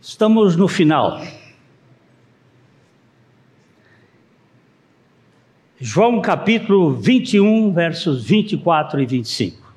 Estamos 0.00 0.56
no 0.56 0.68
final. 0.68 1.20
João 5.78 6.20
capítulo 6.20 6.94
21, 6.94 7.72
versos 7.72 8.24
24 8.24 9.00
e 9.00 9.06
25. 9.06 9.74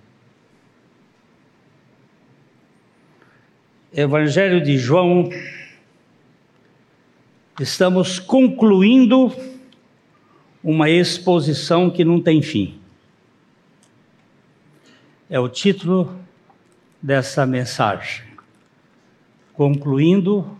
Evangelho 3.91 4.63
de 4.63 4.77
João, 4.77 5.29
estamos 7.59 8.19
concluindo 8.19 9.35
uma 10.63 10.89
exposição 10.89 11.89
que 11.89 12.05
não 12.05 12.21
tem 12.21 12.41
fim. 12.41 12.79
É 15.29 15.39
o 15.39 15.49
título 15.49 16.15
dessa 17.01 17.45
mensagem. 17.45 18.28
Concluindo 19.59 20.57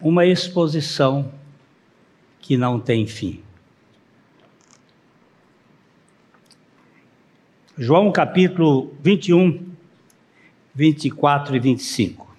uma 0.00 0.24
exposição 0.24 1.32
que 2.38 2.56
não 2.56 2.78
tem 2.78 3.08
fim. 3.08 3.42
João 7.76 8.12
capítulo 8.12 8.94
21, 9.02 9.66
24 10.72 11.56
e 11.56 11.58
25. 11.58 12.36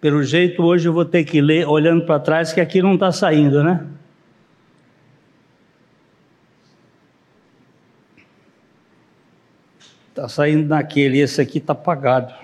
Pelo 0.00 0.22
jeito, 0.22 0.62
hoje 0.62 0.88
eu 0.88 0.92
vou 0.94 1.04
ter 1.04 1.24
que 1.24 1.42
ler 1.42 1.68
olhando 1.68 2.06
para 2.06 2.18
trás, 2.18 2.50
que 2.50 2.62
aqui 2.62 2.80
não 2.80 2.94
está 2.94 3.12
saindo, 3.12 3.62
né? 3.62 3.86
Está 10.18 10.28
saindo 10.28 10.66
naquele, 10.66 11.20
esse 11.20 11.40
aqui 11.40 11.58
está 11.58 11.74
apagado. 11.74 12.34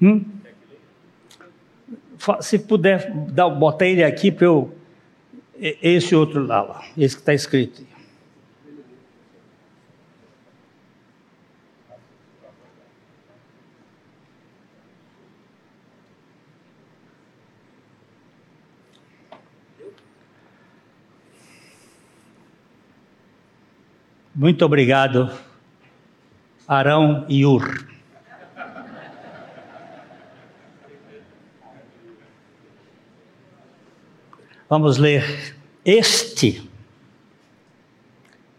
Hum? 0.00 0.22
Se 2.42 2.58
puder, 2.58 3.10
dá, 3.30 3.48
bota 3.48 3.86
ele 3.86 4.04
aqui 4.04 4.30
para 4.30 4.44
eu. 4.44 4.76
Esse 5.58 6.14
outro 6.14 6.44
lá, 6.46 6.60
lá 6.60 6.84
esse 6.98 7.14
que 7.16 7.22
está 7.22 7.32
escrito. 7.32 7.82
Muito 24.34 24.62
obrigado, 24.62 25.30
Arão 26.72 27.26
e 27.28 27.44
Ur. 27.44 27.86
Vamos 34.70 34.96
ler. 34.96 35.54
Este 35.84 36.66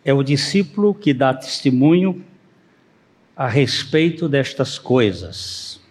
é 0.06 0.14
o 0.14 0.22
discípulo 0.22 0.94
que 0.94 1.12
dá 1.12 1.34
testemunho 1.34 2.24
a 3.36 3.48
respeito 3.48 4.30
destas 4.30 4.78
coisas 4.78 5.82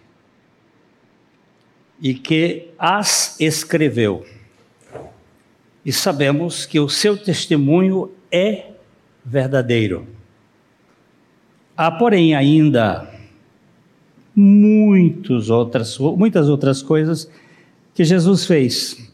e 2.01 2.13
que 2.13 2.69
as 2.79 3.37
escreveu. 3.37 4.25
E 5.83 5.91
sabemos 5.91 6.65
que 6.65 6.79
o 6.79 6.87
seu 6.87 7.17
testemunho 7.17 8.15
é 8.31 8.71
verdadeiro. 9.25 10.22
Há, 11.75 11.91
porém, 11.91 12.35
ainda 12.35 13.11
muitos 14.35 15.49
outras, 15.49 15.97
muitas 15.97 16.49
outras 16.49 16.81
coisas 16.81 17.29
que 17.93 18.03
Jesus 18.03 18.45
fez. 18.45 19.11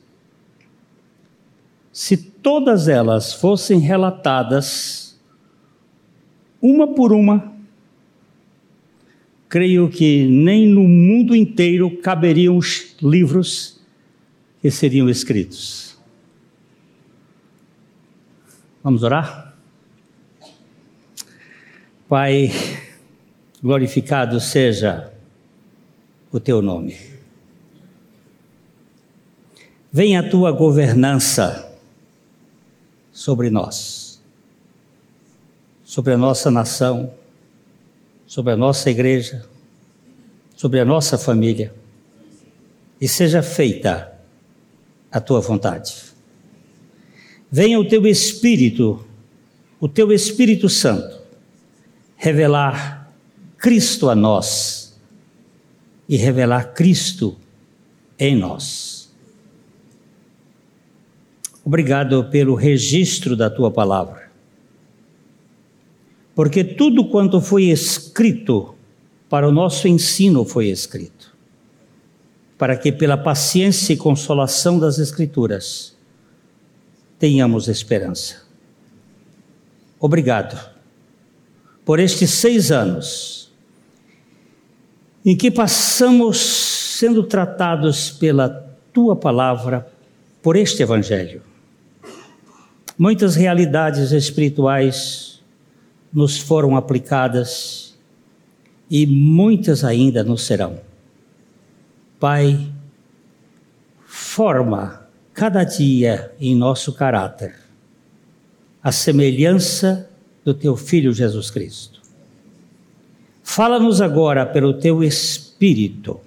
Se 1.91 2.15
todas 2.17 2.87
elas 2.87 3.33
fossem 3.33 3.79
relatadas, 3.79 5.19
uma 6.61 6.87
por 6.87 7.11
uma, 7.11 7.53
creio 9.47 9.89
que 9.89 10.25
nem 10.25 10.67
no 10.67 10.83
mundo 10.83 11.35
inteiro 11.35 11.97
caberiam 11.97 12.57
os 12.57 12.95
livros 13.01 13.81
que 14.61 14.69
seriam 14.69 15.09
escritos. 15.09 15.97
Vamos 18.83 19.03
orar? 19.03 19.48
Pai, 22.09 22.51
glorificado 23.61 24.39
seja 24.39 25.13
o 26.31 26.39
teu 26.39 26.59
nome. 26.59 26.97
Venha 29.91 30.21
a 30.21 30.27
tua 30.27 30.51
governança 30.51 31.71
sobre 33.11 33.51
nós, 33.51 34.19
sobre 35.83 36.13
a 36.13 36.17
nossa 36.17 36.49
nação, 36.49 37.13
sobre 38.25 38.53
a 38.53 38.57
nossa 38.57 38.89
igreja, 38.89 39.45
sobre 40.55 40.79
a 40.79 40.85
nossa 40.85 41.15
família, 41.15 41.71
e 42.99 43.07
seja 43.07 43.43
feita 43.43 44.19
a 45.11 45.21
tua 45.21 45.41
vontade. 45.41 45.93
Venha 47.51 47.79
o 47.79 47.87
teu 47.87 48.07
Espírito, 48.07 49.05
o 49.79 49.87
teu 49.87 50.11
Espírito 50.11 50.67
Santo, 50.67 51.18
revelar 52.19 53.09
Cristo 53.57 54.09
a 54.09 54.15
nós 54.15 54.93
e 56.07 56.17
revelar 56.17 56.73
Cristo 56.73 57.37
em 58.19 58.35
nós. 58.35 59.09
Obrigado 61.63 62.25
pelo 62.25 62.55
registro 62.55 63.37
da 63.37 63.49
tua 63.49 63.71
palavra. 63.71 64.29
Porque 66.35 66.61
tudo 66.61 67.07
quanto 67.07 67.39
foi 67.39 67.65
escrito 67.65 68.75
para 69.29 69.47
o 69.47 69.51
nosso 69.51 69.87
ensino 69.87 70.43
foi 70.43 70.67
escrito, 70.67 71.33
para 72.57 72.75
que 72.75 72.91
pela 72.91 73.17
paciência 73.17 73.93
e 73.93 73.97
consolação 73.97 74.77
das 74.77 74.97
Escrituras 74.99 75.95
tenhamos 77.17 77.69
esperança. 77.69 78.43
Obrigado 79.99 80.78
por 81.89 81.99
estes 81.99 82.29
seis 82.29 82.71
anos, 82.71 83.51
em 85.25 85.35
que 85.35 85.49
passamos 85.49 86.37
sendo 86.37 87.23
tratados 87.23 88.11
pela 88.11 88.47
tua 88.93 89.15
palavra, 89.15 89.91
por 90.39 90.55
este 90.55 90.83
Evangelho. 90.83 91.41
Muitas 92.95 93.35
realidades 93.35 94.11
espirituais 94.11 95.41
nos 96.13 96.37
foram 96.37 96.77
aplicadas 96.77 97.97
e 98.87 99.07
muitas 99.07 99.83
ainda 99.83 100.23
nos 100.23 100.43
serão. 100.45 100.79
Pai, 102.19 102.71
forma 104.05 105.07
cada 105.33 105.63
dia 105.63 106.31
em 106.39 106.55
nosso 106.55 106.93
caráter 106.93 107.55
a 108.83 108.91
semelhança 108.91 110.08
do 110.49 110.53
teu 110.53 110.75
Filho 110.75 111.13
Jesus 111.13 111.51
Cristo. 111.51 112.01
Fala-nos 113.43 114.01
agora 114.01 114.45
pelo 114.47 114.73
teu 114.73 115.03
Espírito 115.03 116.19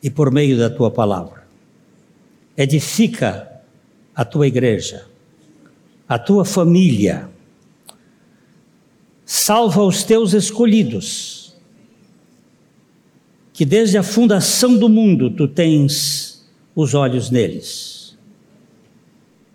e 0.00 0.08
por 0.08 0.30
meio 0.30 0.56
da 0.56 0.70
tua 0.70 0.92
palavra. 0.92 1.44
Edifica 2.56 3.50
a 4.14 4.24
tua 4.24 4.46
igreja, 4.46 5.06
a 6.08 6.18
tua 6.18 6.44
família. 6.44 7.28
Salva 9.24 9.82
os 9.82 10.04
teus 10.04 10.32
escolhidos, 10.32 11.56
que 13.52 13.64
desde 13.64 13.98
a 13.98 14.02
fundação 14.04 14.76
do 14.76 14.88
mundo 14.88 15.30
tu 15.30 15.48
tens 15.48 16.48
os 16.76 16.94
olhos 16.94 17.28
neles. 17.28 18.16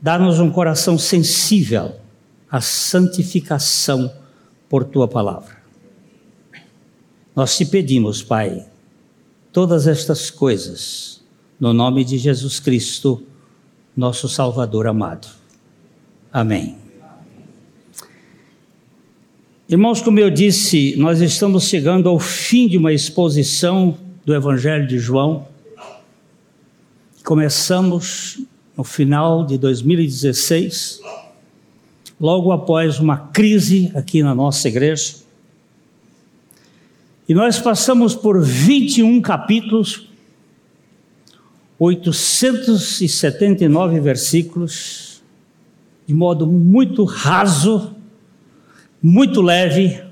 Dá-nos 0.02 0.40
um 0.42 0.52
coração 0.52 0.98
sensível 0.98 2.05
a 2.50 2.62
santificação 2.62 4.12
por 4.70 4.84
tua 4.84 5.08
palavra. 5.08 5.58
Nós 7.36 7.58
te 7.58 7.66
pedimos, 7.66 8.24
Pai, 8.24 8.66
todas 9.52 9.88
estas 9.88 10.30
coisas, 10.30 11.22
no 11.60 11.74
nome 11.74 12.04
de 12.04 12.18
Jesus 12.18 12.60
Cristo, 12.60 13.24
nosso 13.96 14.28
Salvador 14.28 14.88
amado. 14.88 15.28
Amém. 16.32 16.78
Irmãos, 19.68 20.02
como 20.02 20.20
eu 20.20 20.30
disse, 20.30 20.96
nós 20.98 21.22
estamos 21.22 21.64
chegando 21.64 22.08
ao 22.08 22.20
fim 22.20 22.68
de 22.68 22.78
uma 22.78 22.94
exposição 22.94 23.98
do 24.24 24.34
Evangelho 24.34 24.88
de 24.88 25.00
João. 25.00 25.48
Começamos 27.24 28.42
no 28.78 28.84
final 28.84 29.46
de 29.46 29.58
2016 29.58 31.00
logo 32.20 32.52
após 32.52 33.00
uma 33.00 33.18
crise 33.18 33.92
aqui 33.96 34.24
na 34.24 34.34
nossa 34.34 34.68
igreja. 34.68 35.18
E 37.28 37.34
nós 37.34 37.60
passamos 37.60 38.14
por 38.14 38.40
21 38.42 39.20
capítulos, 39.22 40.08
879 41.80 44.00
versículos, 44.00 45.24
de 46.06 46.14
modo 46.14 46.46
muito 46.46 47.04
raso, 47.04 47.96
muito 49.02 49.42
leve, 49.42 50.04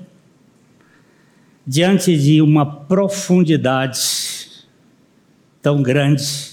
diante 1.66 2.18
de 2.18 2.42
uma 2.42 2.66
profundidade 2.66 4.02
tão 5.62 5.82
grande 5.82 6.52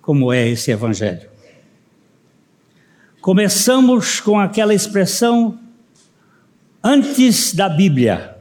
como 0.00 0.32
é 0.32 0.48
esse 0.48 0.70
Evangelho. 0.70 1.35
Começamos 3.26 4.20
com 4.20 4.38
aquela 4.38 4.72
expressão 4.72 5.58
antes 6.80 7.52
da 7.52 7.68
Bíblia. 7.68 8.36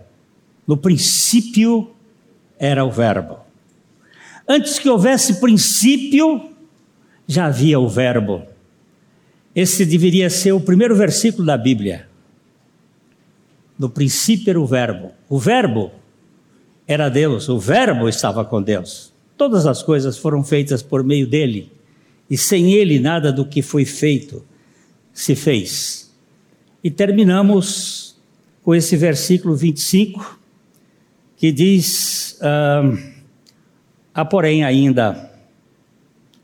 No 0.67 0.77
princípio 0.77 1.89
era 2.59 2.85
o 2.85 2.91
Verbo. 2.91 3.39
Antes 4.47 4.77
que 4.77 4.87
houvesse 4.87 5.41
princípio, 5.41 6.51
já 7.27 7.47
havia 7.47 7.79
o 7.79 7.89
Verbo. 7.89 8.43
Esse 9.55 9.87
deveria 9.87 10.29
ser 10.29 10.51
o 10.51 10.61
primeiro 10.61 10.95
versículo 10.95 11.47
da 11.47 11.57
Bíblia. 11.57 12.07
No 13.79 13.89
princípio 13.89 14.51
era 14.51 14.61
o 14.61 14.67
Verbo. 14.67 15.13
O 15.27 15.39
Verbo 15.39 15.93
era 16.87 17.09
Deus, 17.09 17.49
o 17.49 17.57
Verbo 17.57 18.07
estava 18.07 18.45
com 18.45 18.61
Deus. 18.61 19.11
Todas 19.35 19.65
as 19.65 19.81
coisas 19.81 20.15
foram 20.15 20.43
feitas 20.43 20.83
por 20.83 21.03
meio 21.03 21.25
dele, 21.25 21.71
e 22.29 22.37
sem 22.37 22.73
ele 22.73 22.99
nada 22.99 23.33
do 23.33 23.47
que 23.47 23.63
foi 23.63 23.83
feito 23.83 24.45
se 25.15 25.33
fez. 25.33 26.13
E 26.83 26.91
terminamos 26.91 28.15
com 28.61 28.75
esse 28.75 28.97
versículo 28.97 29.55
25, 29.55 30.39
que 31.37 31.51
diz: 31.51 32.37
ah, 32.41 32.83
há, 34.13 34.25
porém, 34.25 34.63
ainda 34.63 35.31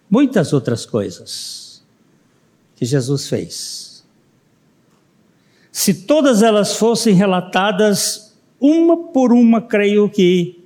muitas 0.09 0.53
outras 0.53 0.85
coisas 0.85 1.83
que 2.75 2.85
Jesus 2.85 3.27
fez. 3.27 4.03
Se 5.71 5.94
todas 6.06 6.41
elas 6.41 6.75
fossem 6.75 7.13
relatadas 7.13 8.35
uma 8.59 9.12
por 9.12 9.33
uma, 9.33 9.62
creio 9.62 10.09
que 10.09 10.59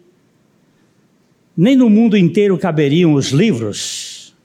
nem 1.56 1.76
no 1.76 1.90
mundo 1.90 2.18
inteiro 2.18 2.58
caberiam 2.58 3.14
os 3.14 3.30
livros 3.30 4.36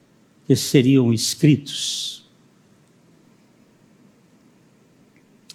que 0.46 0.54
seriam 0.54 1.12
escritos. 1.12 2.19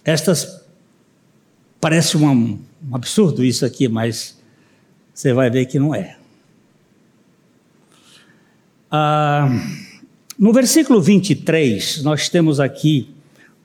Estas 0.06 0.64
parece 1.80 2.16
um, 2.16 2.58
um 2.88 2.94
absurdo 2.94 3.44
isso 3.44 3.66
aqui, 3.66 3.88
mas 3.88 4.40
você 5.12 5.32
vai 5.32 5.50
ver 5.50 5.66
que 5.66 5.80
não 5.80 5.92
é. 5.92 6.16
Ah, 8.88 9.48
no 10.38 10.52
versículo 10.52 11.02
23, 11.02 12.04
nós 12.04 12.28
temos 12.28 12.60
aqui 12.60 13.10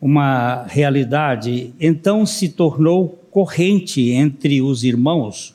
uma 0.02 0.64
realidade. 0.64 1.76
Então 1.80 2.26
se 2.26 2.50
tornou 2.50 3.10
corrente 3.30 4.10
entre 4.10 4.64
os 4.64 4.84
irmãos 4.84 5.54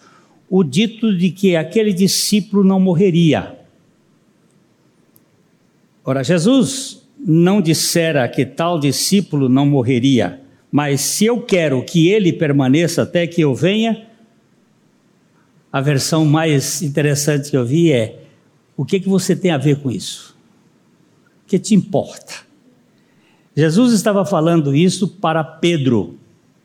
o 0.48 0.62
dito 0.62 1.16
de 1.16 1.30
que 1.30 1.56
aquele 1.56 1.92
discípulo 1.92 2.62
não 2.62 2.78
morreria. 2.78 3.58
Ora, 6.04 6.22
Jesus 6.22 7.02
não 7.18 7.60
dissera 7.60 8.28
que 8.28 8.46
tal 8.46 8.78
discípulo 8.78 9.48
não 9.48 9.66
morreria, 9.66 10.40
mas 10.70 11.00
se 11.00 11.26
eu 11.26 11.40
quero 11.40 11.82
que 11.82 12.08
ele 12.08 12.32
permaneça 12.32 13.02
até 13.02 13.26
que 13.26 13.40
eu 13.40 13.54
venha, 13.54 14.06
a 15.72 15.80
versão 15.80 16.24
mais 16.24 16.82
interessante 16.82 17.50
que 17.50 17.56
eu 17.56 17.64
vi 17.64 17.92
é: 17.92 18.22
o 18.76 18.84
que, 18.84 19.00
que 19.00 19.08
você 19.08 19.34
tem 19.34 19.50
a 19.50 19.58
ver 19.58 19.80
com 19.80 19.90
isso? 19.90 20.36
O 21.44 21.48
que 21.48 21.58
te 21.58 21.74
importa? 21.74 22.34
Jesus 23.56 23.92
estava 23.92 24.24
falando 24.24 24.74
isso 24.74 25.08
para 25.08 25.42
Pedro, 25.42 26.18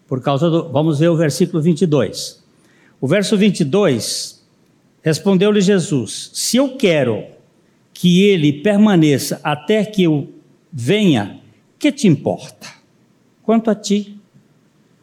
por 0.07 0.21
causa 0.21 0.49
do. 0.49 0.69
Vamos 0.69 0.99
ver 0.99 1.09
o 1.09 1.15
versículo 1.15 1.61
22. 1.61 2.43
O 2.99 3.07
verso 3.07 3.37
22, 3.37 4.45
respondeu-lhe 5.01 5.61
Jesus: 5.61 6.31
Se 6.33 6.57
eu 6.57 6.75
quero 6.75 7.23
que 7.93 8.23
ele 8.23 8.61
permaneça 8.61 9.39
até 9.43 9.85
que 9.85 10.03
eu 10.03 10.33
venha, 10.71 11.39
que 11.77 11.91
te 11.91 12.07
importa? 12.07 12.80
Quanto 13.51 13.69
a 13.69 13.75
ti, 13.75 14.17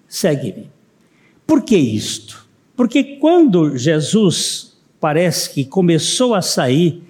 segue-me. 0.08 0.70
Por 1.46 1.60
que 1.60 1.76
isto? 1.76 2.48
Porque 2.74 3.18
quando 3.18 3.76
Jesus 3.76 4.74
parece 4.98 5.52
que 5.52 5.66
começou 5.66 6.34
a 6.34 6.40
sair, 6.40 7.02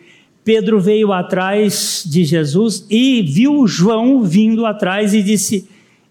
Pedro 0.43 0.81
veio 0.81 1.13
atrás 1.13 2.03
de 2.05 2.25
Jesus 2.25 2.85
e 2.91 3.23
viu 3.23 3.69
João 3.69 4.25
vindo 4.25 4.67
atrás 4.67 5.15
e 5.15 5.23
disse: 5.23 5.69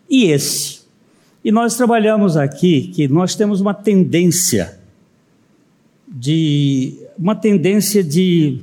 E 0.10 0.28
esse? 0.28 0.84
E 1.44 1.52
nós 1.52 1.76
trabalhamos 1.76 2.38
aqui 2.38 2.88
que 2.96 3.10
nós 3.10 3.36
temos 3.36 3.60
uma 3.60 3.74
tendência 3.74 4.80
de 6.08 7.06
uma 7.20 7.36
tendência 7.36 8.02
de 8.02 8.62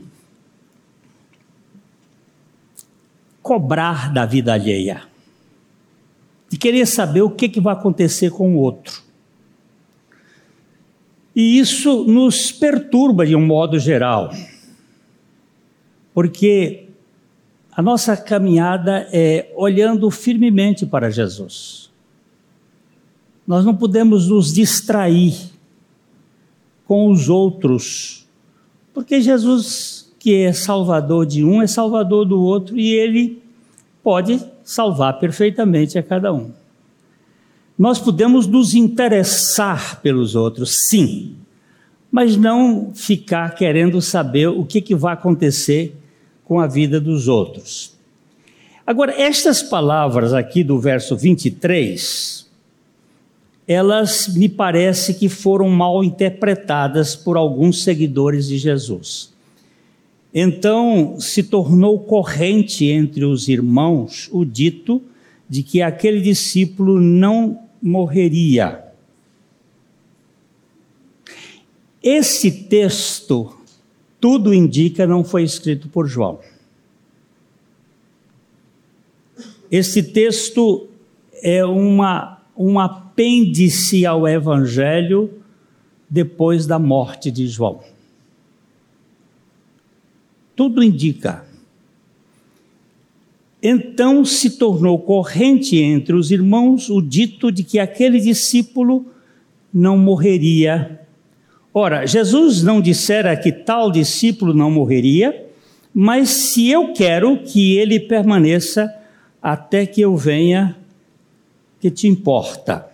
cobrar 3.42 4.10
da 4.10 4.24
vida 4.24 4.54
alheia, 4.54 5.12
de 6.54 6.56
querer 6.56 6.86
saber 6.86 7.22
o 7.22 7.30
que, 7.30 7.48
que 7.48 7.60
vai 7.60 7.74
acontecer 7.74 8.30
com 8.30 8.54
o 8.54 8.58
outro. 8.58 9.02
E 11.34 11.58
isso 11.58 12.04
nos 12.04 12.52
perturba 12.52 13.26
de 13.26 13.34
um 13.34 13.44
modo 13.44 13.76
geral 13.76 14.30
porque 16.14 16.86
a 17.72 17.82
nossa 17.82 18.16
caminhada 18.16 19.08
é 19.12 19.52
olhando 19.56 20.08
firmemente 20.12 20.86
para 20.86 21.10
Jesus. 21.10 21.90
Nós 23.44 23.64
não 23.64 23.74
podemos 23.74 24.28
nos 24.28 24.54
distrair 24.54 25.34
com 26.86 27.10
os 27.10 27.28
outros, 27.28 28.28
porque 28.94 29.20
Jesus, 29.20 30.14
que 30.20 30.36
é 30.36 30.52
salvador 30.52 31.26
de 31.26 31.44
um, 31.44 31.60
é 31.60 31.66
salvador 31.66 32.24
do 32.24 32.40
outro 32.40 32.78
e 32.78 32.94
ele 32.94 33.42
pode 34.04 34.53
salvar 34.64 35.20
perfeitamente 35.20 35.98
a 35.98 36.02
cada 36.02 36.32
um. 36.32 36.50
Nós 37.78 37.98
podemos 37.98 38.46
nos 38.46 38.74
interessar 38.74 40.00
pelos 40.00 40.34
outros, 40.34 40.88
sim, 40.88 41.36
mas 42.10 42.36
não 42.36 42.92
ficar 42.94 43.54
querendo 43.54 44.00
saber 44.00 44.46
o 44.46 44.64
que, 44.64 44.80
que 44.80 44.94
vai 44.94 45.12
acontecer 45.12 45.96
com 46.44 46.60
a 46.60 46.66
vida 46.66 47.00
dos 47.00 47.28
outros. 47.28 47.94
Agora, 48.86 49.12
estas 49.20 49.62
palavras 49.62 50.32
aqui 50.32 50.62
do 50.62 50.78
verso 50.78 51.16
23, 51.16 52.48
elas 53.66 54.28
me 54.28 54.48
parece 54.48 55.14
que 55.14 55.28
foram 55.28 55.68
mal 55.68 56.04
interpretadas 56.04 57.16
por 57.16 57.36
alguns 57.36 57.82
seguidores 57.82 58.46
de 58.46 58.58
Jesus. 58.58 59.33
Então, 60.36 61.20
se 61.20 61.44
tornou 61.44 62.00
corrente 62.00 62.86
entre 62.86 63.24
os 63.24 63.46
irmãos 63.46 64.28
o 64.32 64.44
dito 64.44 65.00
de 65.48 65.62
que 65.62 65.80
aquele 65.80 66.20
discípulo 66.20 67.00
não 67.00 67.60
morreria. 67.80 68.82
Esse 72.02 72.50
texto 72.50 73.56
tudo 74.20 74.52
indica 74.52 75.06
não 75.06 75.22
foi 75.22 75.44
escrito 75.44 75.88
por 75.88 76.08
João. 76.08 76.40
Esse 79.70 80.02
texto 80.02 80.88
é 81.42 81.64
uma, 81.64 82.42
um 82.56 82.80
apêndice 82.80 84.04
ao 84.04 84.26
Evangelho 84.26 85.30
depois 86.08 86.66
da 86.66 86.78
morte 86.78 87.30
de 87.30 87.46
João. 87.46 87.93
Tudo 90.56 90.82
indica. 90.82 91.44
Então 93.62 94.24
se 94.24 94.50
tornou 94.58 94.98
corrente 94.98 95.76
entre 95.78 96.14
os 96.14 96.30
irmãos 96.30 96.90
o 96.90 97.00
dito 97.00 97.50
de 97.50 97.64
que 97.64 97.78
aquele 97.78 98.20
discípulo 98.20 99.06
não 99.72 99.96
morreria 99.96 101.00
Ora, 101.76 102.06
Jesus 102.06 102.62
não 102.62 102.80
dissera 102.80 103.36
que 103.36 103.50
tal 103.50 103.90
discípulo 103.90 104.54
não 104.54 104.70
morreria, 104.70 105.44
mas 105.92 106.30
se 106.30 106.70
eu 106.70 106.92
quero 106.92 107.38
que 107.38 107.76
ele 107.76 107.98
permaneça 107.98 108.94
até 109.42 109.84
que 109.84 110.00
eu 110.00 110.16
venha, 110.16 110.76
que 111.80 111.90
te 111.90 112.06
importa? 112.06 112.86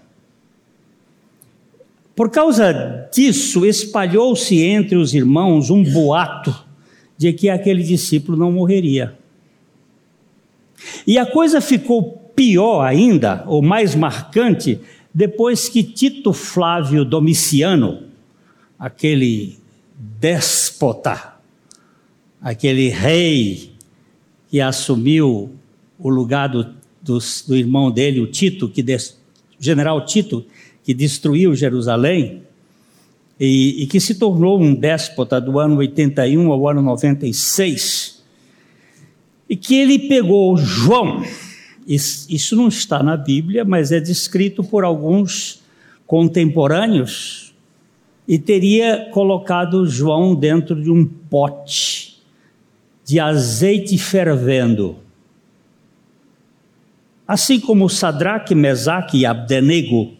Por 2.16 2.30
causa 2.30 3.06
disso, 3.14 3.66
espalhou-se 3.66 4.58
entre 4.58 4.96
os 4.96 5.12
irmãos 5.12 5.68
um 5.68 5.82
boato 5.84 6.69
de 7.20 7.34
que 7.34 7.50
aquele 7.50 7.82
discípulo 7.82 8.34
não 8.38 8.50
morreria. 8.50 9.14
E 11.06 11.18
a 11.18 11.26
coisa 11.26 11.60
ficou 11.60 12.32
pior 12.34 12.80
ainda, 12.80 13.44
ou 13.46 13.60
mais 13.60 13.94
marcante, 13.94 14.80
depois 15.12 15.68
que 15.68 15.82
Tito 15.82 16.32
Flávio 16.32 17.04
Domiciano, 17.04 18.04
aquele 18.78 19.58
déspota, 19.94 21.34
aquele 22.40 22.88
rei 22.88 23.72
que 24.48 24.58
assumiu 24.58 25.50
o 25.98 26.08
lugar 26.08 26.48
do, 26.48 26.74
do, 27.02 27.18
do 27.46 27.54
irmão 27.54 27.90
dele, 27.90 28.20
o 28.20 28.28
Tito, 28.28 28.66
que 28.66 28.82
des, 28.82 29.20
general 29.58 30.06
Tito, 30.06 30.46
que 30.82 30.94
destruiu 30.94 31.54
Jerusalém, 31.54 32.44
e, 33.40 33.84
e, 33.84 33.86
que 33.86 33.98
se 33.98 34.16
tornou 34.16 34.60
um 34.60 34.74
déspota 34.74 35.40
do 35.40 35.58
ano 35.58 35.76
81 35.76 36.52
ao 36.52 36.68
ano 36.68 36.82
96, 36.82 38.22
e 39.48 39.56
que 39.56 39.74
ele 39.74 39.98
pegou 40.00 40.58
João, 40.58 41.24
isso 41.86 42.54
não 42.54 42.68
está 42.68 43.02
na 43.02 43.16
Bíblia, 43.16 43.64
mas 43.64 43.90
é 43.90 43.98
descrito 43.98 44.62
por 44.62 44.84
alguns 44.84 45.62
contemporâneos, 46.06 47.54
e 48.28 48.38
teria 48.38 49.08
colocado 49.10 49.86
João 49.86 50.34
dentro 50.34 50.80
de 50.80 50.90
um 50.90 51.04
pote 51.04 52.20
de 53.04 53.18
azeite 53.18 53.96
fervendo. 53.96 54.98
Assim 57.26 57.58
como 57.58 57.88
Sadraque, 57.88 58.54
Mesaque 58.54 59.18
e 59.18 59.26
Abdenego 59.26 60.12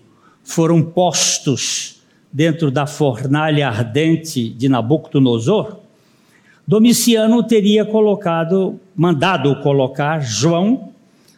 foram 0.43 0.83
postos 0.83 2.00
dentro 2.33 2.71
da 2.71 2.87
fornalha 2.87 3.69
ardente 3.69 4.51
de 4.51 4.69
Nabucodonosor, 4.69 5.79
Domiciano 6.67 7.43
teria 7.43 7.85
colocado, 7.85 8.79
mandado 8.95 9.57
colocar 9.61 10.21
João 10.21 10.93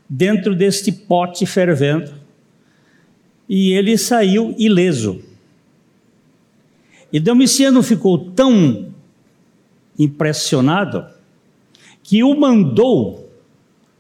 dentro 0.07 0.55
deste 0.55 0.93
pote 0.93 1.47
fervendo, 1.47 2.13
e 3.49 3.73
ele 3.73 3.97
saiu 3.97 4.55
ileso. 4.59 5.23
E 7.11 7.19
Domiciano 7.19 7.83
ficou 7.83 8.19
tão 8.19 8.93
impressionado 9.99 11.07
que 12.03 12.23
o 12.23 12.39
mandou 12.39 13.31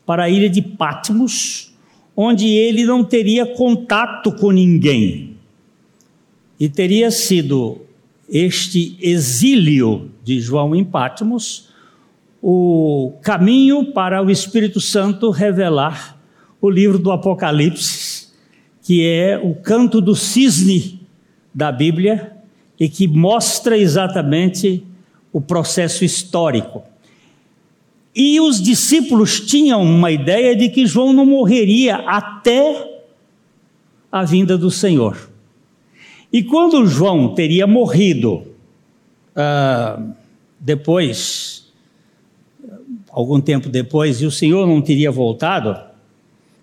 para 0.05 0.25
a 0.25 0.29
ilha 0.29 0.51
de 0.51 0.61
Patmos, 0.61 1.73
onde 2.15 2.47
ele 2.47 2.85
não 2.85 3.03
teria 3.03 3.47
contato 3.47 4.33
com 4.33 4.51
ninguém 4.51 5.32
e 6.63 6.69
teria 6.69 7.11
sido 7.11 7.81
este 8.29 8.97
exílio 9.01 10.13
de 10.23 10.41
João 10.41 10.77
em 10.77 10.85
Patmos 10.85 11.71
o 12.41 13.15
caminho 13.21 13.87
para 13.87 14.23
o 14.23 14.31
Espírito 14.31 14.81
Santo 14.81 15.31
revelar 15.31 16.17
o 16.61 16.71
livro 16.71 17.01
do 17.01 17.11
Apocalipse, 17.11 18.29
que 18.81 19.05
é 19.05 19.41
o 19.43 19.57
canto 19.57 20.01
do 20.01 20.15
cisne 20.15 21.01
da 21.53 21.73
Bíblia 21.73 22.37
e 22.79 22.89
que 22.89 23.09
mostra 23.09 23.77
exatamente 23.77 24.87
o 25.33 25.41
processo 25.41 26.05
histórico. 26.05 26.85
E 28.15 28.39
os 28.39 28.63
discípulos 28.63 29.41
tinham 29.41 29.83
uma 29.83 30.13
ideia 30.13 30.55
de 30.55 30.69
que 30.69 30.87
João 30.87 31.13
não 31.13 31.27
morreria 31.27 31.97
até 32.07 33.03
a 34.13 34.23
vinda 34.23 34.57
do 34.57 34.71
Senhor. 34.71 35.32
E 36.33 36.43
quando 36.43 36.87
João 36.87 37.35
teria 37.35 37.67
morrido 37.67 38.43
uh, 39.37 40.13
depois, 40.59 41.71
algum 43.11 43.39
tempo 43.39 43.69
depois, 43.69 44.23
e 44.23 44.27
o 44.27 44.31
Senhor 44.31 44.67
não 44.67 44.81
teria 44.81 45.11
voltado, 45.11 45.79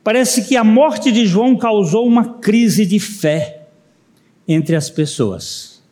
parece 0.04 0.48
que 0.48 0.56
a 0.56 0.64
morte 0.64 1.12
de 1.12 1.28
João 1.28 1.56
causou 1.56 2.08
uma 2.08 2.40
crise 2.40 2.84
de 2.84 3.00
fé 3.00 3.68
entre 4.48 4.76
as 4.76 4.90
pessoas, 4.90 5.84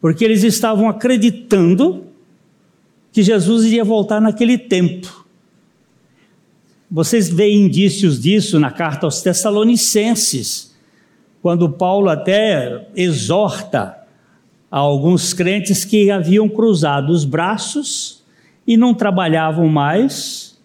porque 0.00 0.24
eles 0.24 0.44
estavam 0.44 0.88
acreditando 0.88 2.06
que 3.10 3.22
Jesus 3.22 3.64
iria 3.64 3.84
voltar 3.84 4.20
naquele 4.20 4.56
tempo. 4.56 5.26
Vocês 6.88 7.28
veem 7.28 7.62
indícios 7.62 8.20
disso 8.20 8.60
na 8.60 8.70
carta 8.70 9.06
aos 9.06 9.22
Tessalonicenses 9.22 10.71
quando 11.42 11.68
Paulo 11.68 12.08
até 12.08 12.86
exorta 12.94 13.98
a 14.70 14.78
alguns 14.78 15.34
crentes 15.34 15.84
que 15.84 16.10
haviam 16.10 16.48
cruzado 16.48 17.10
os 17.10 17.24
braços 17.24 18.22
e 18.66 18.76
não 18.76 18.94
trabalhavam 18.94 19.68
mais 19.68 20.56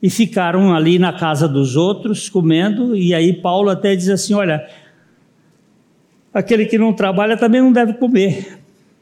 e 0.00 0.08
ficaram 0.08 0.72
ali 0.72 0.98
na 0.98 1.12
casa 1.12 1.48
dos 1.48 1.74
outros 1.76 2.28
comendo, 2.28 2.96
e 2.96 3.12
aí 3.12 3.32
Paulo 3.32 3.70
até 3.70 3.96
diz 3.96 4.08
assim: 4.08 4.34
olha, 4.34 4.64
aquele 6.32 6.66
que 6.66 6.78
não 6.78 6.92
trabalha 6.92 7.36
também 7.36 7.60
não 7.60 7.72
deve 7.72 7.94
comer. 7.94 8.60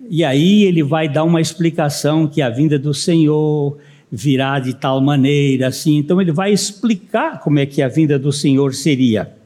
E 0.08 0.24
aí 0.24 0.64
ele 0.64 0.82
vai 0.82 1.08
dar 1.08 1.24
uma 1.24 1.40
explicação 1.40 2.26
que 2.26 2.40
a 2.40 2.48
vinda 2.48 2.78
do 2.78 2.94
Senhor 2.94 3.76
virá 4.10 4.58
de 4.58 4.74
tal 4.74 5.00
maneira, 5.00 5.68
assim. 5.68 5.96
Então 5.96 6.20
ele 6.20 6.32
vai 6.32 6.52
explicar 6.52 7.40
como 7.40 7.58
é 7.58 7.66
que 7.66 7.82
a 7.82 7.88
vinda 7.88 8.18
do 8.18 8.32
Senhor 8.32 8.74
seria. 8.74 9.41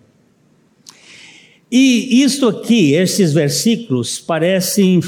E 1.78 2.22
isto 2.22 2.48
aqui, 2.48 2.94
esses 2.94 3.34
versículos, 3.34 4.18
parecem 4.18 4.98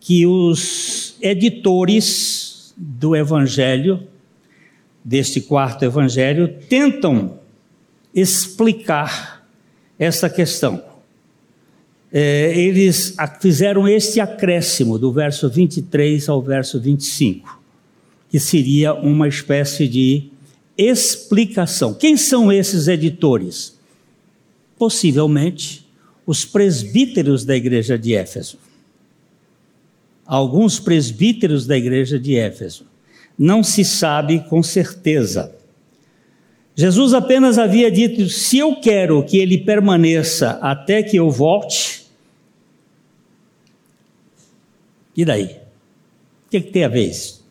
que 0.00 0.24
os 0.24 1.14
editores 1.20 2.72
do 2.74 3.14
Evangelho, 3.14 4.02
deste 5.04 5.42
quarto 5.42 5.84
Evangelho, 5.84 6.56
tentam 6.70 7.38
explicar 8.14 9.46
essa 9.98 10.30
questão. 10.30 10.82
É, 12.10 12.58
eles 12.58 13.14
fizeram 13.38 13.86
este 13.86 14.20
acréscimo 14.20 14.98
do 14.98 15.12
verso 15.12 15.50
23 15.50 16.30
ao 16.30 16.40
verso 16.40 16.80
25, 16.80 17.60
que 18.30 18.40
seria 18.40 18.94
uma 18.94 19.28
espécie 19.28 19.86
de 19.86 20.30
explicação. 20.78 21.92
Quem 21.92 22.16
são 22.16 22.50
esses 22.50 22.88
editores? 22.88 23.77
Possivelmente 24.78 25.86
os 26.26 26.44
presbíteros 26.44 27.44
da 27.44 27.56
igreja 27.56 27.98
de 27.98 28.14
Éfeso. 28.14 28.58
Alguns 30.26 30.78
presbíteros 30.78 31.66
da 31.66 31.76
igreja 31.76 32.18
de 32.18 32.36
Éfeso. 32.36 32.86
Não 33.38 33.62
se 33.62 33.84
sabe 33.84 34.40
com 34.40 34.62
certeza. 34.62 35.54
Jesus 36.76 37.14
apenas 37.14 37.58
havia 37.58 37.90
dito: 37.90 38.28
se 38.28 38.58
eu 38.58 38.76
quero 38.76 39.24
que 39.24 39.38
ele 39.38 39.58
permaneça 39.58 40.58
até 40.62 41.02
que 41.02 41.16
eu 41.16 41.30
volte, 41.30 42.06
e 45.16 45.24
daí? 45.24 45.44
O 46.46 46.50
que, 46.50 46.60
que 46.60 46.70
tem 46.70 46.84
a 46.84 46.88
ver 46.88 47.10
isso? 47.10 47.44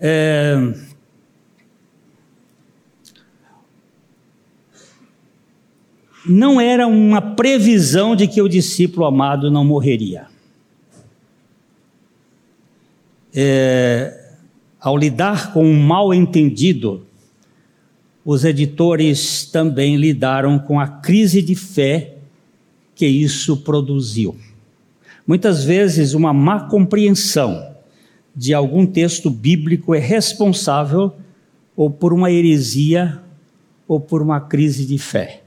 É, 0.00 0.56
não 6.26 6.60
era 6.60 6.86
uma 6.86 7.20
previsão 7.20 8.16
de 8.16 8.26
que 8.26 8.40
o 8.42 8.48
discípulo 8.48 9.06
amado 9.06 9.50
não 9.50 9.64
morreria. 9.64 10.26
É, 13.34 14.32
ao 14.80 14.96
lidar 14.96 15.52
com 15.52 15.64
um 15.64 15.80
mal 15.80 16.12
entendido, 16.12 17.06
os 18.24 18.44
editores 18.44 19.44
também 19.44 19.96
lidaram 19.96 20.58
com 20.58 20.78
a 20.78 20.86
crise 20.86 21.40
de 21.40 21.54
fé 21.54 22.16
que 22.94 23.06
isso 23.06 23.58
produziu. 23.58 24.36
Muitas 25.26 25.62
vezes, 25.62 26.14
uma 26.14 26.32
má 26.32 26.68
compreensão 26.68 27.74
de 28.34 28.54
algum 28.54 28.86
texto 28.86 29.30
bíblico 29.30 29.94
é 29.94 29.98
responsável 29.98 31.12
ou 31.76 31.90
por 31.90 32.12
uma 32.12 32.30
heresia 32.30 33.20
ou 33.86 34.00
por 34.00 34.20
uma 34.20 34.40
crise 34.40 34.84
de 34.84 34.98
fé. 34.98 35.42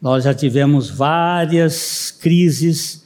Nós 0.00 0.24
já 0.24 0.32
tivemos 0.32 0.88
várias 0.88 2.10
crises 2.10 3.04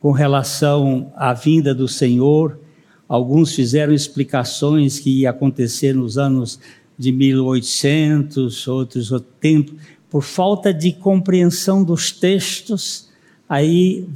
com 0.00 0.12
relação 0.12 1.12
à 1.14 1.34
vinda 1.34 1.74
do 1.74 1.86
Senhor. 1.86 2.58
Alguns 3.06 3.54
fizeram 3.54 3.92
explicações 3.92 4.98
que 4.98 5.20
ia 5.20 5.30
acontecer 5.30 5.94
nos 5.94 6.16
anos 6.16 6.58
de 6.98 7.12
1800, 7.12 8.66
outros 8.66 9.12
o 9.12 9.20
tempo, 9.20 9.74
por 10.08 10.22
falta 10.22 10.72
de 10.72 10.92
compreensão 10.92 11.84
dos 11.84 12.10
textos, 12.10 13.10
aí 13.46 14.08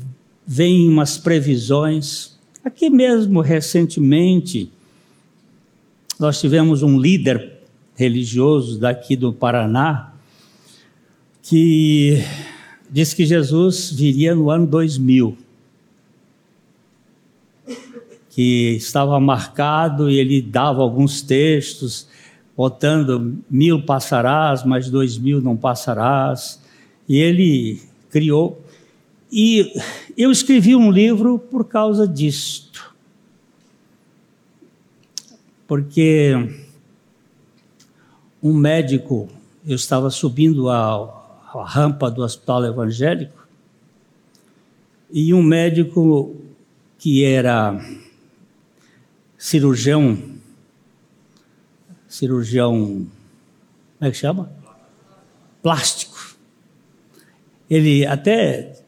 vem 0.47 0.89
umas 0.89 1.19
previsões. 1.19 2.39
Aqui 2.65 2.89
mesmo 2.89 3.43
recentemente 3.43 4.73
nós 6.19 6.41
tivemos 6.41 6.83
um 6.83 6.99
líder 6.99 7.59
religioso 7.95 8.79
daqui 8.79 9.17
do 9.17 9.33
Paraná 9.33 10.10
que 11.51 12.25
diz 12.89 13.13
que 13.13 13.27
Jesus 13.27 13.91
viria 13.91 14.37
no 14.37 14.51
ano 14.51 14.69
2000, 14.69 15.37
que 18.29 18.77
estava 18.77 19.19
marcado 19.19 20.09
e 20.09 20.17
ele 20.17 20.41
dava 20.41 20.81
alguns 20.81 21.23
textos, 21.23 22.07
botando 22.57 23.43
mil 23.51 23.83
passarás, 23.83 24.65
mas 24.65 24.89
dois 24.89 25.19
mil 25.19 25.43
não 25.43 25.57
passarás, 25.57 26.63
e 27.09 27.19
ele 27.19 27.83
criou. 28.11 28.65
e 29.33 29.75
eu 30.17 30.31
escrevi 30.31 30.77
um 30.77 30.89
livro 30.89 31.37
por 31.37 31.65
causa 31.65 32.07
disto. 32.07 32.95
Porque 35.67 36.33
um 38.41 38.55
médico, 38.55 39.29
eu 39.67 39.75
estava 39.75 40.11
subindo 40.11 40.69
a, 40.71 41.20
a 41.55 41.65
rampa 41.65 42.11
do 42.11 42.23
hospital 42.23 42.65
evangélico, 42.65 43.47
e 45.11 45.35
um 45.35 45.43
médico 45.43 46.37
que 46.99 47.25
era 47.25 47.81
cirurgião, 49.37 50.17
cirurgião, 52.07 53.07
como 53.99 54.09
é 54.09 54.11
que 54.11 54.17
chama? 54.17 54.53
Plástico. 55.63 56.37
Ele 57.69 58.07
até 58.07 58.81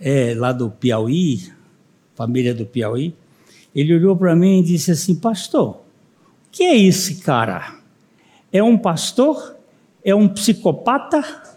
é 0.00 0.34
lá 0.34 0.52
do 0.52 0.70
Piauí, 0.70 1.52
família 2.14 2.54
do 2.54 2.66
Piauí, 2.66 3.14
ele 3.74 3.94
olhou 3.94 4.16
para 4.16 4.34
mim 4.34 4.60
e 4.60 4.64
disse 4.64 4.90
assim: 4.90 5.14
Pastor, 5.14 5.76
o 5.76 5.80
que 6.50 6.64
é 6.64 6.76
esse 6.76 7.16
cara? 7.16 7.76
É 8.52 8.62
um 8.62 8.76
pastor? 8.76 9.56
É 10.04 10.14
um 10.14 10.28
psicopata? 10.28 11.47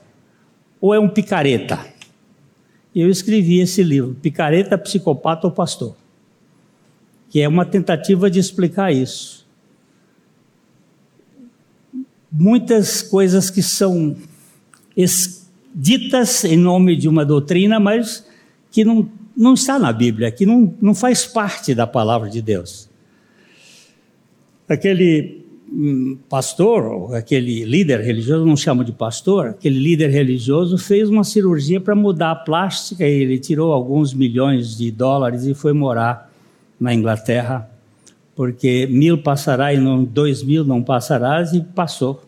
Ou 0.82 0.96
é 0.96 1.00
um 1.00 1.08
picareta? 1.08 1.86
Eu 2.94 3.10
escrevi 3.10 3.60
esse 3.60 3.84
livro, 3.84 4.16
Picareta, 4.16 4.78
Psicopata 4.78 5.48
ou 5.48 5.54
Pastor, 5.54 5.96
que 7.30 7.40
é 7.40 7.48
uma 7.48 7.66
tentativa 7.66 8.30
de 8.30 8.40
explicar 8.40 8.92
isso. 8.92 9.48
Muitas 12.30 13.02
coisas 13.02 13.50
que 13.50 13.62
são 13.62 14.18
ditas 15.74 16.44
em 16.44 16.58
nome 16.58 16.98
de 16.98 17.08
uma 17.08 17.26
doutrina, 17.26 17.80
mas 17.80 18.26
que 18.72 18.84
não, 18.84 19.10
não 19.38 19.54
está 19.54 19.80
na 19.80 19.94
Bíblia, 19.94 20.32
que 20.32 20.46
não, 20.46 20.74
não 20.82 20.94
faz 20.94 21.26
parte 21.26 21.74
da 21.74 21.88
palavra 21.88 22.30
de 22.30 22.42
Deus. 22.42 22.90
Aquele 24.68 25.41
pastor, 26.28 27.16
aquele 27.16 27.64
líder 27.64 28.02
religioso, 28.02 28.46
não 28.46 28.58
chama 28.58 28.84
de 28.84 28.92
pastor, 28.92 29.50
aquele 29.50 29.80
líder 29.80 30.10
religioso 30.10 30.78
fez 30.78 31.10
uma 31.10 31.24
cirurgia 31.24 31.80
para 31.80 31.96
mudar 31.96 32.32
a 32.32 32.36
plástica 32.36 33.08
e 33.08 33.22
ele 33.22 33.40
tirou 33.40 33.72
alguns 33.72 34.14
milhões 34.14 34.78
de 34.78 34.92
dólares 34.92 35.46
e 35.46 35.54
foi 35.54 35.72
morar 35.72 36.30
na 36.80 36.94
Inglaterra, 36.94 37.70
porque 38.36 38.86
mil 38.88 39.20
passará 39.20 39.74
e 39.74 39.78
não, 39.78 40.04
dois 40.04 40.44
mil 40.44 40.66
não 40.66 40.84
passarás, 40.84 41.54
e 41.54 41.62
passou. 41.62 42.22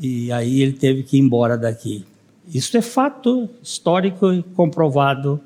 E 0.00 0.32
aí 0.32 0.62
ele 0.62 0.72
teve 0.72 1.02
que 1.02 1.16
ir 1.16 1.20
embora 1.20 1.56
daqui. 1.56 2.04
Isso 2.52 2.76
é 2.76 2.82
fato 2.82 3.48
histórico 3.62 4.32
e 4.32 4.42
comprovado. 4.42 5.40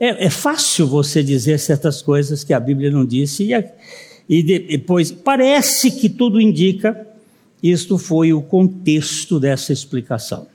É, 0.00 0.26
é, 0.26 0.30
fácil 0.30 0.86
você 0.86 1.22
dizer 1.22 1.58
certas 1.58 2.00
coisas 2.00 2.42
que 2.42 2.52
a 2.52 2.60
Bíblia 2.60 2.90
não 2.90 3.04
disse, 3.04 3.52
e, 3.52 3.64
e 4.28 4.42
depois 4.42 5.12
parece 5.12 5.90
que 5.90 6.08
tudo 6.08 6.40
indica, 6.40 7.06
isto 7.62 7.98
foi 7.98 8.32
o 8.32 8.42
contexto 8.42 9.38
dessa 9.38 9.72
explicação. 9.72 10.46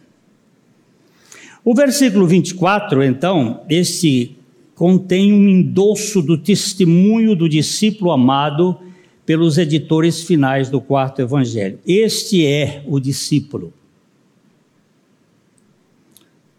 O 1.64 1.76
versículo 1.76 2.26
24, 2.26 3.04
então, 3.04 3.62
este 3.70 4.36
contém 4.74 5.34
um 5.34 5.48
endosso 5.48 6.22
do 6.22 6.38
testemunho 6.38 7.36
do 7.36 7.50
discípulo 7.50 8.12
amado 8.12 8.80
pelos 9.26 9.58
editores 9.58 10.24
finais 10.24 10.70
do 10.70 10.80
quarto 10.80 11.22
evangelho. 11.22 11.78
Este 11.86 12.46
é 12.46 12.84
o 12.88 13.00
discípulo 13.00 13.74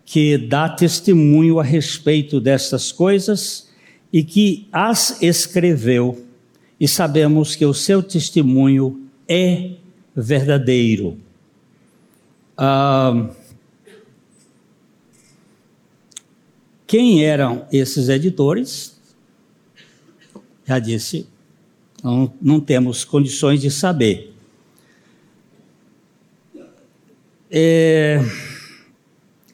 que 0.04 0.36
dá 0.36 0.68
testemunho 0.68 1.60
a 1.60 1.62
respeito 1.62 2.40
dessas 2.40 2.90
coisas 2.90 3.68
e 4.12 4.24
que 4.24 4.66
as 4.72 5.22
escreveu, 5.22 6.26
e 6.80 6.88
sabemos 6.88 7.54
que 7.54 7.64
o 7.64 7.74
seu 7.74 8.02
testemunho 8.02 9.06
é 9.28 9.72
verdadeiro. 10.16 11.18
Ah, 12.56 13.30
quem 16.86 17.24
eram 17.24 17.66
esses 17.70 18.08
editores? 18.08 18.98
Já 20.64 20.78
disse, 20.78 21.28
não, 22.02 22.32
não 22.40 22.60
temos 22.60 23.04
condições 23.04 23.60
de 23.60 23.70
saber. 23.70 24.34
É, 27.50 28.20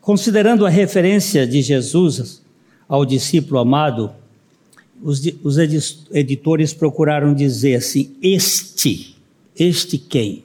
Considerando 0.07 0.65
a 0.65 0.69
referência 0.69 1.45
de 1.45 1.61
Jesus 1.61 2.41
ao 2.89 3.05
discípulo 3.05 3.59
amado, 3.59 4.15
os, 5.03 5.21
os 5.43 5.57
editores 5.59 6.73
procuraram 6.73 7.35
dizer 7.35 7.77
assim: 7.77 8.17
Este, 8.23 9.17
este 9.57 9.99
quem? 9.99 10.45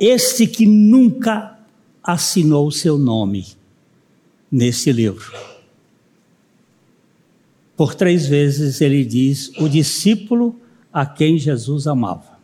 Este 0.00 0.46
que 0.46 0.66
nunca 0.66 1.58
assinou 2.02 2.66
o 2.66 2.72
seu 2.72 2.98
nome 2.98 3.46
nesse 4.50 4.92
livro. 4.92 5.32
Por 7.76 7.94
três 7.94 8.26
vezes 8.26 8.80
ele 8.80 9.04
diz: 9.04 9.50
o 9.58 9.68
discípulo 9.68 10.54
a 10.92 11.04
quem 11.04 11.38
Jesus 11.38 11.86
amava. 11.86 12.38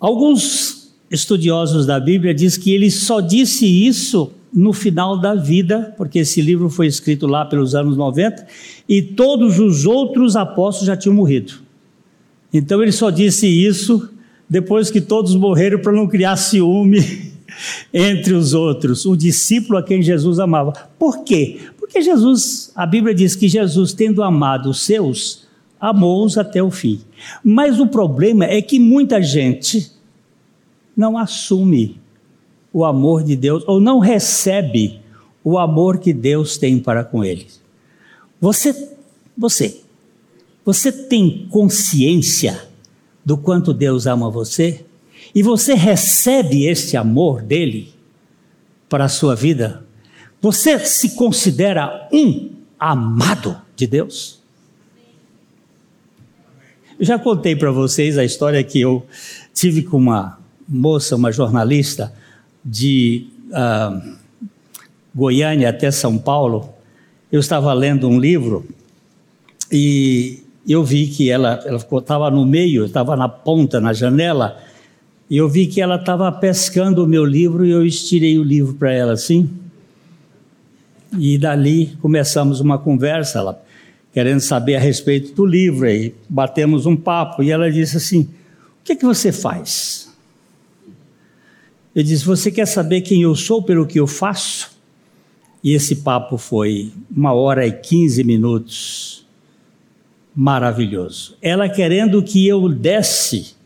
Alguns 0.00 0.92
estudiosos 1.10 1.84
da 1.86 1.98
Bíblia 1.98 2.34
diz 2.34 2.56
que 2.56 2.72
ele 2.72 2.90
só 2.90 3.20
disse 3.20 3.66
isso 3.66 4.32
no 4.58 4.72
final 4.72 5.16
da 5.16 5.36
vida, 5.36 5.94
porque 5.96 6.18
esse 6.18 6.42
livro 6.42 6.68
foi 6.68 6.88
escrito 6.88 7.28
lá 7.28 7.44
pelos 7.44 7.76
anos 7.76 7.96
90 7.96 8.44
e 8.88 9.00
todos 9.00 9.60
os 9.60 9.86
outros 9.86 10.34
apóstolos 10.34 10.88
já 10.88 10.96
tinham 10.96 11.14
morrido. 11.14 11.54
Então 12.52 12.82
ele 12.82 12.90
só 12.90 13.08
disse 13.08 13.46
isso 13.46 14.10
depois 14.50 14.90
que 14.90 15.00
todos 15.00 15.36
morreram 15.36 15.78
para 15.78 15.92
não 15.92 16.08
criar 16.08 16.36
ciúme 16.36 17.32
entre 17.94 18.34
os 18.34 18.52
outros, 18.52 19.06
o 19.06 19.14
discípulo 19.14 19.78
a 19.78 19.82
quem 19.82 20.02
Jesus 20.02 20.40
amava. 20.40 20.72
Por 20.98 21.22
quê? 21.22 21.60
Porque 21.78 22.02
Jesus, 22.02 22.72
a 22.74 22.84
Bíblia 22.84 23.14
diz 23.14 23.36
que 23.36 23.48
Jesus, 23.48 23.92
tendo 23.92 24.24
amado 24.24 24.70
os 24.70 24.80
seus, 24.80 25.46
amou-os 25.80 26.36
até 26.36 26.60
o 26.60 26.70
fim. 26.70 27.00
Mas 27.44 27.78
o 27.78 27.86
problema 27.86 28.44
é 28.44 28.60
que 28.60 28.80
muita 28.80 29.22
gente 29.22 29.92
não 30.96 31.16
assume 31.16 32.00
o 32.72 32.84
amor 32.84 33.22
de 33.22 33.36
Deus 33.36 33.64
ou 33.66 33.80
não 33.80 33.98
recebe 33.98 35.00
o 35.42 35.58
amor 35.58 35.98
que 35.98 36.12
Deus 36.12 36.58
tem 36.58 36.78
para 36.78 37.04
com 37.04 37.24
eles. 37.24 37.60
Você, 38.40 38.92
você, 39.36 39.80
você 40.64 40.92
tem 40.92 41.48
consciência 41.50 42.68
do 43.24 43.36
quanto 43.36 43.72
Deus 43.72 44.06
ama 44.06 44.30
você? 44.30 44.84
E 45.34 45.42
você 45.42 45.74
recebe 45.74 46.66
este 46.66 46.96
amor 46.96 47.42
dele 47.42 47.92
para 48.88 49.04
a 49.04 49.08
sua 49.08 49.34
vida? 49.34 49.84
Você 50.40 50.78
se 50.80 51.10
considera 51.10 52.08
um 52.12 52.50
amado 52.78 53.60
de 53.74 53.86
Deus? 53.86 54.38
Eu 56.98 57.04
já 57.04 57.18
contei 57.18 57.54
para 57.54 57.70
vocês 57.70 58.18
a 58.18 58.24
história 58.24 58.62
que 58.62 58.80
eu 58.80 59.06
tive 59.54 59.82
com 59.82 59.96
uma 59.96 60.38
moça, 60.68 61.16
uma 61.16 61.30
jornalista 61.32 62.12
de 62.68 63.26
uh, 63.50 64.16
Goiânia 65.14 65.70
até 65.70 65.90
São 65.90 66.18
Paulo, 66.18 66.68
eu 67.32 67.40
estava 67.40 67.72
lendo 67.72 68.08
um 68.08 68.18
livro 68.18 68.66
e 69.72 70.42
eu 70.68 70.84
vi 70.84 71.06
que 71.06 71.30
ela 71.30 71.58
estava 71.98 72.30
no 72.30 72.44
meio, 72.44 72.84
estava 72.84 73.16
na 73.16 73.28
ponta, 73.28 73.80
na 73.80 73.92
janela, 73.92 74.58
e 75.30 75.36
eu 75.36 75.48
vi 75.48 75.66
que 75.66 75.80
ela 75.80 75.96
estava 75.96 76.30
pescando 76.30 77.04
o 77.04 77.06
meu 77.06 77.24
livro 77.24 77.64
e 77.64 77.70
eu 77.70 77.84
estirei 77.84 78.38
o 78.38 78.42
livro 78.42 78.74
para 78.74 78.92
ela 78.92 79.12
assim. 79.12 79.48
E 81.18 81.38
dali 81.38 81.96
começamos 82.02 82.60
uma 82.60 82.78
conversa, 82.78 83.38
ela 83.38 83.62
querendo 84.12 84.40
saber 84.40 84.76
a 84.76 84.80
respeito 84.80 85.34
do 85.34 85.46
livro, 85.46 85.88
e 85.88 86.14
batemos 86.28 86.86
um 86.86 86.96
papo, 86.96 87.42
e 87.42 87.50
ela 87.50 87.70
disse 87.70 87.96
assim: 87.96 88.22
O 88.80 88.84
que, 88.84 88.92
é 88.92 88.96
que 88.96 89.04
você 89.04 89.32
faz? 89.32 90.07
Ele 91.98 92.06
disse: 92.06 92.24
Você 92.24 92.52
quer 92.52 92.66
saber 92.66 93.00
quem 93.00 93.22
eu 93.22 93.34
sou 93.34 93.60
pelo 93.60 93.84
que 93.84 93.98
eu 93.98 94.06
faço? 94.06 94.70
E 95.64 95.72
esse 95.74 95.96
papo 95.96 96.38
foi 96.38 96.92
uma 97.10 97.32
hora 97.32 97.66
e 97.66 97.72
quinze 97.72 98.22
minutos. 98.22 99.26
Maravilhoso. 100.32 101.36
Ela 101.42 101.68
querendo 101.68 102.22
que 102.22 102.46
eu 102.46 102.68
desse 102.68 103.56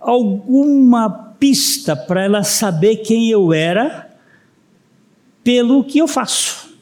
alguma 0.00 1.10
pista 1.38 1.94
para 1.94 2.24
ela 2.24 2.42
saber 2.42 2.96
quem 2.96 3.28
eu 3.28 3.52
era 3.52 4.10
pelo 5.44 5.84
que 5.84 5.98
eu 5.98 6.08
faço. 6.08 6.74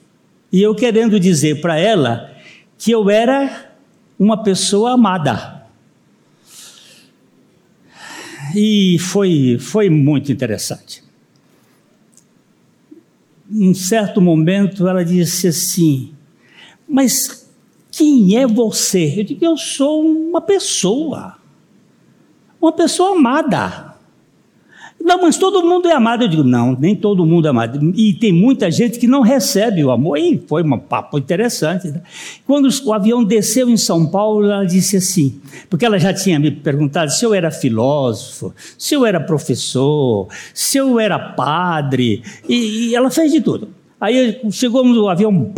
E 0.53 0.63
eu 0.63 0.73
querendo 0.73 1.19
dizer 1.19 1.61
para 1.61 1.77
ela 1.77 2.31
que 2.79 2.93
eu 2.93 3.11
era 3.11 3.73
uma 4.17 4.41
pessoa 4.45 4.93
amada 4.93 5.54
e 8.55 8.99
foi, 8.99 9.59
foi 9.59 9.91
muito 9.91 10.31
interessante. 10.31 11.05
num 13.49 13.75
certo 13.75 14.21
momento, 14.21 14.89
ela 14.89 15.05
disse 15.05 15.49
assim: 15.49 16.13
Mas 16.89 17.49
quem 17.91 18.37
é 18.37 18.47
você? 18.47 19.21
Eu 19.21 19.25
digo: 19.25 19.45
Eu 19.45 19.57
sou 19.57 20.05
uma 20.05 20.41
pessoa, 20.41 21.37
uma 22.61 22.73
pessoa 22.73 23.17
amada. 23.17 23.94
Não, 25.05 25.21
mas 25.21 25.37
todo 25.37 25.63
mundo 25.63 25.87
é 25.87 25.93
amado. 25.93 26.25
Eu 26.25 26.29
digo, 26.29 26.43
não, 26.43 26.75
nem 26.81 26.97
todo 26.97 27.27
mundo 27.27 27.47
é 27.47 27.51
amado. 27.51 27.93
E 27.95 28.15
tem 28.15 28.33
muita 28.33 28.71
gente 28.71 28.99
que 28.99 29.07
não 29.07 29.21
recebe 29.21 29.85
o 29.85 29.91
amor. 29.91 30.17
E 30.17 30.43
foi 30.49 30.63
um 30.63 30.79
papo 30.79 31.19
interessante. 31.19 31.89
Né? 31.89 32.01
Quando 32.47 32.71
o 32.85 32.93
avião 32.93 33.23
desceu 33.23 33.69
em 33.69 33.77
São 33.77 34.07
Paulo, 34.07 34.47
ela 34.47 34.65
disse 34.65 34.97
assim, 34.97 35.39
porque 35.69 35.85
ela 35.85 35.99
já 35.99 36.15
tinha 36.15 36.39
me 36.39 36.51
perguntado 36.51 37.11
se 37.13 37.23
eu 37.23 37.35
era 37.35 37.51
filósofo, 37.51 38.55
se 38.79 38.95
eu 38.95 39.05
era 39.05 39.21
professor, 39.21 40.29
se 40.55 40.79
eu 40.79 40.99
era 40.99 41.19
padre, 41.19 42.23
e, 42.49 42.89
e 42.89 42.95
ela 42.97 43.11
fez 43.11 43.31
de 43.31 43.43
tudo. 43.43 43.69
Aí 44.01 44.41
chegou 44.51 44.83
no 44.83 45.09
avião, 45.09 45.53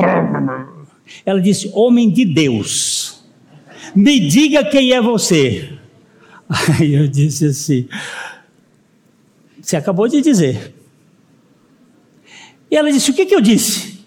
ela 1.24 1.40
disse, 1.40 1.70
homem 1.72 2.10
de 2.10 2.24
Deus, 2.24 3.24
me 3.94 4.18
diga 4.18 4.64
quem 4.64 4.92
é 4.92 5.00
você. 5.00 5.70
Aí 6.80 6.94
eu 6.94 7.06
disse 7.06 7.46
assim, 7.46 7.88
você 9.66 9.76
acabou 9.76 10.06
de 10.06 10.20
dizer. 10.20 10.72
E 12.70 12.76
ela 12.76 12.92
disse: 12.92 13.10
O 13.10 13.14
que, 13.14 13.26
que 13.26 13.34
eu 13.34 13.40
disse? 13.40 13.98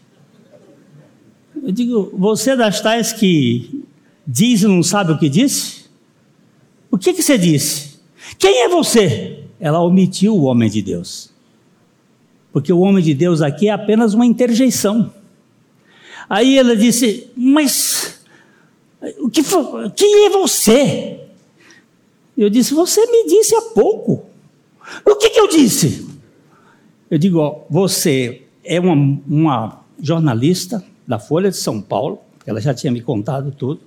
Eu 1.61 1.69
digo: 1.69 2.13
Você 2.17 2.51
é 2.51 2.55
das 2.55 2.79
tais 2.79 3.11
que 3.11 3.83
diz 4.25 4.61
e 4.61 4.67
não 4.67 4.81
sabe 4.81 5.11
o 5.11 5.19
que 5.19 5.27
disse? 5.27 5.83
O 6.89 6.97
que, 6.97 7.13
que 7.13 7.21
você 7.21 7.37
disse? 7.37 7.99
Quem 8.37 8.61
é 8.61 8.69
você? 8.69 9.43
Ela 9.59 9.81
omitiu 9.81 10.33
o 10.33 10.43
homem 10.43 10.69
de 10.69 10.81
Deus. 10.81 11.29
Porque 12.53 12.71
o 12.71 12.79
homem 12.79 13.03
de 13.03 13.13
Deus 13.13 13.41
aqui 13.41 13.67
é 13.67 13.71
apenas 13.71 14.13
uma 14.13 14.25
interjeição. 14.25 15.13
Aí 16.29 16.57
ela 16.57 16.73
disse: 16.73 17.29
Mas 17.35 18.23
o 19.19 19.29
que 19.29 19.43
foi? 19.43 19.89
quem 19.89 20.25
é 20.25 20.29
você? 20.29 21.19
Eu 22.37 22.49
disse: 22.49 22.73
Você 22.73 23.05
me 23.07 23.27
disse 23.27 23.53
há 23.55 23.61
pouco. 23.73 24.28
O 25.05 25.15
que, 25.15 25.29
que 25.29 25.39
eu 25.39 25.47
disse? 25.47 26.07
Eu 27.09 27.17
digo, 27.17 27.39
ó, 27.39 27.61
você 27.69 28.43
é 28.63 28.79
uma, 28.79 28.93
uma 29.27 29.81
jornalista 30.01 30.83
da 31.07 31.17
Folha 31.17 31.49
de 31.49 31.57
São 31.57 31.81
Paulo, 31.81 32.19
ela 32.45 32.61
já 32.61 32.73
tinha 32.73 32.91
me 32.91 33.01
contado 33.01 33.51
tudo. 33.51 33.81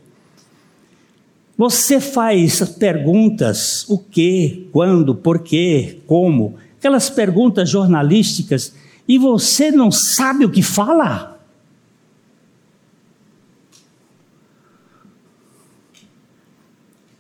Você 1.57 2.01
faz 2.01 2.61
perguntas: 2.79 3.89
o 3.89 3.99
que, 3.99 4.69
quando, 4.73 5.15
por 5.15 5.41
quê, 5.41 6.01
como, 6.07 6.57
aquelas 6.79 7.09
perguntas 7.11 7.69
jornalísticas, 7.69 8.75
e 9.07 9.19
você 9.19 9.71
não 9.71 9.91
sabe 9.91 10.45
o 10.45 10.51
que 10.51 10.63
fala? 10.63 11.41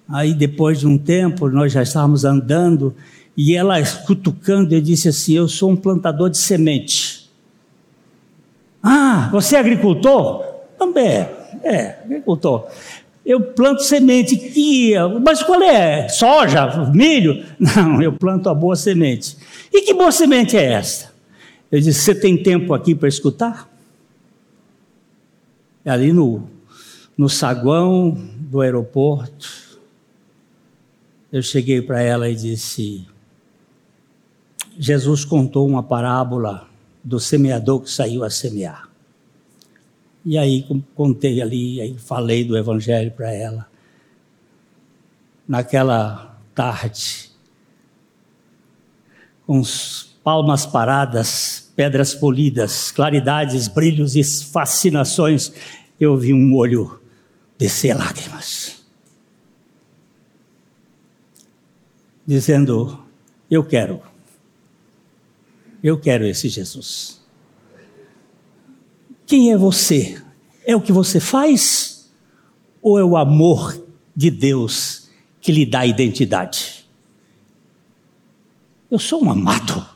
Aí, 0.09 0.35
depois 0.35 0.81
de 0.81 0.87
um 0.87 0.99
tempo, 0.99 1.49
nós 1.49 1.73
já 1.73 1.83
estávamos 1.83 2.25
andando 2.25 2.95
e 3.37 3.55
ela 3.55 3.83
cutucando, 4.07 4.75
eu 4.75 4.81
disse 4.81 5.09
assim: 5.09 5.35
Eu 5.35 5.49
sou 5.49 5.71
um 5.71 5.77
plantador 5.77 6.29
de 6.29 6.39
semente. 6.39 7.31
Ah, 8.83 9.29
você 9.33 9.57
é 9.57 9.61
agricultor? 9.61 10.45
Também 10.79 11.07
é, 11.07 11.35
é 11.63 11.99
agricultor. 12.05 12.67
Eu 13.25 13.41
planto 13.41 13.83
semente. 13.83 14.35
E, 14.57 14.95
mas 15.25 15.43
qual 15.43 15.63
é? 15.63 16.09
Soja? 16.09 16.91
Milho? 16.93 17.45
Não, 17.59 18.03
eu 18.03 18.13
planto 18.13 18.49
a 18.49 18.55
boa 18.55 18.77
semente. 18.77 19.37
E 19.73 19.83
que 19.83 19.95
boa 19.95 20.11
semente 20.11 20.57
é 20.57 20.73
esta? 20.73 21.13
Eu 21.71 21.81
disse: 21.81 22.01
Você 22.01 22.15
tem 22.15 22.37
tempo 22.37 22.75
aqui 22.75 22.95
para 22.95 23.09
escutar? 23.09 23.71
Ali 25.85 26.13
no, 26.13 26.49
no 27.17 27.29
saguão 27.29 28.17
do 28.39 28.61
aeroporto, 28.61 29.49
eu 31.33 31.43
cheguei 31.43 31.81
para 31.81 32.03
ela 32.03 32.29
e 32.29 32.37
disse: 32.37 33.07
Jesus 34.79 35.25
contou 35.25 35.67
uma 35.67 35.83
parábola 35.83 36.69
do 37.03 37.19
semeador 37.19 37.81
que 37.81 37.91
saiu 37.91 38.25
a 38.25 38.31
semear. 38.31 38.89
E 40.25 40.39
aí 40.39 40.65
contei 40.95 41.43
ali, 41.43 41.81
aí 41.81 41.99
falei 41.99 42.45
do 42.45 42.57
evangelho 42.57 43.11
para 43.11 43.33
ela. 43.33 43.69
Naquela 45.49 46.39
tarde, 46.55 47.31
com 49.47 49.61
palmas 50.23 50.65
paradas, 50.65 51.73
pedras 51.75 52.15
polidas, 52.15 52.93
claridades, 52.93 53.67
brilhos 53.67 54.15
e 54.15 54.23
fascinações, 54.23 55.53
eu 55.99 56.17
vi 56.17 56.33
um 56.33 56.55
olho 56.55 57.01
descer 57.59 57.97
lágrimas. 57.97 58.83
Dizendo: 62.25 63.05
Eu 63.51 63.65
quero 63.65 64.12
eu 65.83 65.99
quero 65.99 66.27
esse 66.27 66.49
Jesus. 66.49 67.21
Quem 69.27 69.53
é 69.53 69.57
você? 69.57 70.23
É 70.65 70.77
o 70.77 70.81
que 70.81 70.93
você 70.93 71.19
faz? 71.19 72.13
Ou 72.81 72.99
é 72.99 73.05
o 73.05 73.17
amor 73.17 73.83
de 74.15 74.31
Deus 74.31 75.09
que 75.41 75.51
lhe 75.51 75.67
dá 75.67 75.87
identidade? 75.87 76.87
Eu 78.91 78.99
sou 78.99 79.25
um 79.25 79.31
amado. 79.31 79.87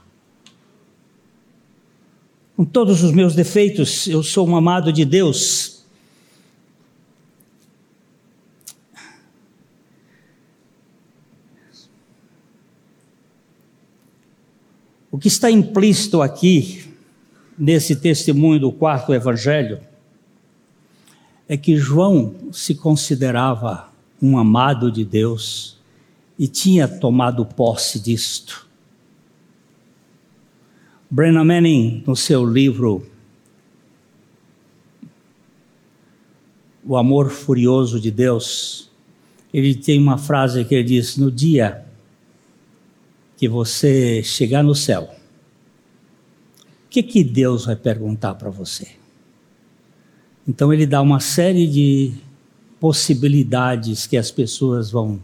Com 2.57 2.65
todos 2.65 3.03
os 3.03 3.13
meus 3.13 3.35
defeitos, 3.35 4.07
eu 4.07 4.23
sou 4.23 4.49
um 4.49 4.57
amado 4.57 4.91
de 4.91 5.05
Deus. 5.05 5.76
O 15.17 15.19
que 15.19 15.29
está 15.29 15.51
implícito 15.51 16.21
aqui, 16.21 16.85
nesse 17.59 17.97
testemunho 17.97 18.61
do 18.61 18.71
quarto 18.71 19.15
evangelho, 19.15 19.81
é 21.49 21.57
que 21.57 21.75
João 21.75 22.35
se 22.53 22.75
considerava 22.75 23.89
um 24.21 24.37
amado 24.37 24.93
de 24.93 25.07
Deus 25.07 25.79
e 26.39 26.47
tinha 26.47 26.87
tomado 26.87 27.47
posse 27.47 27.99
disto. 27.99 28.69
Brennan 31.09 31.45
Manning, 31.45 32.05
no 32.07 32.15
seu 32.15 32.45
livro 32.45 33.11
O 36.85 36.95
Amor 36.95 37.31
Furioso 37.31 37.99
de 37.99 38.11
Deus, 38.11 38.91
ele 39.51 39.75
tem 39.75 39.99
uma 39.99 40.19
frase 40.19 40.63
que 40.63 40.75
ele 40.75 40.85
diz: 40.85 41.17
No 41.17 41.33
dia 41.33 41.86
que 43.37 43.49
você 43.49 44.23
chegar 44.23 44.63
no 44.63 44.75
céu, 44.75 45.11
o 46.85 46.89
que, 46.89 47.03
que 47.03 47.23
Deus 47.23 47.67
vai 47.67 47.77
perguntar 47.77 48.35
para 48.35 48.49
você? 48.49 48.89
Então 50.49 50.73
ele 50.73 50.87
dá 50.87 51.03
uma 51.03 51.21
série 51.21 51.67
de 51.67 52.15
possibilidades 52.79 54.07
que 54.07 54.17
as 54.17 54.31
pessoas 54.31 54.91
vão. 54.91 55.21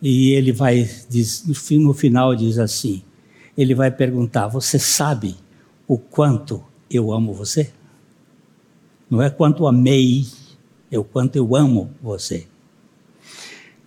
E 0.00 0.30
ele 0.30 0.52
vai, 0.52 0.88
diz, 1.08 1.44
no 1.72 1.92
final 1.92 2.34
diz 2.34 2.58
assim: 2.58 3.02
ele 3.56 3.74
vai 3.74 3.90
perguntar, 3.90 4.46
você 4.46 4.78
sabe 4.78 5.34
o 5.86 5.98
quanto 5.98 6.62
eu 6.88 7.12
amo 7.12 7.34
você? 7.34 7.72
Não 9.10 9.20
é 9.20 9.28
quanto 9.28 9.66
amei, 9.66 10.26
é 10.90 10.98
o 10.98 11.04
quanto 11.04 11.36
eu 11.36 11.56
amo 11.56 11.90
você. 12.00 12.46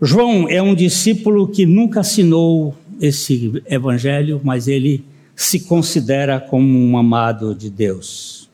João 0.01 0.49
é 0.49 0.61
um 0.61 0.75
discípulo 0.75 1.47
que 1.47 1.65
nunca 1.65 1.99
assinou 1.99 2.75
esse 3.01 3.63
evangelho, 3.65 4.39
mas 4.43 4.67
ele 4.67 5.03
se 5.35 5.61
considera 5.61 6.39
como 6.39 6.77
um 6.77 6.95
amado 6.95 7.55
de 7.55 7.67
Deus. 7.67 8.47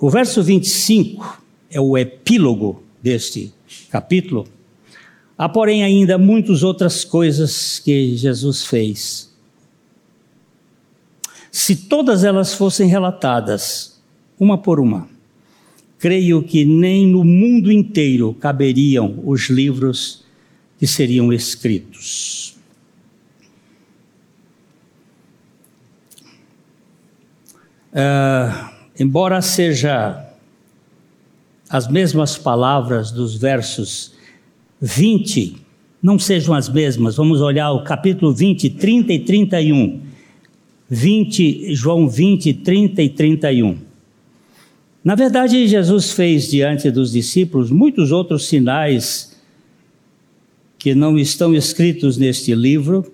O 0.00 0.08
verso 0.08 0.42
25 0.42 1.42
é 1.70 1.78
o 1.78 1.98
epílogo 1.98 2.82
deste 3.02 3.52
capítulo. 3.90 4.48
Há, 5.36 5.46
porém, 5.46 5.84
ainda 5.84 6.16
muitas 6.16 6.62
outras 6.62 7.04
coisas 7.04 7.78
que 7.78 8.16
Jesus 8.16 8.64
fez. 8.64 9.30
Se 11.52 11.76
todas 11.76 12.24
elas 12.24 12.54
fossem 12.54 12.88
relatadas, 12.88 14.00
uma 14.40 14.56
por 14.56 14.80
uma, 14.80 15.06
creio 15.98 16.42
que 16.42 16.64
nem 16.64 17.06
no 17.06 17.24
mundo 17.24 17.70
inteiro 17.70 18.32
caberiam 18.34 19.20
os 19.26 19.50
livros 19.50 20.24
que 20.78 20.86
seriam 20.86 21.32
escritos. 21.32 22.56
Uh, 27.92 28.70
embora 28.98 29.42
seja 29.42 30.24
as 31.68 31.88
mesmas 31.88 32.38
palavras 32.38 33.10
dos 33.10 33.36
versos 33.36 34.12
20, 34.80 35.56
não 36.02 36.18
sejam 36.18 36.54
as 36.54 36.68
mesmas, 36.68 37.16
vamos 37.16 37.40
olhar 37.40 37.72
o 37.72 37.82
capítulo 37.82 38.32
20, 38.32 38.70
30 38.70 39.12
e 39.12 39.18
31. 39.18 40.02
20, 40.88 41.74
João 41.74 42.08
20, 42.08 42.54
30 42.54 43.02
e 43.02 43.08
31. 43.10 43.78
Na 45.04 45.14
verdade, 45.14 45.66
Jesus 45.66 46.12
fez 46.12 46.48
diante 46.48 46.90
dos 46.90 47.12
discípulos 47.12 47.70
muitos 47.70 48.12
outros 48.12 48.46
sinais 48.46 49.37
que 50.78 50.94
não 50.94 51.18
estão 51.18 51.54
escritos 51.54 52.16
neste 52.16 52.54
livro. 52.54 53.12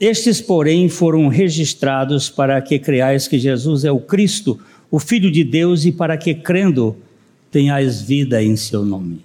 Estes, 0.00 0.40
porém, 0.40 0.88
foram 0.88 1.28
registrados 1.28 2.30
para 2.30 2.60
que 2.62 2.78
creais 2.78 3.28
que 3.28 3.38
Jesus 3.38 3.84
é 3.84 3.92
o 3.92 4.00
Cristo, 4.00 4.58
o 4.90 4.98
Filho 4.98 5.30
de 5.30 5.44
Deus, 5.44 5.84
e 5.84 5.92
para 5.92 6.16
que, 6.16 6.34
crendo, 6.34 6.96
tenhais 7.50 8.00
vida 8.00 8.42
em 8.42 8.56
seu 8.56 8.84
nome. 8.84 9.20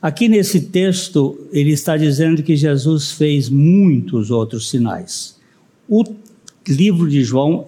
Aqui 0.00 0.28
nesse 0.28 0.60
texto, 0.60 1.48
ele 1.50 1.70
está 1.72 1.96
dizendo 1.96 2.42
que 2.42 2.54
Jesus 2.54 3.10
fez 3.10 3.48
muitos 3.48 4.30
outros 4.30 4.70
sinais. 4.70 5.36
O 5.88 6.04
livro 6.68 7.08
de 7.08 7.24
João, 7.24 7.66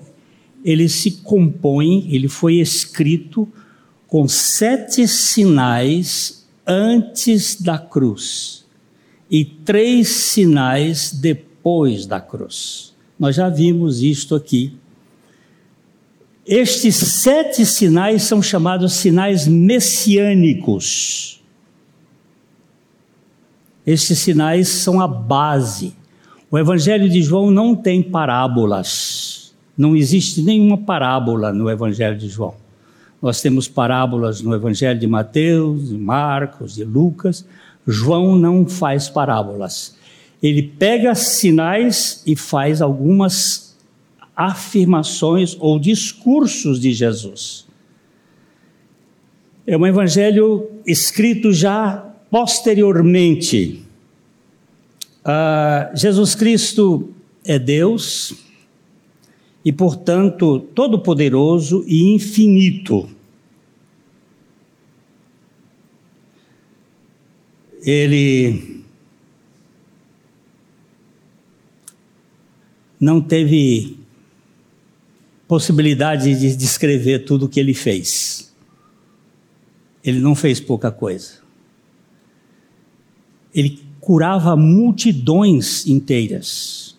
ele 0.64 0.88
se 0.88 1.12
compõe, 1.22 2.06
ele 2.14 2.28
foi 2.28 2.56
escrito 2.56 3.48
com 4.06 4.28
sete 4.28 5.08
sinais 5.08 6.46
antes 6.66 7.60
da 7.60 7.78
cruz 7.78 8.59
e 9.30 9.44
três 9.44 10.08
sinais 10.08 11.12
depois 11.12 12.06
da 12.06 12.20
cruz. 12.20 12.94
Nós 13.18 13.36
já 13.36 13.48
vimos 13.48 14.02
isto 14.02 14.34
aqui. 14.34 14.74
Estes 16.46 16.96
sete 16.96 17.64
sinais 17.64 18.22
são 18.22 18.42
chamados 18.42 18.94
sinais 18.94 19.46
messiânicos. 19.46 21.40
Estes 23.86 24.18
sinais 24.18 24.68
são 24.68 25.00
a 25.00 25.06
base 25.06 25.94
o 26.50 26.58
Evangelho 26.58 27.08
de 27.08 27.22
João 27.22 27.48
não 27.48 27.76
tem 27.76 28.02
parábolas. 28.02 29.54
Não 29.78 29.94
existe 29.94 30.42
nenhuma 30.42 30.76
parábola 30.76 31.52
no 31.52 31.70
Evangelho 31.70 32.18
de 32.18 32.28
João. 32.28 32.54
Nós 33.22 33.40
temos 33.40 33.68
parábolas 33.68 34.40
no 34.40 34.52
Evangelho 34.52 34.98
de 34.98 35.06
Mateus, 35.06 35.90
de 35.90 35.96
Marcos, 35.96 36.74
de 36.74 36.82
Lucas. 36.82 37.46
João 37.86 38.36
não 38.36 38.66
faz 38.66 39.08
parábolas. 39.08 39.96
Ele 40.42 40.62
pega 40.62 41.14
sinais 41.14 42.22
e 42.26 42.34
faz 42.34 42.80
algumas 42.80 43.76
afirmações 44.34 45.56
ou 45.58 45.78
discursos 45.78 46.80
de 46.80 46.92
Jesus. 46.92 47.66
É 49.66 49.76
um 49.76 49.86
evangelho 49.86 50.68
escrito 50.86 51.52
já 51.52 52.06
posteriormente 52.30 53.84
ah, 55.24 55.90
Jesus 55.94 56.34
Cristo 56.34 57.10
é 57.44 57.58
Deus 57.58 58.34
e, 59.64 59.70
portanto, 59.70 60.60
todo-poderoso 60.74 61.84
e 61.86 62.14
infinito. 62.14 63.08
Ele 67.82 68.84
não 73.00 73.20
teve 73.20 73.98
possibilidade 75.48 76.38
de 76.38 76.54
descrever 76.54 77.24
tudo 77.24 77.46
o 77.46 77.48
que 77.48 77.58
ele 77.58 77.74
fez. 77.74 78.54
Ele 80.04 80.20
não 80.20 80.34
fez 80.34 80.60
pouca 80.60 80.92
coisa. 80.92 81.40
Ele 83.54 83.82
curava 84.00 84.54
multidões 84.56 85.86
inteiras. 85.86 86.96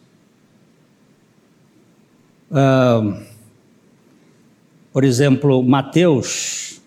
Por 4.91 5.03
exemplo, 5.03 5.63
Mateus, 5.63 6.81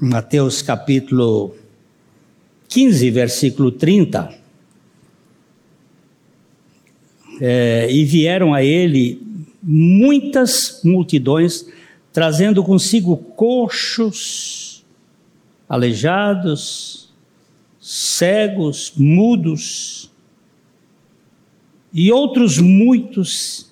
Mateus 0.00 0.62
capítulo 0.62 1.56
15, 2.72 3.10
versículo 3.10 3.70
30. 3.70 4.32
É, 7.38 7.86
e 7.90 8.02
vieram 8.02 8.54
a 8.54 8.64
ele 8.64 9.20
muitas 9.62 10.80
multidões, 10.82 11.66
trazendo 12.14 12.64
consigo 12.64 13.14
coxos, 13.14 14.82
aleijados, 15.68 17.12
cegos, 17.78 18.94
mudos 18.96 20.10
e 21.92 22.10
outros 22.10 22.56
muitos, 22.56 23.70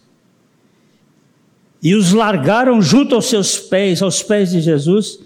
e 1.83 1.95
os 1.95 2.13
largaram 2.13 2.83
junto 2.83 3.15
aos 3.15 3.31
seus 3.31 3.57
pés, 3.57 4.03
aos 4.03 4.23
pés 4.23 4.51
de 4.51 4.61
Jesus, 4.61 5.21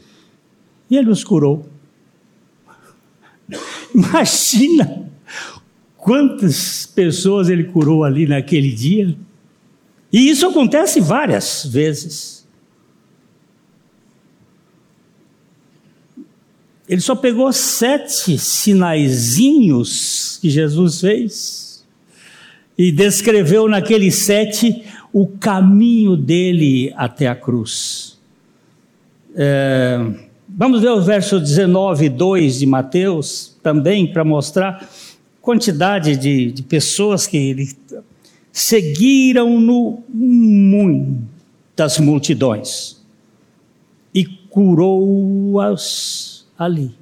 e 0.88 0.96
ele 0.96 1.10
os 1.10 1.24
curou. 1.24 1.73
Imagina 3.94 5.08
quantas 5.96 6.86
pessoas 6.86 7.48
ele 7.48 7.64
curou 7.64 8.04
ali 8.04 8.26
naquele 8.26 8.72
dia. 8.72 9.16
E 10.12 10.28
isso 10.28 10.46
acontece 10.46 11.00
várias 11.00 11.64
vezes. 11.64 12.46
Ele 16.88 17.00
só 17.00 17.14
pegou 17.14 17.52
sete 17.52 18.38
sinaizinhos 18.38 20.38
que 20.40 20.50
Jesus 20.50 21.00
fez 21.00 21.86
e 22.76 22.92
descreveu 22.92 23.68
naqueles 23.68 24.26
sete 24.26 24.84
o 25.12 25.26
caminho 25.26 26.16
dele 26.16 26.92
até 26.96 27.26
a 27.26 27.34
cruz. 27.34 28.18
É, 29.34 29.98
vamos 30.56 30.80
ver 30.80 30.90
o 30.90 31.02
verso 31.02 31.40
19, 31.40 32.08
2 32.08 32.60
de 32.60 32.66
Mateus, 32.66 33.56
também 33.62 34.10
para 34.10 34.24
mostrar 34.24 34.88
quantidade 35.40 36.16
de, 36.16 36.52
de 36.52 36.62
pessoas 36.62 37.26
que 37.26 37.36
ele 37.36 37.76
seguiram-no 38.52 40.02
muitas 40.08 41.98
multidões 41.98 43.02
e 44.14 44.24
curou-as 44.24 46.46
ali. 46.56 46.94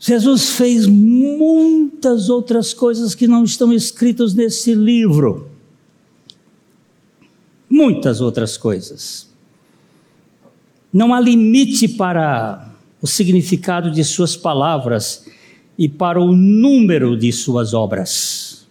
Jesus 0.00 0.50
fez 0.50 0.86
muitas 0.86 2.30
outras 2.30 2.72
coisas 2.72 3.14
que 3.14 3.26
não 3.26 3.44
estão 3.44 3.72
escritas 3.72 4.32
nesse 4.32 4.74
livro. 4.74 5.50
Muitas 7.68 8.20
outras 8.20 8.56
coisas. 8.56 9.27
Não 10.92 11.12
há 11.12 11.20
limite 11.20 11.86
para 11.86 12.72
o 13.00 13.06
significado 13.06 13.90
de 13.90 14.02
suas 14.02 14.36
palavras 14.36 15.26
e 15.76 15.88
para 15.88 16.20
o 16.20 16.34
número 16.34 17.16
de 17.16 17.30
suas 17.30 17.74
obras. 17.74 18.66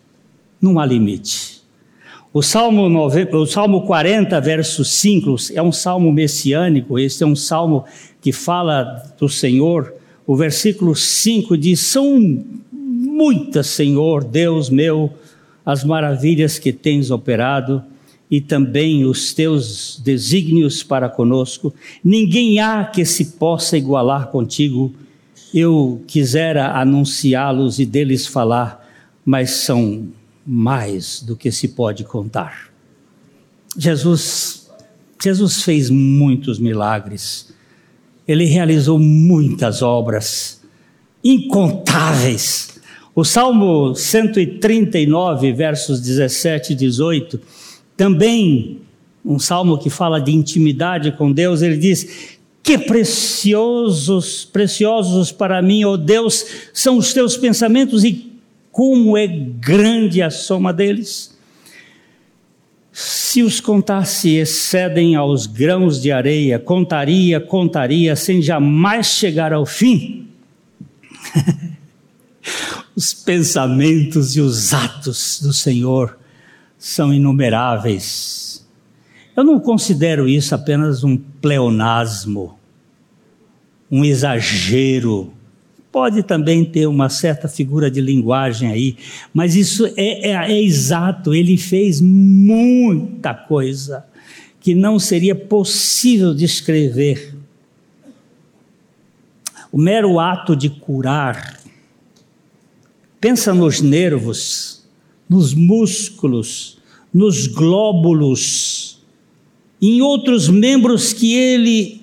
Não 0.60 0.80
há 0.80 0.86
limite. 0.86 1.62
O 2.34 2.42
Salmo, 2.42 2.90
9, 2.90 3.30
o 3.36 3.46
Salmo 3.46 3.86
40, 3.86 4.40
verso 4.42 4.84
5, 4.84 5.36
é 5.54 5.62
um 5.62 5.72
salmo 5.72 6.12
messiânico, 6.12 7.00
este 7.00 7.24
é 7.24 7.26
um 7.26 7.36
salmo 7.36 7.86
que 8.20 8.32
fala 8.32 9.02
do 9.18 9.30
Senhor. 9.30 9.94
O 10.26 10.36
versículo 10.36 10.96
5 10.96 11.58
diz: 11.58 11.80
São 11.80 12.20
muitas, 12.72 13.68
Senhor, 13.68 14.24
Deus 14.24 14.70
meu, 14.70 15.14
as 15.66 15.84
maravilhas 15.84 16.60
que 16.60 16.74
tens 16.74 17.12
operado 17.12 17.84
e 18.30 18.42
também 18.42 19.06
os 19.06 19.34
teus 19.34 20.00
desígnios 20.04 20.84
para 20.84 21.10
conosco. 21.10 21.74
Ninguém 22.04 22.60
há 22.60 22.84
que 22.84 23.06
se 23.06 23.26
possa 23.38 23.78
igualar 23.78 24.28
contigo. 24.28 24.94
Eu 25.54 26.04
quisera 26.06 26.78
anunciá-los 26.78 27.80
e 27.80 27.86
deles 27.86 28.28
falar, 28.28 28.86
mas 29.26 29.52
são 29.52 30.08
mais 30.46 31.22
do 31.22 31.36
que 31.36 31.52
se 31.52 31.70
pode 31.70 32.04
contar. 32.04 32.70
Jesus, 33.78 34.70
Jesus 35.22 35.64
fez 35.64 35.90
muitos 35.90 36.60
milagres, 36.60 37.54
ele 38.28 38.46
realizou 38.46 39.00
muitas 39.00 39.82
obras, 39.82 40.62
incontáveis. 41.24 42.80
O 43.16 43.24
Salmo 43.24 43.96
139, 43.96 45.54
versos 45.54 46.02
17 46.02 46.74
e 46.74 46.76
18, 46.76 47.40
também 47.98 48.80
um 49.26 49.38
salmo 49.38 49.78
que 49.78 49.90
fala 49.90 50.22
de 50.22 50.32
intimidade 50.32 51.12
com 51.12 51.32
Deus, 51.32 51.62
ele 51.62 51.76
diz: 51.76 52.38
Que 52.64 52.78
preciosos, 52.78 54.46
preciosos 54.46 55.32
para 55.32 55.62
mim, 55.62 55.84
ó 55.84 55.94
oh 55.94 55.98
Deus, 55.98 56.46
são 56.72 56.98
os 56.98 57.12
teus 57.12 57.36
pensamentos 57.36 58.06
e 58.06 58.32
como 58.72 59.18
é 59.18 59.28
grande 59.28 60.22
a 60.22 60.30
soma 60.30 60.72
deles. 60.72 61.36
Se 62.94 63.44
os 63.44 63.60
contasse 63.60 64.36
excedem 64.38 65.16
aos 65.16 65.46
grãos 65.46 66.02
de 66.02 66.12
areia, 66.12 66.58
contaria, 66.58 67.40
contaria, 67.40 68.16
sem 68.16 68.42
jamais 68.42 69.08
chegar 69.08 69.52
ao 69.52 69.66
fim. 69.66 70.28
os 72.96 73.14
pensamentos 73.14 74.36
e 74.36 74.42
os 74.42 74.74
atos 74.74 75.40
do 75.42 75.54
Senhor 75.54 76.18
são 76.78 77.14
inumeráveis. 77.14 78.66
Eu 79.36 79.44
não 79.44 79.60
considero 79.60 80.28
isso 80.28 80.56
apenas 80.56 81.04
um 81.04 81.18
pleonasmo, 81.18 82.58
um 83.92 84.04
exagero. 84.04 85.34
Pode 85.92 86.24
também 86.24 86.66
ter 86.66 86.88
uma 86.88 87.10
certa 87.10 87.48
figura 87.48 87.90
de 87.90 88.02
linguagem 88.02 88.72
aí, 88.72 88.98
mas 89.34 89.56
isso 89.56 89.86
é, 89.96 90.32
é, 90.32 90.52
é 90.52 90.62
exato. 90.62 91.34
Ele 91.34 91.58
fez 91.58 92.02
muita 92.02 93.34
coisa 93.34 94.06
que 94.60 94.76
não 94.76 95.00
seria 95.00 95.34
possível 95.36 96.34
descrever. 96.34 97.36
O 99.72 99.78
mero 99.78 100.20
ato 100.20 100.56
de 100.56 100.70
curar, 100.70 101.60
pensa 103.20 103.54
nos 103.54 103.82
nervos, 103.82 104.77
nos 105.30 105.54
músculos, 105.54 106.78
nos 107.14 107.48
glóbulos, 107.48 109.02
em 109.82 110.02
outros 110.02 110.50
membros 110.50 111.14
que 111.14 111.34
ele 111.36 112.02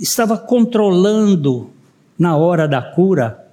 estava 0.00 0.38
controlando 0.38 1.70
na 2.18 2.36
hora 2.36 2.66
da 2.66 2.80
cura. 2.80 3.46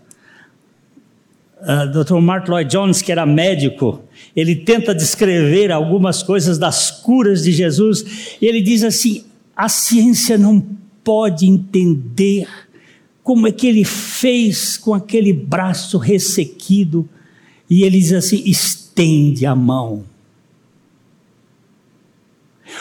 Uh, 1.60 1.72
ah, 1.72 1.86
Dr. 1.86 2.20
Mark 2.22 2.48
Lloyd 2.48 2.70
Jones, 2.70 3.02
que 3.02 3.12
era 3.12 3.26
médico, 3.26 4.02
ele 4.36 4.56
tenta 4.56 4.94
descrever 4.94 5.72
algumas 5.72 6.22
coisas 6.22 6.58
das 6.58 6.92
curas 6.92 7.44
de 7.44 7.52
Jesus, 7.52 8.38
e 8.40 8.46
ele 8.46 8.62
diz 8.62 8.84
assim: 8.84 9.26
a 9.56 9.68
ciência 9.68 10.38
não 10.38 10.64
pode 11.04 11.48
entender 11.48 12.48
como 13.24 13.48
é 13.48 13.52
que 13.52 13.68
ele 13.68 13.84
fez 13.84 14.78
com 14.78 14.94
aquele 14.94 15.34
braço 15.34 15.98
ressequido, 15.98 17.10
e 17.70 17.84
ele 17.84 18.00
diz 18.00 18.14
assim: 18.14 18.44
estende 18.46 19.46
a 19.46 19.56
mão. 19.56 20.06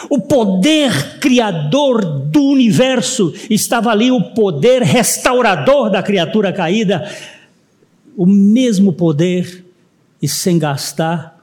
O 0.09 0.19
poder 0.19 1.19
criador 1.19 2.03
do 2.03 2.43
universo 2.43 3.33
estava 3.49 3.89
ali, 3.89 4.11
o 4.11 4.33
poder 4.33 4.81
restaurador 4.81 5.89
da 5.89 6.03
criatura 6.03 6.51
caída, 6.51 7.09
o 8.15 8.25
mesmo 8.25 8.93
poder, 8.93 9.65
e 10.21 10.27
sem 10.27 10.59
gastar 10.59 11.41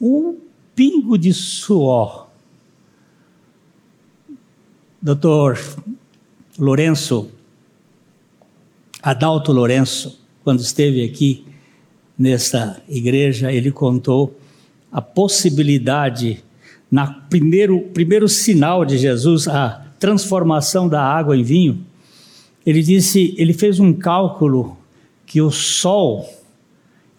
um 0.00 0.36
pingo 0.74 1.18
de 1.18 1.32
suor. 1.32 2.28
Doutor 5.00 5.58
Lourenço, 6.58 7.30
Adalto 9.02 9.52
Lourenço, 9.52 10.20
quando 10.44 10.60
esteve 10.60 11.04
aqui 11.04 11.44
nessa 12.22 12.80
igreja, 12.88 13.52
ele 13.52 13.72
contou 13.72 14.38
a 14.92 15.02
possibilidade, 15.02 16.44
na 16.88 17.08
primeiro, 17.08 17.80
primeiro 17.92 18.28
sinal 18.28 18.84
de 18.84 18.96
Jesus, 18.96 19.48
a 19.48 19.84
transformação 19.98 20.88
da 20.88 21.02
água 21.02 21.36
em 21.36 21.42
vinho. 21.42 21.84
Ele 22.64 22.80
disse, 22.80 23.34
ele 23.36 23.52
fez 23.52 23.80
um 23.80 23.92
cálculo 23.92 24.78
que 25.26 25.42
o 25.42 25.50
sol 25.50 26.24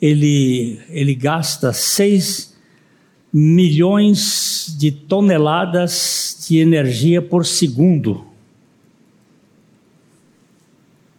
ele, 0.02 0.80
ele 0.90 1.14
gasta 1.14 1.74
seis 1.74 2.56
milhões 3.32 4.74
de 4.80 4.90
toneladas 4.90 6.46
de 6.48 6.60
energia 6.60 7.22
por 7.22 7.46
segundo 7.46 8.26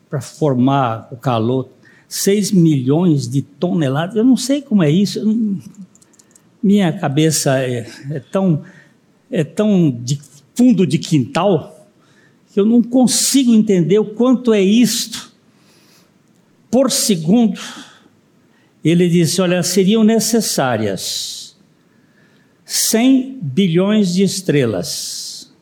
para 0.08 0.22
formar 0.22 1.08
o 1.10 1.16
calor. 1.18 1.68
6 2.08 2.52
milhões 2.52 3.28
de 3.28 3.42
toneladas, 3.42 4.16
eu 4.16 4.24
não 4.24 4.36
sei 4.36 4.62
como 4.62 4.82
é 4.82 4.90
isso, 4.90 5.20
minha 6.62 6.92
cabeça 6.92 7.58
é, 7.58 7.86
é, 8.10 8.20
tão, 8.20 8.62
é 9.30 9.44
tão 9.44 9.90
de 9.90 10.18
fundo 10.54 10.86
de 10.86 10.98
quintal 10.98 11.88
que 12.52 12.58
eu 12.58 12.64
não 12.64 12.82
consigo 12.82 13.52
entender 13.52 13.98
o 13.98 14.04
quanto 14.04 14.54
é 14.54 14.62
isto 14.62 15.32
por 16.70 16.90
segundo. 16.90 17.60
Ele 18.82 19.08
disse: 19.08 19.42
Olha, 19.42 19.62
seriam 19.62 20.02
necessárias 20.04 21.56
100 22.64 23.40
bilhões 23.42 24.14
de 24.14 24.22
estrelas 24.22 25.52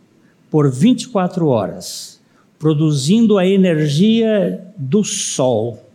por 0.50 0.70
24 0.70 1.46
horas, 1.46 2.20
produzindo 2.58 3.38
a 3.38 3.46
energia 3.46 4.62
do 4.76 5.02
Sol 5.02 5.91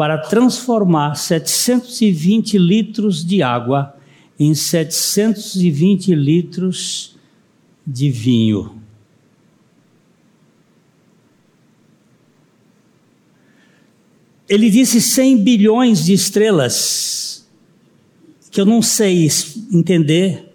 para 0.00 0.16
transformar 0.16 1.14
720 1.14 2.56
litros 2.56 3.22
de 3.22 3.42
água 3.42 3.94
em 4.38 4.54
720 4.54 6.14
litros 6.14 7.18
de 7.86 8.10
vinho. 8.10 8.80
Ele 14.48 14.70
disse 14.70 15.02
100 15.02 15.36
bilhões 15.36 16.02
de 16.06 16.14
estrelas 16.14 17.46
que 18.50 18.58
eu 18.58 18.64
não 18.64 18.80
sei 18.80 19.28
entender. 19.70 20.50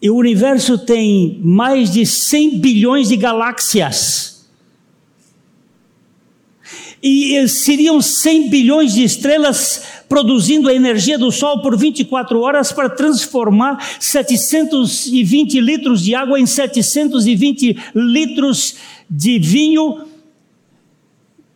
E 0.00 0.08
o 0.08 0.14
universo 0.14 0.78
tem 0.78 1.40
mais 1.42 1.90
de 1.90 2.06
100 2.06 2.60
bilhões 2.60 3.08
de 3.08 3.16
galáxias. 3.16 4.35
E 7.08 7.46
seriam 7.46 8.02
100 8.02 8.50
bilhões 8.50 8.92
de 8.94 9.04
estrelas 9.04 10.02
produzindo 10.08 10.68
a 10.68 10.74
energia 10.74 11.16
do 11.16 11.30
Sol 11.30 11.62
por 11.62 11.78
24 11.78 12.40
horas 12.40 12.72
para 12.72 12.88
transformar 12.88 13.96
720 14.00 15.60
litros 15.60 16.02
de 16.02 16.16
água 16.16 16.40
em 16.40 16.46
720 16.46 17.76
litros 17.94 18.74
de 19.08 19.38
vinho. 19.38 20.08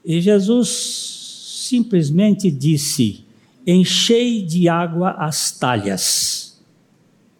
E 0.04 0.20
Jesus 0.20 1.66
simplesmente 1.68 2.48
disse: 2.48 3.24
enchei 3.66 4.42
de 4.42 4.68
água 4.68 5.16
as 5.18 5.50
talhas. 5.50 6.62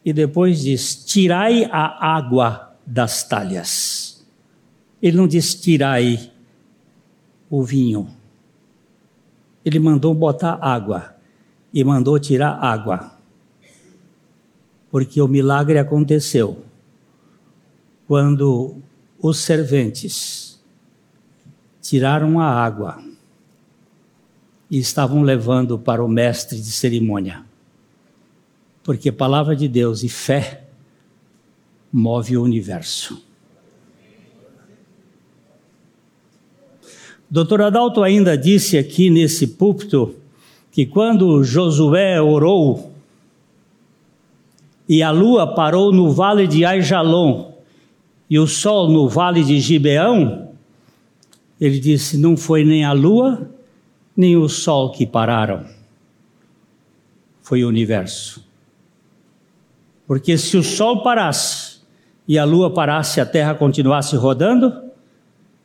E 0.04 0.12
depois 0.12 0.62
diz: 0.62 0.96
tirai 0.96 1.64
a 1.70 2.16
água 2.16 2.76
das 2.84 3.22
talhas. 3.22 4.26
Ele 5.00 5.16
não 5.16 5.28
diz 5.28 5.54
tirai 5.54 6.29
o 7.50 7.64
vinho. 7.64 8.08
Ele 9.64 9.78
mandou 9.78 10.14
botar 10.14 10.58
água 10.62 11.16
e 11.74 11.82
mandou 11.82 12.18
tirar 12.18 12.52
água. 12.52 13.18
Porque 14.90 15.20
o 15.20 15.28
milagre 15.28 15.78
aconteceu 15.78 16.64
quando 18.06 18.76
os 19.20 19.38
serventes 19.38 20.60
tiraram 21.82 22.40
a 22.40 22.46
água 22.46 23.02
e 24.70 24.78
estavam 24.78 25.22
levando 25.22 25.78
para 25.78 26.04
o 26.04 26.08
mestre 26.08 26.60
de 26.60 26.70
cerimônia. 26.70 27.44
Porque 28.82 29.12
palavra 29.12 29.54
de 29.54 29.68
Deus 29.68 30.02
e 30.02 30.08
fé 30.08 30.64
move 31.92 32.36
o 32.36 32.42
universo. 32.42 33.29
Doutor 37.30 37.62
Adalto 37.62 38.02
ainda 38.02 38.36
disse 38.36 38.76
aqui 38.76 39.08
nesse 39.08 39.46
púlpito 39.46 40.16
que 40.72 40.84
quando 40.84 41.44
Josué 41.44 42.20
orou 42.20 42.92
e 44.88 45.00
a 45.00 45.12
lua 45.12 45.54
parou 45.54 45.92
no 45.92 46.10
vale 46.10 46.48
de 46.48 46.64
Aijalon 46.64 47.52
e 48.28 48.36
o 48.36 48.48
sol 48.48 48.88
no 48.90 49.08
vale 49.08 49.44
de 49.44 49.60
Gibeão, 49.60 50.48
ele 51.60 51.78
disse: 51.78 52.18
não 52.18 52.36
foi 52.36 52.64
nem 52.64 52.84
a 52.84 52.92
lua 52.92 53.48
nem 54.16 54.36
o 54.36 54.48
sol 54.48 54.90
que 54.90 55.06
pararam. 55.06 55.64
Foi 57.40 57.62
o 57.64 57.68
universo. 57.68 58.44
Porque 60.04 60.36
se 60.36 60.56
o 60.56 60.64
sol 60.64 61.02
parasse 61.04 61.78
e 62.26 62.36
a 62.36 62.44
lua 62.44 62.70
parasse 62.72 63.20
e 63.20 63.22
a 63.22 63.26
terra 63.26 63.54
continuasse 63.54 64.16
rodando, 64.16 64.82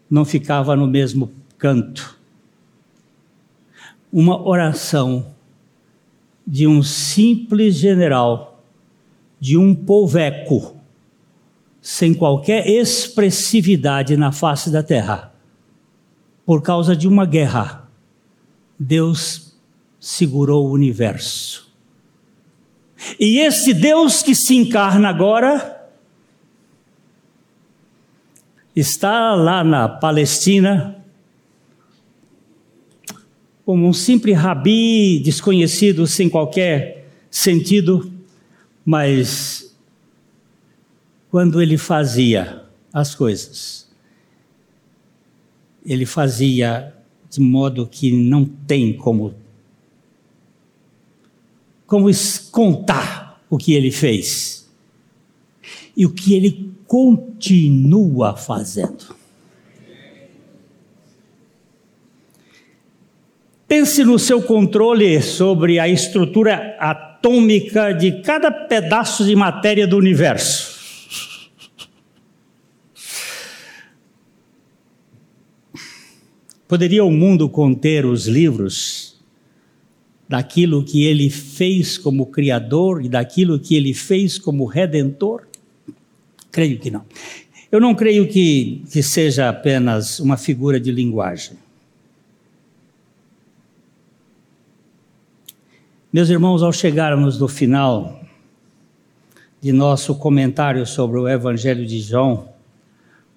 não 0.09 0.23
ficava 0.23 0.75
no 0.75 0.85
mesmo 0.85 1.31
canto. 1.57 2.19
Uma 4.11 4.41
oração 4.47 5.33
de 6.45 6.67
um 6.67 6.83
simples 6.83 7.75
general, 7.75 8.63
de 9.39 9.57
um 9.57 9.73
poveco, 9.73 10.75
sem 11.81 12.13
qualquer 12.13 12.67
expressividade 12.67 14.15
na 14.15 14.31
face 14.31 14.69
da 14.69 14.81
terra, 14.81 15.33
por 16.45 16.61
causa 16.61 16.95
de 16.95 17.07
uma 17.07 17.25
guerra 17.25 17.85
Deus 18.79 19.55
segurou 19.99 20.67
o 20.67 20.71
universo. 20.71 21.73
E 23.19 23.39
esse 23.39 23.73
Deus 23.73 24.21
que 24.21 24.35
se 24.35 24.55
encarna 24.55 25.09
agora 25.09 25.89
está 28.75 29.33
lá 29.33 29.63
na 29.63 29.87
Palestina, 29.87 31.03
como 33.65 33.87
um 33.87 33.93
simples 33.93 34.37
rabi 34.37 35.19
desconhecido, 35.19 36.05
sem 36.05 36.29
qualquer 36.29 37.09
sentido, 37.31 38.13
mas 38.85 39.75
quando 41.31 41.61
ele 41.61 41.77
fazia 41.77 42.63
as 42.93 43.15
coisas, 43.15 43.89
ele 45.83 46.05
fazia 46.05 46.93
de 47.29 47.41
modo 47.41 47.87
que 47.87 48.11
não 48.11 48.45
tem 48.45 48.93
como 48.93 49.33
como 51.85 52.09
contar 52.51 53.45
o 53.49 53.57
que 53.57 53.73
ele 53.73 53.91
fez 53.91 54.67
e 55.95 56.05
o 56.05 56.09
que 56.11 56.33
ele 56.33 56.73
continua 56.87 58.35
fazendo. 58.35 59.15
Pense 63.77 64.05
no 64.05 64.17
seu 64.17 64.41
controle 64.41 65.21
sobre 65.21 65.79
a 65.79 65.89
estrutura 65.89 66.77
atômica 66.79 67.91
de 67.91 68.21
cada 68.21 68.49
pedaço 68.49 69.25
de 69.25 69.35
matéria 69.35 69.85
do 69.85 69.97
universo. 69.97 70.79
Poderia 76.65 77.03
o 77.03 77.11
mundo 77.11 77.49
conter 77.49 78.05
os 78.05 78.27
livros 78.27 79.19
daquilo 80.25 80.81
que 80.81 81.03
ele 81.03 81.29
fez 81.29 81.97
como 81.97 82.27
Criador 82.27 83.03
e 83.03 83.09
daquilo 83.09 83.59
que 83.59 83.75
ele 83.75 83.93
fez 83.93 84.39
como 84.39 84.63
Redentor? 84.65 85.49
Creio 86.49 86.79
que 86.79 86.89
não. 86.89 87.03
Eu 87.69 87.81
não 87.81 87.93
creio 87.93 88.25
que, 88.25 88.83
que 88.89 89.03
seja 89.03 89.49
apenas 89.49 90.21
uma 90.21 90.37
figura 90.37 90.79
de 90.79 90.93
linguagem. 90.93 91.64
Meus 96.15 96.29
irmãos, 96.29 96.63
ao 96.63 96.71
chegarmos 96.71 97.37
no 97.37 97.45
final 97.45 98.21
de 99.59 99.73
nosso 99.73 100.15
comentário 100.15 100.85
sobre 100.85 101.19
o 101.19 101.27
Evangelho 101.27 101.85
de 101.85 101.99
João, 101.99 102.47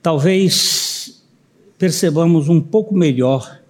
talvez 0.01 1.25
percebamos 1.77 2.49
um 2.49 2.61
pouco 2.61 2.95
melhor 2.95 3.61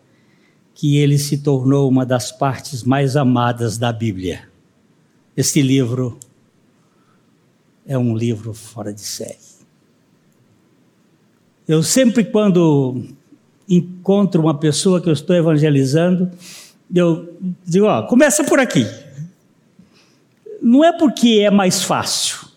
que 0.74 0.98
ele 0.98 1.16
se 1.16 1.38
tornou 1.38 1.88
uma 1.88 2.04
das 2.04 2.30
partes 2.30 2.82
mais 2.84 3.16
amadas 3.16 3.78
da 3.78 3.90
Bíblia. 3.94 4.46
Este 5.34 5.62
livro 5.62 6.18
é 7.86 7.96
um 7.96 8.14
livro 8.14 8.52
fora 8.52 8.92
de 8.92 9.00
série. 9.00 9.38
Eu 11.66 11.82
sempre, 11.82 12.24
quando 12.24 13.06
encontro 13.66 14.42
uma 14.42 14.58
pessoa 14.58 15.00
que 15.00 15.08
eu 15.08 15.14
estou 15.14 15.34
evangelizando, 15.34 16.30
eu 16.94 17.36
digo, 17.64 17.86
ó, 17.86 18.02
começa 18.02 18.44
por 18.44 18.58
aqui. 18.58 18.86
Não 20.60 20.84
é 20.84 20.92
porque 20.92 21.40
é 21.40 21.50
mais 21.50 21.82
fácil, 21.82 22.48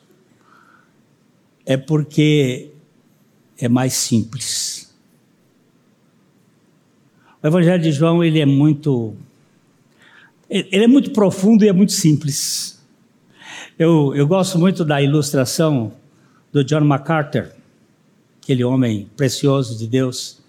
é 1.66 1.78
porque 1.78 2.72
é 3.60 3.68
mais 3.70 3.94
simples. 3.94 4.94
O 7.44 7.48
Evangelho 7.48 7.82
de 7.82 7.92
João 7.92 8.24
ele 8.24 8.40
é 8.40 8.46
muito, 8.46 9.16
ele 10.50 10.84
é 10.84 10.88
muito 10.88 11.12
profundo 11.12 11.64
e 11.64 11.68
é 11.68 11.74
muito 11.74 11.92
simples. 11.92 12.82
Eu, 13.78 14.14
eu 14.16 14.28
gosto 14.28 14.58
muito 14.60 14.84
da 14.84 15.02
ilustração 15.02 15.94
do 16.52 16.64
John 16.64 16.82
MacArthur, 16.82 17.50
aquele 18.42 18.64
homem 18.64 19.10
precioso 19.16 19.78
de 19.78 19.88
Deus 19.88 20.41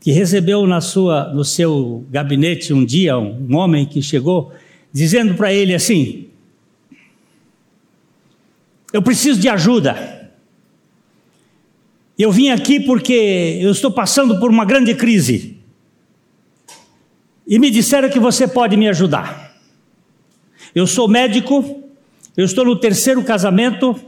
que 0.00 0.12
recebeu 0.12 0.66
na 0.66 0.80
sua, 0.80 1.32
no 1.32 1.44
seu 1.44 2.06
gabinete 2.10 2.72
um 2.72 2.84
dia 2.84 3.18
um, 3.18 3.56
homem 3.56 3.84
que 3.84 4.00
chegou 4.00 4.52
dizendo 4.92 5.34
para 5.34 5.52
ele 5.52 5.74
assim: 5.74 6.28
Eu 8.92 9.02
preciso 9.02 9.40
de 9.40 9.48
ajuda. 9.48 10.16
Eu 12.18 12.32
vim 12.32 12.48
aqui 12.50 12.80
porque 12.80 13.58
eu 13.60 13.70
estou 13.70 13.92
passando 13.92 14.40
por 14.40 14.50
uma 14.50 14.64
grande 14.64 14.94
crise. 14.94 15.56
E 17.46 17.58
me 17.58 17.70
disseram 17.70 18.10
que 18.10 18.18
você 18.18 18.46
pode 18.46 18.76
me 18.76 18.88
ajudar. 18.88 19.56
Eu 20.74 20.86
sou 20.86 21.08
médico, 21.08 21.82
eu 22.36 22.44
estou 22.44 22.64
no 22.64 22.76
terceiro 22.76 23.22
casamento, 23.22 23.98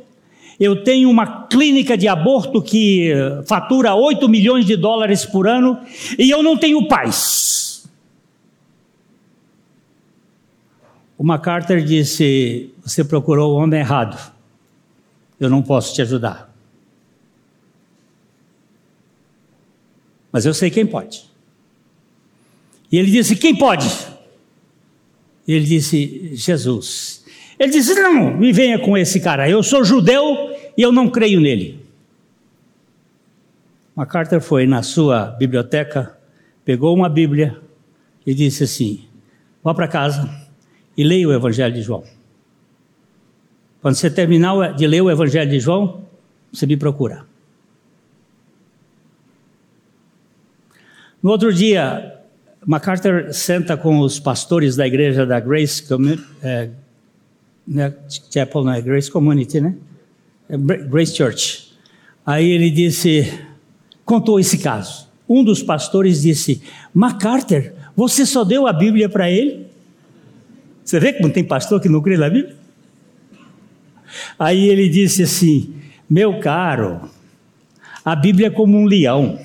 eu 0.61 0.85
tenho 0.85 1.09
uma 1.09 1.47
clínica 1.47 1.97
de 1.97 2.07
aborto 2.07 2.61
que 2.61 3.11
eh, 3.11 3.43
fatura 3.47 3.95
8 3.95 4.29
milhões 4.29 4.67
de 4.67 4.77
dólares 4.77 5.25
por 5.25 5.49
ano 5.49 5.81
e 6.19 6.29
eu 6.31 6.43
não 6.43 6.55
tenho 6.55 6.87
paz. 6.87 7.89
O 11.17 11.25
MacArthur 11.25 11.81
disse: 11.81 12.75
Você 12.85 13.03
procurou 13.03 13.55
o 13.55 13.57
homem 13.57 13.81
errado. 13.81 14.33
Eu 15.39 15.49
não 15.49 15.63
posso 15.63 15.95
te 15.95 16.03
ajudar. 16.03 16.55
Mas 20.31 20.45
eu 20.45 20.53
sei 20.53 20.71
quem 20.71 20.87
pode. 20.87 21.25
E 22.93 22.99
ele 22.99 23.11
disse: 23.11 23.35
Quem 23.35 23.57
pode? 23.57 23.89
Ele 25.49 25.65
disse: 25.65 26.37
Jesus. 26.37 27.20
Ele 27.61 27.71
disse: 27.71 27.95
Não, 27.95 28.35
me 28.35 28.53
venha 28.55 28.79
com 28.79 28.97
esse 28.97 29.21
cara. 29.21 29.47
Eu 29.49 29.63
sou 29.63 29.85
judeu 29.85 30.57
e 30.75 30.81
eu 30.81 30.91
não 30.91 31.11
creio 31.11 31.39
nele. 31.39 31.79
MacArthur 33.95 34.41
foi 34.41 34.67
na 34.67 34.83
sua 34.83 35.27
biblioteca, 35.39 36.17
pegou 36.65 36.97
uma 36.97 37.07
Bíblia 37.07 37.61
e 38.27 38.33
disse 38.33 38.65
assim: 38.65 39.05
Vá 39.63 39.75
para 39.75 39.87
casa 39.87 40.27
e 40.97 41.05
leia 41.05 41.29
o 41.29 41.35
Evangelho 41.35 41.75
de 41.75 41.83
João. 41.83 42.03
Quando 43.83 43.95
você 43.95 44.11
terminar 44.11 44.75
de 44.75 44.87
ler 44.87 45.03
o 45.03 45.11
Evangelho 45.11 45.51
de 45.51 45.61
João, 45.61 46.05
você 46.51 46.65
me 46.65 46.79
procura. 46.79 47.27
No 51.23 51.31
outro 51.31 51.53
dia, 51.53 52.19
MacArthur 52.67 53.35
senta 53.35 53.77
com 53.77 53.99
os 54.01 54.19
pastores 54.19 54.77
da 54.77 54.87
igreja 54.87 55.27
da 55.27 55.39
Grace 55.39 55.85
é, 56.43 56.71
né, 57.71 57.95
Chapel, 58.33 58.65
não 58.65 58.73
é 58.73 58.81
Grace 58.81 59.09
Community, 59.09 59.61
né? 59.61 59.77
É 60.49 60.57
Grace 60.59 61.15
Church. 61.15 61.73
Aí 62.27 62.51
ele 62.51 62.69
disse, 62.69 63.33
contou 64.05 64.41
esse 64.41 64.59
caso. 64.59 65.09
Um 65.29 65.45
dos 65.45 65.63
pastores 65.63 66.23
disse: 66.23 66.61
MacArthur, 66.93 67.73
você 67.95 68.27
só 68.27 68.43
deu 68.43 68.67
a 68.67 68.73
Bíblia 68.73 69.09
para 69.09 69.31
ele? 69.31 69.69
Você 70.85 70.99
vê 70.99 71.13
como 71.13 71.33
tem 71.33 71.45
pastor 71.45 71.81
que 71.81 71.89
não 71.89 72.03
crê 72.03 72.17
na 72.17 72.29
Bíblia? 72.29 72.57
Aí 74.37 74.69
ele 74.69 74.89
disse 74.89 75.23
assim: 75.23 75.73
Meu 76.09 76.41
caro, 76.41 77.09
a 78.05 78.17
Bíblia 78.17 78.49
é 78.49 78.51
como 78.51 78.77
um 78.77 78.85
leão. 78.85 79.39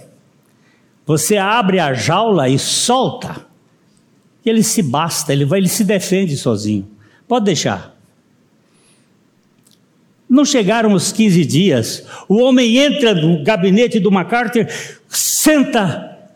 Você 1.06 1.38
abre 1.38 1.80
a 1.80 1.94
jaula 1.94 2.50
e 2.50 2.58
solta, 2.58 3.46
ele 4.44 4.64
se 4.64 4.82
basta, 4.82 5.32
ele 5.32 5.46
vai, 5.46 5.60
ele 5.60 5.70
se 5.70 5.84
defende 5.84 6.36
sozinho. 6.36 6.88
Pode 7.28 7.46
deixar. 7.46 7.95
Não 10.36 10.44
chegaram 10.44 10.92
os 10.92 11.14
15 11.14 11.46
dias. 11.46 12.06
O 12.28 12.42
homem 12.42 12.76
entra 12.78 13.14
no 13.14 13.42
gabinete 13.42 14.02
do 14.02 14.12
MacArthur, 14.12 14.68
senta, 15.08 16.28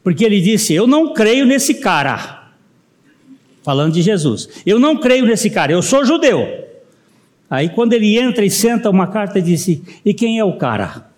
porque 0.00 0.24
ele 0.24 0.40
disse: 0.40 0.72
Eu 0.72 0.86
não 0.86 1.12
creio 1.12 1.44
nesse 1.44 1.74
cara. 1.74 2.52
Falando 3.64 3.94
de 3.94 4.00
Jesus. 4.00 4.48
Eu 4.64 4.78
não 4.78 4.96
creio 4.96 5.26
nesse 5.26 5.50
cara, 5.50 5.72
eu 5.72 5.82
sou 5.82 6.04
judeu. 6.04 6.68
Aí, 7.50 7.68
quando 7.68 7.94
ele 7.94 8.16
entra 8.16 8.44
e 8.44 8.50
senta, 8.50 8.88
o 8.88 8.94
MacArthur 8.94 9.42
disse: 9.42 9.82
E 10.04 10.14
quem 10.14 10.38
é 10.38 10.44
o 10.44 10.56
cara? 10.56 11.10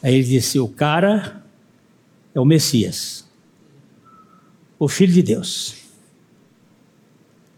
Aí 0.00 0.14
ele 0.14 0.22
disse: 0.22 0.60
O 0.60 0.68
cara 0.68 1.42
é 2.32 2.38
o 2.38 2.44
Messias, 2.44 3.28
o 4.78 4.86
Filho 4.86 5.12
de 5.12 5.22
Deus 5.24 5.79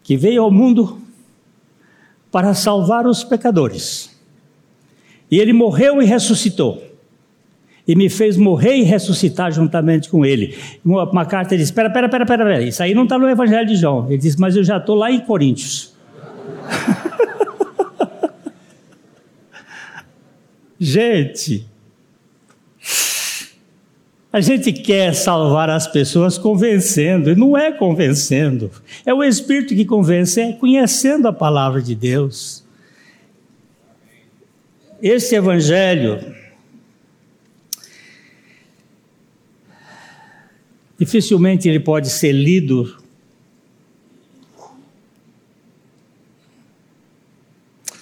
que 0.03 0.17
veio 0.17 0.43
ao 0.43 0.51
mundo 0.51 0.99
para 2.31 2.55
salvar 2.55 3.07
os 3.07 3.23
pecadores. 3.23 4.11
E 5.31 5.39
ele 5.39 5.53
morreu 5.53 6.03
e 6.03 6.05
ressuscitou. 6.05 6.83
E 7.87 7.95
me 7.95 8.09
fez 8.09 8.37
morrer 8.37 8.77
e 8.77 8.83
ressuscitar 8.83 9.51
juntamente 9.51 10.09
com 10.09 10.25
ele. 10.25 10.57
Uma 10.85 11.27
carta 11.27 11.57
diz: 11.57 11.65
Espera, 11.67 11.89
espera, 11.89 12.07
espera, 12.07 12.25
espera, 12.25 12.63
isso 12.63 12.83
aí 12.83 12.95
não 12.95 13.03
está 13.05 13.19
no 13.19 13.29
Evangelho 13.29 13.67
de 13.67 13.77
João. 13.77 14.07
Ele 14.07 14.19
diz: 14.19 14.37
Mas 14.37 14.57
eu 14.57 14.63
já 14.63 14.77
estou 14.77 14.95
lá 14.95 15.11
em 15.11 15.21
Coríntios. 15.21 15.93
Gente, 20.79 21.67
a 24.33 24.41
gente 24.41 24.73
quer 24.73 25.15
salvar 25.15 25.69
as 25.69 25.87
pessoas 25.87 26.39
convencendo, 26.39 27.31
e 27.31 27.37
não 27.37 27.57
é 27.57 27.71
convencendo. 27.71 28.71
É 29.05 29.13
o 29.13 29.23
Espírito 29.23 29.75
que 29.75 29.85
convence, 29.85 30.41
é 30.41 30.53
conhecendo 30.53 31.29
a 31.29 31.33
palavra 31.33 31.83
de 31.83 31.95
Deus. 31.95 32.65
Esse 35.03 35.35
Evangelho 35.35 36.43
Dificilmente 41.03 41.69
ele 41.69 41.81
pode 41.81 42.09
ser 42.09 42.31
lido 42.31 42.97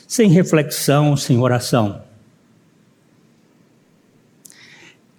sem 0.07 0.29
reflexão, 0.29 1.17
sem 1.17 1.39
oração. 1.39 2.10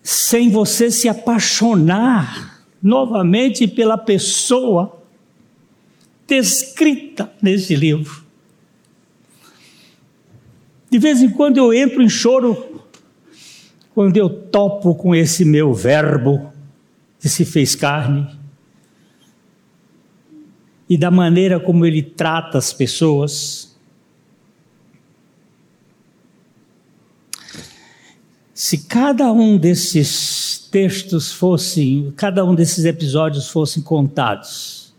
Sem 0.01 0.49
você 0.49 0.89
se 0.89 1.07
apaixonar 1.07 2.63
novamente 2.81 3.67
pela 3.67 3.97
pessoa 3.97 5.01
descrita 6.27 7.31
nesse 7.41 7.75
livro. 7.75 8.23
De 10.89 10.97
vez 10.97 11.21
em 11.21 11.29
quando 11.29 11.57
eu 11.57 11.73
entro 11.73 12.01
em 12.01 12.09
choro 12.09 12.81
quando 13.93 14.17
eu 14.17 14.29
topo 14.29 14.95
com 14.95 15.13
esse 15.13 15.43
meu 15.45 15.73
verbo 15.73 16.51
que 17.19 17.29
se 17.29 17.45
fez 17.45 17.75
carne 17.75 18.27
e 20.89 20.97
da 20.97 21.09
maneira 21.09 21.59
como 21.59 21.85
ele 21.85 22.01
trata 22.01 22.57
as 22.57 22.73
pessoas. 22.73 23.70
Se 28.63 28.77
cada 28.77 29.31
um 29.31 29.57
desses 29.57 30.67
textos 30.71 31.31
fossem, 31.31 32.13
cada 32.15 32.45
um 32.45 32.53
desses 32.53 32.85
episódios 32.85 33.49
fossem 33.49 33.81
contados, 33.81 34.93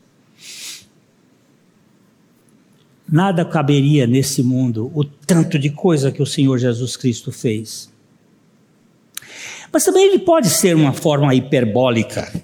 nada 3.08 3.44
caberia 3.44 4.04
nesse 4.04 4.42
mundo 4.42 4.90
o 4.92 5.04
tanto 5.04 5.60
de 5.60 5.70
coisa 5.70 6.10
que 6.10 6.20
o 6.20 6.26
Senhor 6.26 6.58
Jesus 6.58 6.96
Cristo 6.96 7.30
fez. 7.30 7.88
Mas 9.72 9.84
também 9.84 10.08
ele 10.08 10.18
pode 10.18 10.50
ser 10.50 10.74
uma 10.74 10.92
forma 10.92 11.32
hiperbólica. 11.32 12.42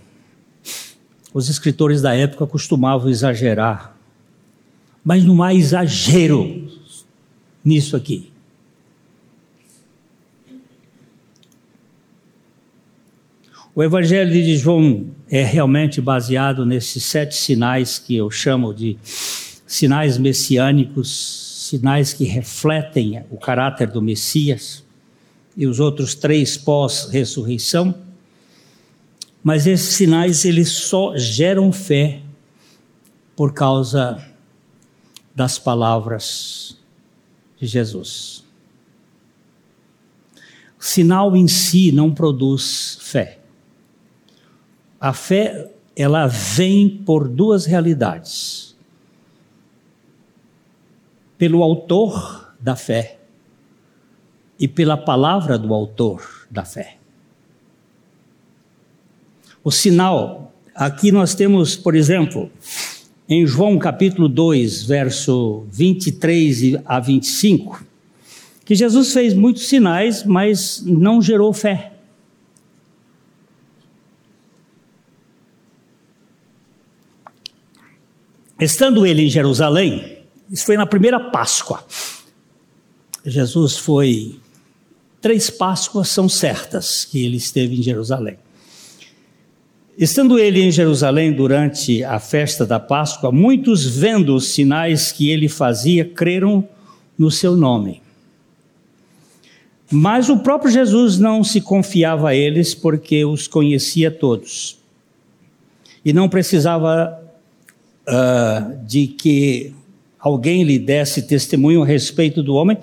Os 1.34 1.48
escritores 1.48 2.00
da 2.00 2.14
época 2.14 2.46
costumavam 2.46 3.10
exagerar, 3.10 3.98
mas 5.02 5.24
não 5.24 5.42
há 5.42 5.52
exagero 5.52 6.70
nisso 7.64 7.96
aqui. 7.96 8.37
O 13.78 13.82
Evangelho 13.84 14.32
de 14.32 14.56
João 14.56 15.06
é 15.30 15.44
realmente 15.44 16.00
baseado 16.00 16.66
nesses 16.66 17.04
sete 17.04 17.36
sinais 17.36 17.96
que 17.96 18.16
eu 18.16 18.28
chamo 18.28 18.74
de 18.74 18.98
sinais 19.04 20.18
messiânicos, 20.18 21.68
sinais 21.68 22.12
que 22.12 22.24
refletem 22.24 23.22
o 23.30 23.36
caráter 23.36 23.88
do 23.88 24.02
Messias, 24.02 24.82
e 25.56 25.64
os 25.64 25.78
outros 25.78 26.16
três 26.16 26.56
pós-ressurreição. 26.56 27.94
Mas 29.44 29.64
esses 29.64 29.94
sinais 29.94 30.44
eles 30.44 30.70
só 30.70 31.16
geram 31.16 31.70
fé 31.70 32.20
por 33.36 33.54
causa 33.54 34.20
das 35.36 35.56
palavras 35.56 36.76
de 37.60 37.64
Jesus. 37.68 38.44
O 40.80 40.84
sinal 40.84 41.36
em 41.36 41.46
si 41.46 41.92
não 41.92 42.12
produz 42.12 42.98
fé. 43.00 43.37
A 45.00 45.12
fé, 45.12 45.70
ela 45.94 46.26
vem 46.26 46.88
por 46.88 47.28
duas 47.28 47.66
realidades. 47.66 48.76
Pelo 51.36 51.62
autor 51.62 52.54
da 52.60 52.74
fé 52.74 53.18
e 54.58 54.66
pela 54.66 54.96
palavra 54.96 55.56
do 55.56 55.72
autor 55.72 56.46
da 56.50 56.64
fé. 56.64 56.96
O 59.62 59.70
sinal, 59.70 60.52
aqui 60.74 61.12
nós 61.12 61.34
temos, 61.34 61.76
por 61.76 61.94
exemplo, 61.94 62.50
em 63.28 63.46
João 63.46 63.78
capítulo 63.78 64.28
2, 64.28 64.84
verso 64.84 65.66
23 65.70 66.76
a 66.84 66.98
25, 66.98 67.84
que 68.64 68.74
Jesus 68.74 69.12
fez 69.12 69.34
muitos 69.34 69.68
sinais, 69.68 70.24
mas 70.24 70.82
não 70.84 71.20
gerou 71.20 71.52
fé. 71.52 71.97
Estando 78.60 79.06
ele 79.06 79.22
em 79.22 79.30
Jerusalém, 79.30 80.18
isso 80.50 80.66
foi 80.66 80.76
na 80.76 80.86
primeira 80.86 81.20
Páscoa. 81.20 81.84
Jesus 83.24 83.76
foi. 83.76 84.36
Três 85.20 85.50
Páscoas 85.50 86.08
são 86.08 86.28
certas 86.28 87.04
que 87.04 87.24
ele 87.24 87.36
esteve 87.36 87.78
em 87.78 87.82
Jerusalém. 87.82 88.38
Estando 89.96 90.38
ele 90.38 90.60
em 90.60 90.70
Jerusalém 90.70 91.32
durante 91.32 92.04
a 92.04 92.20
festa 92.20 92.64
da 92.64 92.78
Páscoa, 92.78 93.32
muitos 93.32 93.84
vendo 93.84 94.34
os 94.34 94.48
sinais 94.48 95.10
que 95.10 95.28
ele 95.28 95.48
fazia 95.48 96.04
creram 96.04 96.68
no 97.18 97.30
seu 97.30 97.56
nome. 97.56 98.00
Mas 99.90 100.28
o 100.28 100.38
próprio 100.38 100.70
Jesus 100.70 101.18
não 101.18 101.42
se 101.42 101.60
confiava 101.60 102.30
a 102.30 102.34
eles 102.34 102.74
porque 102.74 103.24
os 103.24 103.48
conhecia 103.48 104.10
todos. 104.10 104.78
E 106.04 106.12
não 106.12 106.28
precisava 106.28 107.27
uh, 108.08 108.84
de 108.86 109.06
que 109.06 109.72
alguém 110.18 110.64
lhe 110.64 110.78
desse 110.78 111.22
testemunho 111.22 111.82
a 111.82 111.86
respeito 111.86 112.42
do 112.42 112.54
homem, 112.54 112.76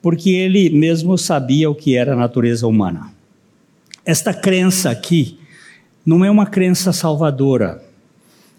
porque 0.00 0.30
ele 0.30 0.70
mesmo 0.70 1.18
sabia 1.18 1.68
o 1.68 1.74
que 1.74 1.96
era 1.96 2.12
a 2.12 2.16
natureza 2.16 2.66
humana. 2.66 3.12
Esta 4.04 4.32
crença 4.32 4.90
aqui 4.90 5.38
não 6.06 6.24
é 6.24 6.30
uma 6.30 6.46
crença 6.46 6.92
salvadora. 6.92 7.82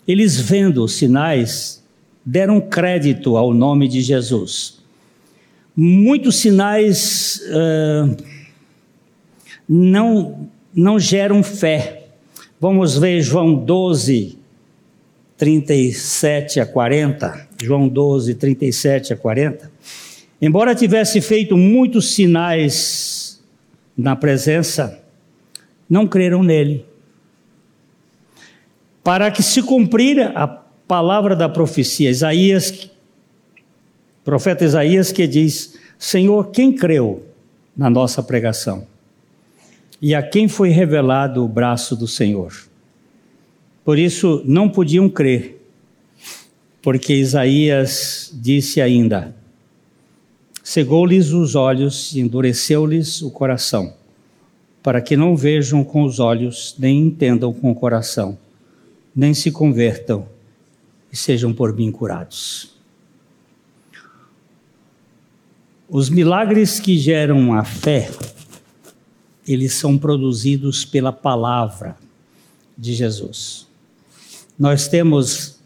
Eles 0.08 0.40
vendo 0.40 0.84
os 0.84 0.94
sinais 0.94 1.84
deram 2.26 2.62
crédito 2.62 3.38
ao 3.38 3.54
nome 3.54 3.88
de 3.88 4.02
Jesus. 4.02 4.78
Muitos 5.76 6.36
sinais 6.36 7.42
uh, 7.48 8.16
não, 9.68 10.50
não 10.74 11.00
geram 11.00 11.42
fé. 11.42 12.08
Vamos 12.60 12.98
ver 12.98 13.22
João 13.22 13.56
12, 13.56 14.39
37 15.40 16.60
a 16.60 16.66
40, 16.66 17.48
João 17.64 17.88
12, 17.88 18.36
37 18.36 19.14
a 19.14 19.16
40. 19.16 19.72
Embora 20.42 20.76
tivesse 20.76 21.22
feito 21.22 21.56
muitos 21.56 22.14
sinais 22.14 23.42
na 23.98 24.18
presença, 24.18 25.02
não 25.90 26.06
creram 26.06 26.44
nele. 26.44 26.86
Para 29.02 29.32
que 29.32 29.42
se 29.42 29.64
cumprira 29.64 30.34
a 30.36 30.46
palavra 30.46 31.38
da 31.38 31.48
profecia, 31.48 32.10
Isaías, 32.10 32.92
profeta 34.26 34.66
Isaías 34.66 35.14
que 35.14 35.26
diz: 35.26 35.80
Senhor, 35.98 36.52
quem 36.52 36.74
creu 36.74 37.26
na 37.76 37.90
nossa 37.90 38.22
pregação? 38.22 38.86
E 40.02 40.14
a 40.14 40.22
quem 40.22 40.50
foi 40.50 40.70
revelado 40.70 41.46
o 41.46 41.48
braço 41.48 41.96
do 41.96 42.08
Senhor? 42.08 42.69
Por 43.90 43.98
isso 43.98 44.44
não 44.46 44.70
podiam 44.70 45.10
crer, 45.10 45.60
porque 46.80 47.12
Isaías 47.12 48.30
disse 48.32 48.80
ainda: 48.80 49.36
cegou-lhes 50.64 51.32
os 51.32 51.56
olhos 51.56 52.14
e 52.14 52.20
endureceu-lhes 52.20 53.24
o 53.24 53.32
coração, 53.32 53.96
para 54.84 55.02
que 55.02 55.18
não 55.18 55.36
vejam 55.36 55.84
com 55.84 56.04
os 56.04 56.20
olhos, 56.20 56.76
nem 56.78 57.00
entendam 57.00 57.52
com 57.52 57.72
o 57.72 57.74
coração, 57.74 58.38
nem 59.16 59.34
se 59.34 59.52
convertam 59.52 60.28
e 61.12 61.18
sejam 61.18 61.52
por 61.52 61.74
mim 61.74 61.92
curados. 61.92 62.76
Os 65.90 66.12
milagres 66.12 66.80
que 66.80 66.96
geram 66.96 67.56
a 67.56 67.64
fé, 67.64 68.12
eles 69.48 69.74
são 69.74 69.98
produzidos 69.98 70.86
pela 70.86 71.12
palavra 71.12 71.98
de 72.78 72.94
Jesus. 72.94 73.68
Nós 74.60 74.90
temos 74.90 75.58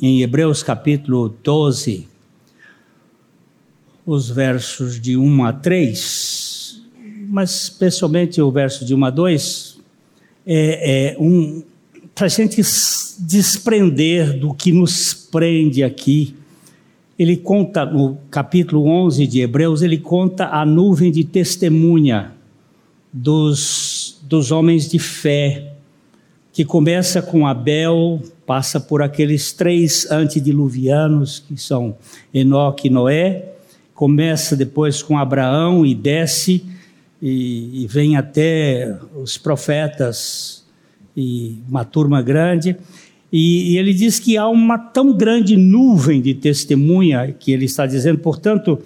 em 0.00 0.22
Hebreus 0.22 0.62
capítulo 0.62 1.34
12, 1.42 2.06
os 4.06 4.30
versos 4.30 5.00
de 5.00 5.16
1 5.16 5.44
a 5.44 5.52
3, 5.52 6.80
mas 7.28 7.64
especialmente 7.64 8.40
o 8.40 8.48
verso 8.52 8.84
de 8.84 8.94
1 8.94 9.04
a 9.04 9.10
2, 9.10 9.80
é, 10.46 11.14
é 11.14 11.16
um, 11.18 11.64
para 12.14 12.26
a 12.26 12.28
gente 12.28 12.62
desprender 13.18 14.38
do 14.38 14.54
que 14.54 14.70
nos 14.70 15.12
prende 15.12 15.82
aqui. 15.82 16.36
Ele 17.18 17.36
conta, 17.36 17.84
no 17.84 18.16
capítulo 18.30 18.86
11 18.86 19.26
de 19.26 19.40
Hebreus, 19.40 19.82
ele 19.82 19.98
conta 19.98 20.50
a 20.50 20.64
nuvem 20.64 21.10
de 21.10 21.24
testemunha 21.24 22.32
dos, 23.12 24.20
dos 24.22 24.52
homens 24.52 24.88
de 24.88 25.00
fé, 25.00 25.72
que 26.52 26.64
começa 26.64 27.20
com 27.20 27.44
Abel, 27.44 28.22
passa 28.46 28.78
por 28.78 29.02
aqueles 29.02 29.52
três 29.52 30.10
antediluvianos, 30.10 31.40
que 31.40 31.60
são 31.60 31.96
Enoque 32.32 32.86
e 32.86 32.90
Noé, 32.90 33.52
começa 33.92 34.54
depois 34.54 35.02
com 35.02 35.18
Abraão 35.18 35.84
e 35.84 35.94
desce, 35.94 36.64
e, 37.20 37.82
e 37.82 37.86
vem 37.86 38.16
até 38.16 38.96
os 39.16 39.36
profetas 39.36 40.64
e 41.16 41.58
uma 41.68 41.84
turma 41.84 42.22
grande. 42.22 42.76
E, 43.32 43.72
e 43.72 43.78
ele 43.78 43.92
diz 43.92 44.18
que 44.18 44.36
há 44.36 44.48
uma 44.48 44.78
tão 44.78 45.16
grande 45.16 45.56
nuvem 45.56 46.20
de 46.20 46.34
testemunha 46.34 47.34
que 47.38 47.50
ele 47.52 47.64
está 47.64 47.86
dizendo, 47.86 48.18
portanto, 48.18 48.78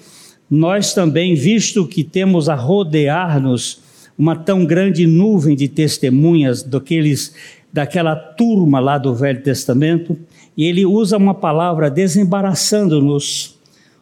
nós 0.51 0.95
também, 0.95 1.35
visto 1.35 1.87
que 1.87 2.03
temos 2.03 2.49
a 2.49 2.55
rodear-nos 2.55 3.81
uma 4.19 4.37
tão 4.37 4.67
grande 4.67 5.07
nuvem 5.07 5.57
de 5.57 5.67
testemunhas 5.69 6.63
daqueles, 6.63 7.35
daquela 7.73 8.17
turma 8.17 8.81
lá 8.81 8.99
do 8.99 9.15
Velho 9.15 9.43
Testamento, 9.43 10.17
e 10.57 10.65
ele 10.65 10.85
usa 10.85 11.17
uma 11.17 11.35
palavra 11.35 11.91
desembaraçando-nos 11.91 13.59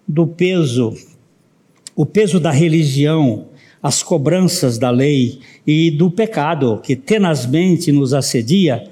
do 0.06 0.26
peso, 0.26 0.94
o 1.94 2.06
peso 2.06 2.40
da 2.40 2.50
religião, 2.50 3.46
as 3.82 4.02
cobranças 4.02 4.78
da 4.78 4.90
lei 4.90 5.40
e 5.66 5.90
do 5.90 6.10
pecado 6.10 6.80
que 6.82 6.96
tenazmente 6.96 7.92
nos 7.92 8.14
assedia, 8.14 8.90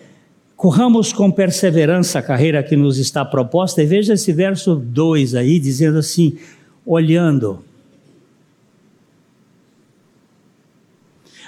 corramos 0.56 1.12
com 1.12 1.30
perseverança 1.30 2.18
a 2.18 2.22
carreira 2.22 2.62
que 2.62 2.76
nos 2.76 2.98
está 2.98 3.24
proposta. 3.24 3.82
E 3.82 3.86
veja 3.86 4.14
esse 4.14 4.32
verso 4.32 4.74
2 4.76 5.34
aí, 5.34 5.58
dizendo 5.58 5.98
assim: 5.98 6.36
olhando. 6.84 7.64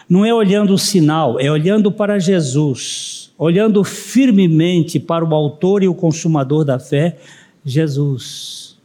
Não 0.09 0.25
é 0.25 0.33
olhando 0.33 0.73
o 0.73 0.79
sinal, 0.79 1.39
é 1.39 1.51
olhando 1.51 1.93
para 1.93 2.19
Jesus, 2.19 3.31
olhando 3.37 3.85
firmemente 3.85 4.99
para 4.99 5.25
o 5.25 5.35
Autor 5.35 5.83
e 5.83 5.89
o 5.89 5.95
Consumador 5.95 6.65
da 6.65 6.79
fé, 6.79 7.19
Jesus. 7.63 8.79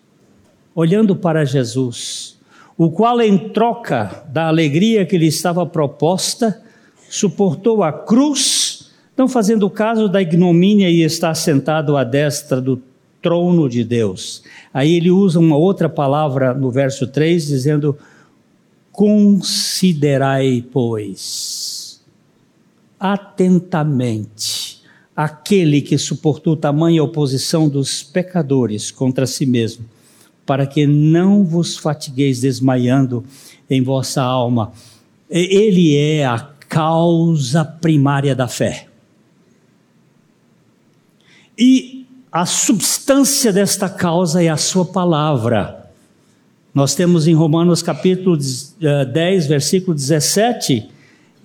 Olhando 0.76 1.16
para 1.16 1.46
Jesus, 1.46 2.38
o 2.78 2.90
qual, 2.90 3.22
em 3.22 3.38
troca 3.38 4.26
da 4.28 4.48
alegria 4.48 5.06
que 5.06 5.18
lhe 5.18 5.28
estava 5.28 5.66
proposta, 5.66 6.62
suportou 7.10 7.84
a 7.84 7.94
cruz, 7.94 8.92
não 9.16 9.30
fazendo 9.30 9.70
caso 9.70 10.10
da 10.10 10.22
ignomínia 10.22 10.90
e 10.90 11.04
está 11.04 11.34
sentado 11.34 11.96
à 11.96 12.04
destra 12.04 12.60
do 12.60 12.82
trono 13.22 13.70
de 13.70 13.84
Deus. 13.84 14.44
Aí 14.74 14.96
ele 14.98 15.10
usa 15.10 15.40
uma 15.40 15.56
outra 15.56 15.88
palavra 15.88 16.54
no 16.54 16.70
verso 16.70 17.08
3, 17.08 17.48
dizendo: 17.48 17.98
Considerai, 18.94 20.64
pois, 20.72 22.00
atentamente 23.00 24.82
aquele 25.16 25.82
que 25.82 25.98
suportou 25.98 26.56
tamanha 26.56 27.04
oposição 27.04 27.68
dos 27.68 28.02
pecadores 28.04 28.92
contra 28.92 29.26
si 29.26 29.46
mesmo, 29.46 29.84
para 30.46 30.68
que 30.68 30.86
não 30.88 31.44
vos 31.44 31.76
fatigueis 31.76 32.42
desmaiando 32.42 33.26
em 33.68 33.82
vossa 33.82 34.22
alma. 34.22 34.72
Ele 35.28 35.98
é 35.98 36.24
a 36.26 36.40
causa 36.70 37.66
primária 37.66 38.36
da 38.36 38.48
fé. 38.48 38.88
E 41.58 42.06
a 42.32 42.46
substância 42.46 43.52
desta 43.52 43.90
causa 43.90 44.44
é 44.44 44.50
a 44.50 44.58
sua 44.58 44.86
palavra. 44.86 45.83
Nós 46.74 46.96
temos 46.96 47.28
em 47.28 47.36
Romanos 47.36 47.84
capítulo 47.84 48.36
10, 48.36 48.80
eh, 48.82 49.48
versículo 49.48 49.94
17, 49.94 50.90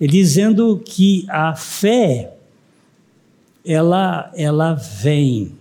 dizendo 0.01 0.81
que 0.83 1.23
a 1.29 1.53
fé 1.53 2.33
ela 3.63 4.31
ela 4.35 4.73
vem. 4.73 5.51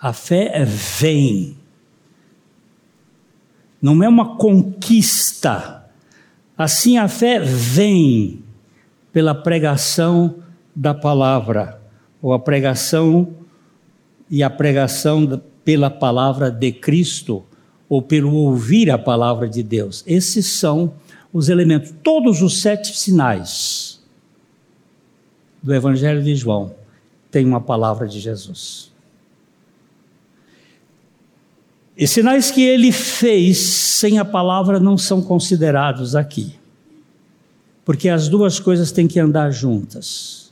A 0.00 0.14
fé 0.14 0.64
vem. 0.64 1.54
Não 3.80 4.02
é 4.02 4.08
uma 4.08 4.36
conquista. 4.36 5.84
Assim 6.56 6.96
a 6.96 7.08
fé 7.08 7.40
vem 7.40 8.42
pela 9.12 9.34
pregação 9.34 10.36
da 10.74 10.94
palavra, 10.94 11.78
ou 12.22 12.32
a 12.32 12.38
pregação 12.38 13.34
e 14.30 14.42
a 14.42 14.48
pregação 14.48 15.42
pela 15.62 15.90
palavra 15.90 16.50
de 16.50 16.72
Cristo 16.72 17.44
ou 17.92 18.00
pelo 18.00 18.32
ouvir 18.32 18.90
a 18.90 18.96
palavra 18.96 19.46
de 19.46 19.62
Deus. 19.62 20.02
Esses 20.06 20.46
são 20.46 20.94
os 21.30 21.50
elementos, 21.50 21.92
todos 22.02 22.40
os 22.40 22.62
sete 22.62 22.98
sinais 22.98 24.00
do 25.62 25.74
Evangelho 25.74 26.22
de 26.22 26.34
João 26.34 26.74
têm 27.30 27.44
uma 27.44 27.60
palavra 27.60 28.08
de 28.08 28.18
Jesus. 28.18 28.90
E 31.94 32.08
sinais 32.08 32.50
que 32.50 32.62
ele 32.62 32.90
fez 32.90 33.58
sem 33.58 34.18
a 34.18 34.24
palavra 34.24 34.80
não 34.80 34.96
são 34.96 35.20
considerados 35.20 36.16
aqui. 36.16 36.58
Porque 37.84 38.08
as 38.08 38.26
duas 38.26 38.58
coisas 38.58 38.90
têm 38.90 39.06
que 39.06 39.20
andar 39.20 39.50
juntas. 39.50 40.50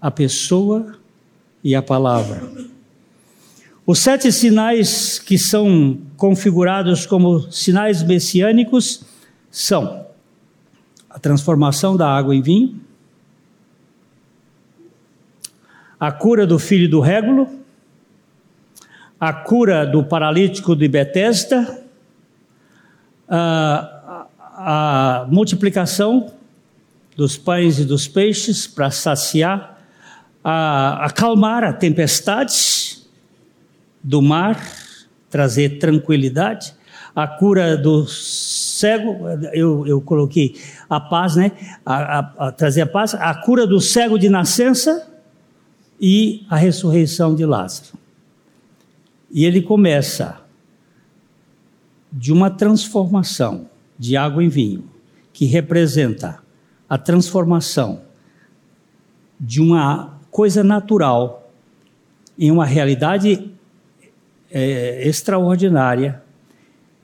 A 0.00 0.10
pessoa 0.10 0.98
e 1.62 1.74
a 1.74 1.82
palavra. 1.82 2.72
Os 3.86 3.98
sete 3.98 4.32
sinais 4.32 5.18
que 5.18 5.36
são 5.36 5.98
configurados 6.24 7.04
como 7.04 7.52
sinais 7.52 8.02
messiânicos 8.02 9.04
são 9.50 10.06
a 11.10 11.18
transformação 11.18 11.98
da 11.98 12.08
água 12.08 12.34
em 12.34 12.40
vinho, 12.40 12.80
a 16.00 16.10
cura 16.10 16.46
do 16.46 16.58
filho 16.58 16.88
do 16.88 16.98
régulo, 16.98 17.46
a 19.20 19.34
cura 19.34 19.86
do 19.86 20.02
paralítico 20.02 20.74
de 20.74 20.88
Betesda, 20.88 21.84
a, 23.28 24.26
a, 24.40 25.26
multiplicação 25.28 26.32
dos 27.14 27.36
pães 27.36 27.78
e 27.78 27.84
dos 27.84 28.08
peixes 28.08 28.66
para 28.66 28.90
saciar 28.90 29.78
a 30.42 31.04
acalmar 31.04 31.64
a 31.64 31.72
tempestade 31.74 33.02
do 34.02 34.22
mar, 34.22 34.83
trazer 35.34 35.80
tranquilidade, 35.80 36.72
a 37.12 37.26
cura 37.26 37.76
do 37.76 38.06
cego, 38.06 39.26
eu, 39.52 39.84
eu 39.84 40.00
coloquei 40.00 40.54
a 40.88 41.00
paz, 41.00 41.34
né? 41.34 41.50
A, 41.84 42.18
a, 42.18 42.46
a 42.46 42.52
trazer 42.52 42.82
a 42.82 42.86
paz, 42.86 43.14
a 43.14 43.34
cura 43.34 43.66
do 43.66 43.80
cego 43.80 44.16
de 44.16 44.28
nascença 44.28 45.12
e 46.00 46.46
a 46.48 46.54
ressurreição 46.54 47.34
de 47.34 47.44
Lázaro. 47.44 47.98
E 49.28 49.44
ele 49.44 49.60
começa 49.60 50.40
de 52.12 52.32
uma 52.32 52.48
transformação 52.48 53.68
de 53.98 54.16
água 54.16 54.44
em 54.44 54.48
vinho, 54.48 54.84
que 55.32 55.46
representa 55.46 56.38
a 56.88 56.96
transformação 56.96 58.02
de 59.40 59.60
uma 59.60 60.16
coisa 60.30 60.62
natural 60.62 61.50
em 62.38 62.52
uma 62.52 62.64
realidade 62.64 63.52
é, 64.54 65.06
extraordinária, 65.06 66.22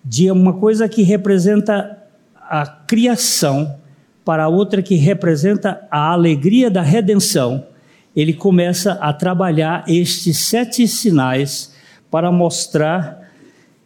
de 0.05 0.31
uma 0.31 0.53
coisa 0.53 0.89
que 0.89 1.03
representa 1.03 1.99
a 2.37 2.65
criação 2.65 3.77
para 4.25 4.49
outra 4.49 4.81
que 4.81 4.95
representa 4.95 5.87
a 5.91 6.13
alegria 6.13 6.71
da 6.71 6.81
redenção, 6.81 7.67
ele 8.15 8.33
começa 8.33 8.93
a 8.93 9.13
trabalhar 9.13 9.85
estes 9.89 10.39
sete 10.39 10.87
sinais 10.87 11.75
para 12.09 12.31
mostrar 12.31 13.29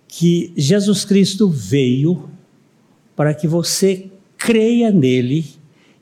que 0.06 0.52
Jesus 0.56 1.04
Cristo 1.04 1.48
veio 1.48 2.28
para 3.16 3.32
que 3.32 3.48
você 3.48 4.10
creia 4.36 4.90
nele 4.90 5.46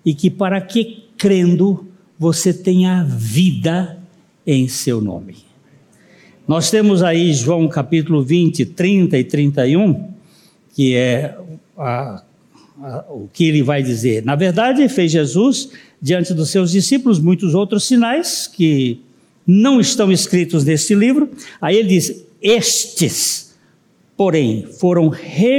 e 0.05 0.15
que 0.15 0.31
para 0.31 0.61
que 0.61 1.09
crendo 1.17 1.87
você 2.19 2.53
tenha 2.53 3.05
vida 3.05 3.99
em 4.47 4.67
seu 4.67 5.01
nome. 5.01 5.52
Nós 6.53 6.71
temos 6.71 7.03
aí 7.03 7.33
João 7.33 7.67
capítulo 7.67 8.23
20, 8.23 8.67
30 8.67 9.17
e 9.17 9.25
31, 9.25 10.11
que 10.75 10.95
é 10.95 11.35
a, 11.79 12.23
a, 12.79 13.05
o 13.09 13.27
que 13.33 13.49
ele 13.49 13.63
vai 13.63 13.83
dizer. 13.83 14.23
Na 14.23 14.37
verdade, 14.37 14.87
fez 14.91 15.11
Jesus 15.13 15.71
diante 15.99 16.35
dos 16.35 16.51
seus 16.51 16.71
discípulos 16.71 17.19
muitos 17.19 17.55
outros 17.55 17.85
sinais 17.85 18.47
que 18.47 19.01
não 19.47 19.81
estão 19.81 20.13
escritos 20.13 20.63
neste 20.63 20.95
livro. 20.95 21.31
Aí 21.59 21.75
ele 21.75 21.89
diz: 21.89 22.23
Estes, 22.43 23.55
porém, 24.15 24.67
foram 24.79 25.09
registrados, 25.09 25.59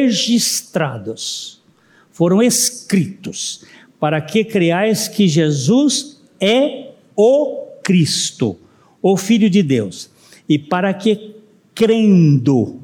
foram 2.11 2.39
escritos, 2.39 3.65
para 3.99 4.21
que 4.21 4.43
creais 4.43 5.07
que 5.07 5.27
Jesus 5.27 6.21
é 6.39 6.91
o 7.15 7.65
Cristo, 7.83 8.55
o 9.01 9.17
Filho 9.17 9.49
de 9.49 9.63
Deus, 9.63 10.12
e 10.53 10.59
para 10.59 10.93
que 10.93 11.35
crendo 11.73 12.79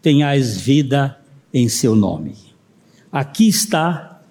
tenhais 0.00 0.58
vida 0.58 1.20
em 1.52 1.68
seu 1.68 1.94
nome. 1.94 2.34
Aqui 3.12 3.46
está 3.46 4.22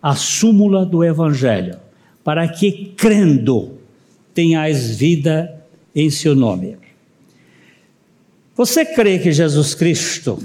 a 0.00 0.16
súmula 0.16 0.86
do 0.86 1.04
Evangelho, 1.04 1.78
para 2.24 2.48
que 2.48 2.94
crendo 2.96 3.76
tenhais 4.32 4.96
vida 4.96 5.62
em 5.94 6.08
seu 6.08 6.34
nome. 6.34 6.78
Você 8.56 8.86
crê 8.86 9.18
que 9.18 9.30
Jesus 9.30 9.74
Cristo 9.74 10.38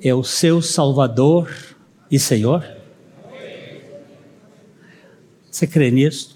é 0.00 0.14
o 0.14 0.24
seu 0.24 0.62
Salvador 0.62 1.54
e 2.10 2.18
Senhor? 2.18 2.64
Você 5.50 5.66
crê 5.66 5.90
nisso? 5.90 6.35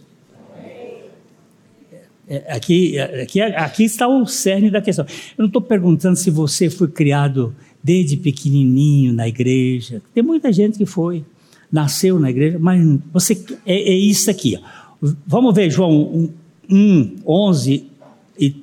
É, 2.30 2.44
aqui, 2.52 2.96
aqui, 2.96 3.40
aqui 3.40 3.82
está 3.82 4.06
o 4.06 4.24
cerne 4.24 4.70
da 4.70 4.80
questão. 4.80 5.04
Eu 5.36 5.42
não 5.42 5.46
estou 5.46 5.60
perguntando 5.60 6.14
se 6.14 6.30
você 6.30 6.70
foi 6.70 6.86
criado 6.86 7.52
desde 7.82 8.16
pequenininho 8.16 9.12
na 9.12 9.26
igreja. 9.26 10.00
Tem 10.14 10.22
muita 10.22 10.52
gente 10.52 10.78
que 10.78 10.86
foi, 10.86 11.24
nasceu 11.72 12.20
na 12.20 12.30
igreja, 12.30 12.56
mas 12.60 12.80
você 13.12 13.34
é, 13.66 13.74
é 13.74 13.94
isso 13.94 14.30
aqui. 14.30 14.56
Ó. 14.56 15.08
Vamos 15.26 15.52
ver 15.52 15.70
João 15.70 15.90
1, 15.90 16.30
1 16.70 17.16
11 17.26 17.90
e, 18.38 18.54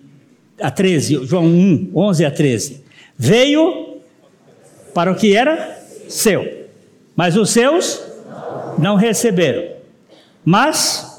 a 0.61 0.71
13. 0.71 1.25
João 1.25 1.45
1, 1.45 1.91
11 1.93 2.23
a 2.23 2.31
13. 2.31 2.81
Veio 3.17 3.97
para 4.93 5.11
o 5.11 5.15
que 5.15 5.35
era 5.35 5.77
seu, 6.07 6.67
mas 7.17 7.35
os 7.35 7.49
seus 7.49 8.01
não 8.79 8.95
receberam. 8.95 9.75
Mas 10.45 11.16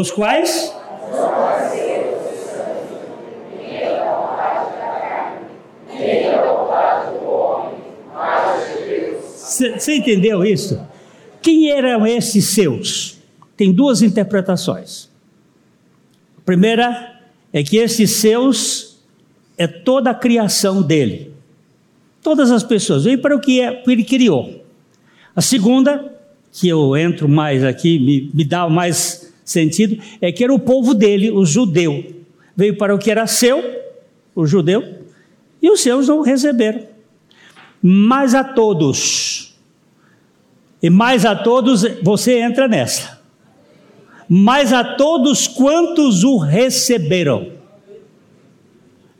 os 0.00 0.10
quais 0.10 0.74
Você 9.58 9.96
entendeu 9.96 10.44
isso? 10.44 10.80
Quem 11.42 11.70
eram 11.70 12.06
esses 12.06 12.44
seus? 12.44 13.18
Tem 13.56 13.72
duas 13.72 14.02
interpretações. 14.02 15.08
A 16.36 16.40
primeira 16.42 17.20
é 17.52 17.64
que 17.64 17.76
esses 17.76 18.12
seus 18.12 19.00
é 19.56 19.66
toda 19.66 20.10
a 20.10 20.14
criação 20.14 20.80
dele. 20.80 21.34
Todas 22.22 22.52
as 22.52 22.62
pessoas, 22.62 23.04
veio 23.04 23.20
para 23.20 23.34
o 23.34 23.40
que, 23.40 23.60
é, 23.60 23.82
ele 23.86 24.04
criou. 24.04 24.64
A 25.34 25.40
segunda, 25.40 26.14
que 26.52 26.68
eu 26.68 26.96
entro 26.96 27.28
mais 27.28 27.64
aqui, 27.64 27.98
me, 27.98 28.30
me 28.32 28.44
dá 28.44 28.68
mais 28.68 29.27
sentido, 29.50 30.02
é 30.20 30.30
que 30.30 30.44
era 30.44 30.52
o 30.52 30.58
povo 30.58 30.94
dele, 30.94 31.30
o 31.30 31.44
judeu. 31.44 32.04
Veio 32.56 32.76
para 32.76 32.94
o 32.94 32.98
que 32.98 33.10
era 33.10 33.26
seu, 33.26 33.62
o 34.34 34.46
judeu, 34.46 35.02
e 35.60 35.70
os 35.70 35.80
seus 35.80 36.08
não 36.08 36.20
receberam. 36.20 36.86
Mas 37.82 38.34
a 38.34 38.44
todos, 38.44 39.54
e 40.82 40.90
mais 40.90 41.24
a 41.24 41.34
todos, 41.34 41.82
você 42.02 42.40
entra 42.40 42.68
nessa. 42.68 43.18
Mas 44.28 44.72
a 44.72 44.84
todos 44.84 45.46
quantos 45.46 46.24
o 46.24 46.36
receberam, 46.36 47.52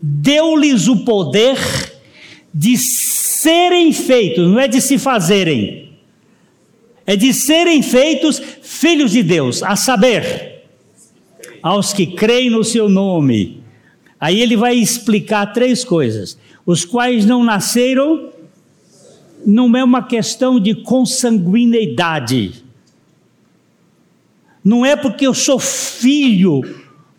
deu-lhes 0.01 0.87
o 0.87 1.05
poder 1.05 1.59
de 2.53 2.77
serem 2.77 3.93
feitos, 3.93 4.47
não 4.47 4.61
é 4.61 4.69
de 4.69 4.81
se 4.81 4.99
fazerem 4.99 5.88
é 7.09 7.17
de 7.17 7.33
serem 7.33 7.83
feitos 7.83 8.39
filhos 8.61 9.13
de 9.13 9.23
Deus, 9.23 9.63
a 9.63 9.75
saber, 9.75 10.67
aos 11.63 11.91
que 11.91 12.07
creem 12.07 12.51
no 12.51 12.63
seu 12.63 12.87
nome. 12.87 13.63
Aí 14.21 14.43
ele 14.43 14.59
vai 14.59 14.75
explicar 14.75 15.55
três 15.55 15.83
coisas: 15.83 16.39
os 16.67 16.85
quais 16.85 17.25
não 17.25 17.43
nasceram, 17.43 18.29
não 19.47 19.75
é 19.75 19.83
uma 19.83 20.03
questão 20.03 20.61
de 20.61 20.75
consanguineidade. 20.75 22.63
Não 24.63 24.85
é 24.85 24.95
porque 24.95 25.27
eu 25.27 25.33
sou 25.33 25.59
filho 25.59 26.61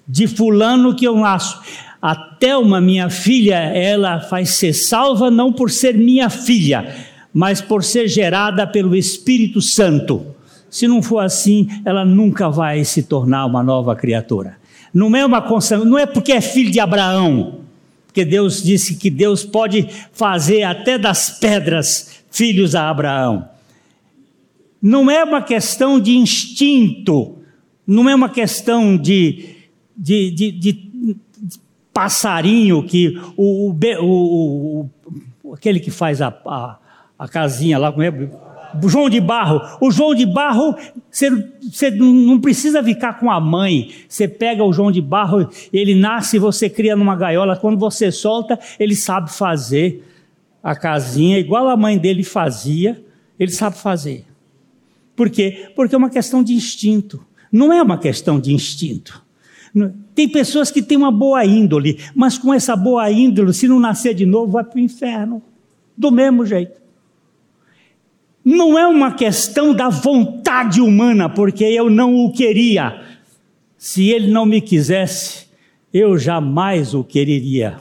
de 0.07 0.27
fulano 0.27 0.95
que 0.95 1.05
eu 1.05 1.17
nasço. 1.17 1.59
A 1.99 2.15
Thelma, 2.15 2.79
minha 2.79 3.09
filha, 3.09 3.55
ela 3.55 4.17
vai 4.17 4.45
ser 4.45 4.71
salva 4.71 5.31
não 5.31 5.51
por 5.51 5.71
ser 5.71 5.97
minha 5.97 6.29
filha, 6.29 7.08
mas 7.33 7.61
por 7.61 7.83
ser 7.83 8.07
gerada 8.07 8.65
pelo 8.65 8.95
Espírito 8.95 9.61
Santo. 9.61 10.35
Se 10.69 10.87
não 10.87 11.01
for 11.01 11.19
assim, 11.19 11.67
ela 11.83 12.05
nunca 12.05 12.49
vai 12.49 12.83
se 12.83 13.03
tornar 13.03 13.45
uma 13.45 13.63
nova 13.63 13.95
criatura. 13.95 14.57
Não 14.93 15.15
é 15.15 15.25
uma 15.25 15.43
não 15.85 15.97
é 15.97 16.05
porque 16.05 16.31
é 16.31 16.41
filho 16.41 16.71
de 16.71 16.79
Abraão, 16.79 17.61
porque 18.07 18.25
Deus 18.25 18.63
disse 18.63 18.95
que 18.95 19.09
Deus 19.09 19.43
pode 19.43 19.87
fazer 20.11 20.63
até 20.63 20.97
das 20.97 21.29
pedras 21.39 22.23
filhos 22.31 22.75
a 22.75 22.89
Abraão. 22.89 23.47
Não 24.81 25.09
é 25.11 25.23
uma 25.23 25.41
questão 25.41 25.99
de 25.99 26.15
instinto, 26.15 27.37
não 27.85 28.09
é 28.09 28.15
uma 28.15 28.29
questão 28.29 28.97
de, 28.97 29.57
de, 29.95 30.31
de, 30.31 30.51
de 30.51 30.89
passarinho 31.93 32.83
que 32.83 33.19
o, 33.35 33.71
o, 33.71 34.89
o, 35.43 35.53
aquele 35.53 35.79
que 35.79 35.91
faz 35.91 36.21
a, 36.21 36.29
a 36.29 36.77
a 37.19 37.27
casinha 37.27 37.77
lá, 37.77 37.91
como 37.91 38.01
é? 38.01 38.11
João 38.87 39.09
de 39.09 39.19
Barro. 39.19 39.61
O 39.81 39.91
João 39.91 40.15
de 40.15 40.25
Barro, 40.25 40.75
você, 41.11 41.29
não 41.91 42.39
precisa 42.39 42.81
ficar 42.81 43.19
com 43.19 43.29
a 43.29 43.39
mãe. 43.41 43.91
Você 44.07 44.25
pega 44.27 44.63
o 44.63 44.71
João 44.71 44.89
de 44.91 45.01
Barro, 45.01 45.49
ele 45.73 45.93
nasce, 45.95 46.39
você 46.39 46.69
cria 46.69 46.95
numa 46.95 47.15
gaiola. 47.15 47.57
Quando 47.57 47.77
você 47.77 48.09
solta, 48.11 48.57
ele 48.79 48.95
sabe 48.95 49.31
fazer 49.31 50.05
a 50.63 50.75
casinha, 50.75 51.39
igual 51.39 51.67
a 51.67 51.75
mãe 51.75 51.97
dele 51.97 52.23
fazia, 52.23 53.03
ele 53.37 53.51
sabe 53.51 53.77
fazer. 53.77 54.25
Por 55.15 55.29
quê? 55.29 55.71
Porque 55.75 55.95
é 55.95 55.97
uma 55.97 56.09
questão 56.09 56.41
de 56.41 56.53
instinto. 56.53 57.25
Não 57.51 57.73
é 57.73 57.81
uma 57.81 57.97
questão 57.97 58.39
de 58.39 58.53
instinto. 58.53 59.25
Tem 60.15 60.27
pessoas 60.27 60.71
que 60.71 60.81
têm 60.81 60.97
uma 60.97 61.11
boa 61.11 61.45
índole, 61.45 61.99
mas 62.15 62.37
com 62.37 62.53
essa 62.53 62.75
boa 62.75 63.09
índole, 63.11 63.53
se 63.53 63.67
não 63.67 63.79
nascer 63.79 64.13
de 64.13 64.25
novo, 64.25 64.53
vai 64.53 64.63
para 64.63 64.77
o 64.77 64.79
inferno. 64.79 65.41
Do 65.97 66.11
mesmo 66.11 66.45
jeito 66.45 66.79
não 68.49 68.79
é 68.79 68.87
uma 68.87 69.13
questão 69.13 69.75
da 69.75 69.89
vontade 69.89 70.81
humana, 70.81 71.29
porque 71.29 71.63
eu 71.63 71.89
não 71.89 72.15
o 72.15 72.31
queria. 72.31 72.99
Se 73.77 74.09
ele 74.09 74.31
não 74.31 74.45
me 74.45 74.59
quisesse, 74.59 75.47
eu 75.93 76.17
jamais 76.17 76.95
o 76.95 77.03
quereria. 77.03 77.77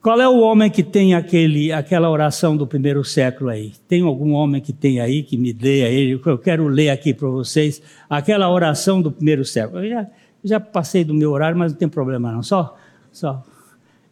Qual 0.00 0.20
é 0.20 0.28
o 0.28 0.38
homem 0.38 0.70
que 0.70 0.82
tem 0.82 1.14
aquele, 1.14 1.72
aquela 1.72 2.08
oração 2.08 2.56
do 2.56 2.66
primeiro 2.66 3.04
século 3.04 3.50
aí? 3.50 3.72
Tem 3.86 4.00
algum 4.02 4.32
homem 4.32 4.62
que 4.62 4.72
tem 4.72 4.98
aí 4.98 5.22
que 5.22 5.36
me 5.36 5.52
dê 5.52 5.84
aí? 5.84 6.10
Eu 6.12 6.38
quero 6.38 6.68
ler 6.68 6.90
aqui 6.90 7.12
para 7.12 7.28
vocês 7.28 7.82
aquela 8.08 8.50
oração 8.50 9.02
do 9.02 9.12
primeiro 9.12 9.44
século. 9.44 9.84
Eu 9.84 9.90
já, 9.90 10.06
já 10.44 10.60
passei 10.60 11.04
do 11.04 11.12
meu 11.12 11.32
horário, 11.32 11.58
mas 11.58 11.72
não 11.72 11.78
tem 11.78 11.88
problema 11.88 12.32
não. 12.32 12.42
Só, 12.42 12.76
só. 13.12 13.44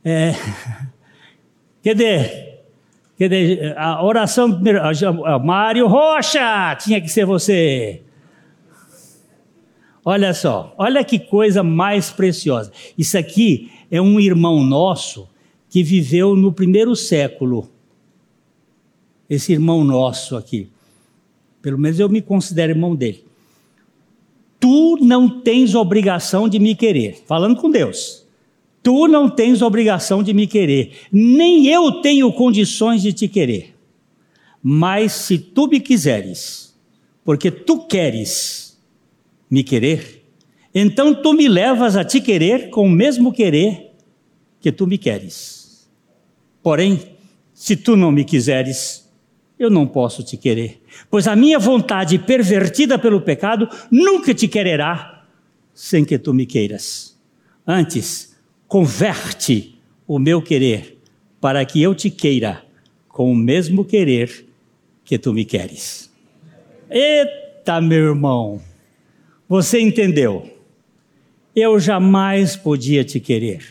É? 0.04 0.32
Quer 3.16 3.28
dizer, 3.28 3.78
a 3.78 4.04
oração 4.04 4.52
primeiro. 4.52 4.80
Mário 5.44 5.86
Rocha, 5.86 6.76
tinha 6.76 7.00
que 7.00 7.08
ser 7.08 7.24
você. 7.24 8.02
Olha 10.04 10.34
só, 10.34 10.74
olha 10.76 11.02
que 11.02 11.18
coisa 11.18 11.62
mais 11.62 12.10
preciosa. 12.10 12.70
Isso 12.98 13.16
aqui 13.16 13.70
é 13.90 14.00
um 14.00 14.20
irmão 14.20 14.62
nosso 14.62 15.28
que 15.70 15.82
viveu 15.82 16.36
no 16.36 16.52
primeiro 16.52 16.94
século. 16.94 17.70
Esse 19.30 19.52
irmão 19.52 19.82
nosso 19.82 20.36
aqui. 20.36 20.70
Pelo 21.62 21.78
menos 21.78 21.98
eu 21.98 22.08
me 22.08 22.20
considero 22.20 22.72
irmão 22.72 22.94
dele. 22.94 23.24
Tu 24.60 24.98
não 25.00 25.40
tens 25.40 25.74
obrigação 25.74 26.48
de 26.48 26.58
me 26.58 26.74
querer. 26.74 27.22
Falando 27.26 27.58
com 27.60 27.70
Deus. 27.70 28.23
Tu 28.84 29.08
não 29.08 29.30
tens 29.30 29.62
obrigação 29.62 30.22
de 30.22 30.34
me 30.34 30.46
querer, 30.46 30.92
nem 31.10 31.66
eu 31.68 32.02
tenho 32.02 32.30
condições 32.30 33.00
de 33.00 33.14
te 33.14 33.26
querer. 33.26 33.74
Mas 34.62 35.12
se 35.12 35.38
tu 35.38 35.66
me 35.66 35.80
quiseres, 35.80 36.78
porque 37.24 37.50
tu 37.50 37.86
queres 37.86 38.78
me 39.50 39.64
querer, 39.64 40.22
então 40.74 41.14
tu 41.14 41.32
me 41.32 41.48
levas 41.48 41.96
a 41.96 42.04
te 42.04 42.20
querer 42.20 42.68
com 42.68 42.86
o 42.86 42.90
mesmo 42.90 43.32
querer 43.32 43.90
que 44.60 44.70
tu 44.70 44.86
me 44.86 44.98
queres. 44.98 45.88
Porém, 46.62 47.00
se 47.54 47.76
tu 47.76 47.96
não 47.96 48.12
me 48.12 48.22
quiseres, 48.22 49.10
eu 49.58 49.70
não 49.70 49.86
posso 49.86 50.22
te 50.22 50.36
querer, 50.36 50.82
pois 51.10 51.26
a 51.26 51.34
minha 51.34 51.58
vontade 51.58 52.18
pervertida 52.18 52.98
pelo 52.98 53.22
pecado 53.22 53.66
nunca 53.90 54.34
te 54.34 54.46
quererá 54.46 55.24
sem 55.72 56.04
que 56.04 56.18
tu 56.18 56.34
me 56.34 56.44
queiras. 56.44 57.18
Antes, 57.66 58.33
converte 58.74 59.78
o 60.04 60.18
meu 60.18 60.42
querer 60.42 60.98
para 61.40 61.64
que 61.64 61.80
eu 61.80 61.94
te 61.94 62.10
queira 62.10 62.64
com 63.06 63.30
o 63.30 63.36
mesmo 63.36 63.84
querer 63.84 64.48
que 65.04 65.16
tu 65.16 65.32
me 65.32 65.44
queres. 65.44 66.10
Eita, 66.90 67.80
meu 67.80 68.08
irmão, 68.08 68.60
você 69.48 69.80
entendeu? 69.80 70.50
Eu 71.54 71.78
jamais 71.78 72.56
podia 72.56 73.04
te 73.04 73.20
querer, 73.20 73.64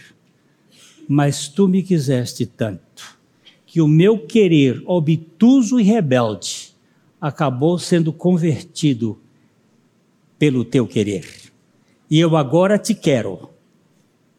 mas 1.06 1.50
tu 1.50 1.68
me 1.68 1.84
quiseste 1.84 2.46
tanto 2.46 3.20
que 3.66 3.82
o 3.82 3.90
meu 3.90 4.18
querer 4.20 4.82
obtuso 4.86 5.82
e 5.82 5.84
rebelde 5.84 6.74
acabou 7.20 7.78
sendo 7.78 8.14
convertido 8.14 9.20
pelo 10.40 10.64
teu 10.64 10.88
querer. 10.88 11.28
E 12.10 12.18
eu 12.18 12.38
agora 12.38 12.78
te 12.78 12.96
quero 12.96 13.52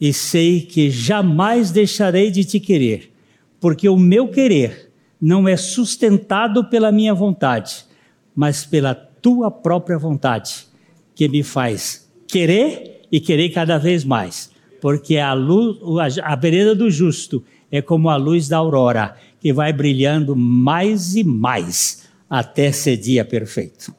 e 0.01 0.13
sei 0.13 0.61
que 0.61 0.91
jamais 0.91 1.71
deixarei 1.71 2.31
de 2.31 2.45
te 2.45 2.61
querer, 2.61 3.13
porque 3.61 3.89
o 3.89 3.97
meu 3.97 4.29
querer 4.29 4.93
não 5.21 5.49
é 5.49 5.57
sustentado 5.57 6.65
pela 6.65 6.93
minha 6.93 7.15
vontade, 7.15 7.85
mas 8.35 8.65
pela 8.65 8.95
tua 8.95 9.51
própria 9.51 9.97
vontade, 9.97 10.67
que 11.15 11.29
me 11.29 11.43
faz 11.43 12.11
querer 12.27 13.03
e 13.11 13.21
querer 13.21 13.51
cada 13.51 13.79
vez 13.79 14.05
mais, 14.05 14.51
porque 14.81 15.17
a 15.17 15.33
luz, 15.33 16.19
a 16.23 16.37
vereda 16.37 16.75
do 16.75 16.91
justo 16.91 17.43
é 17.71 17.81
como 17.81 18.11
a 18.11 18.17
luz 18.17 18.49
da 18.49 18.59
aurora, 18.59 19.17
que 19.41 19.53
vai 19.53 19.73
brilhando 19.73 20.37
mais 20.37 21.17
e 21.17 21.25
mais 21.25 22.09
até 22.29 22.73
ser 22.73 22.97
dia 22.97 23.25
perfeito. 23.25 23.95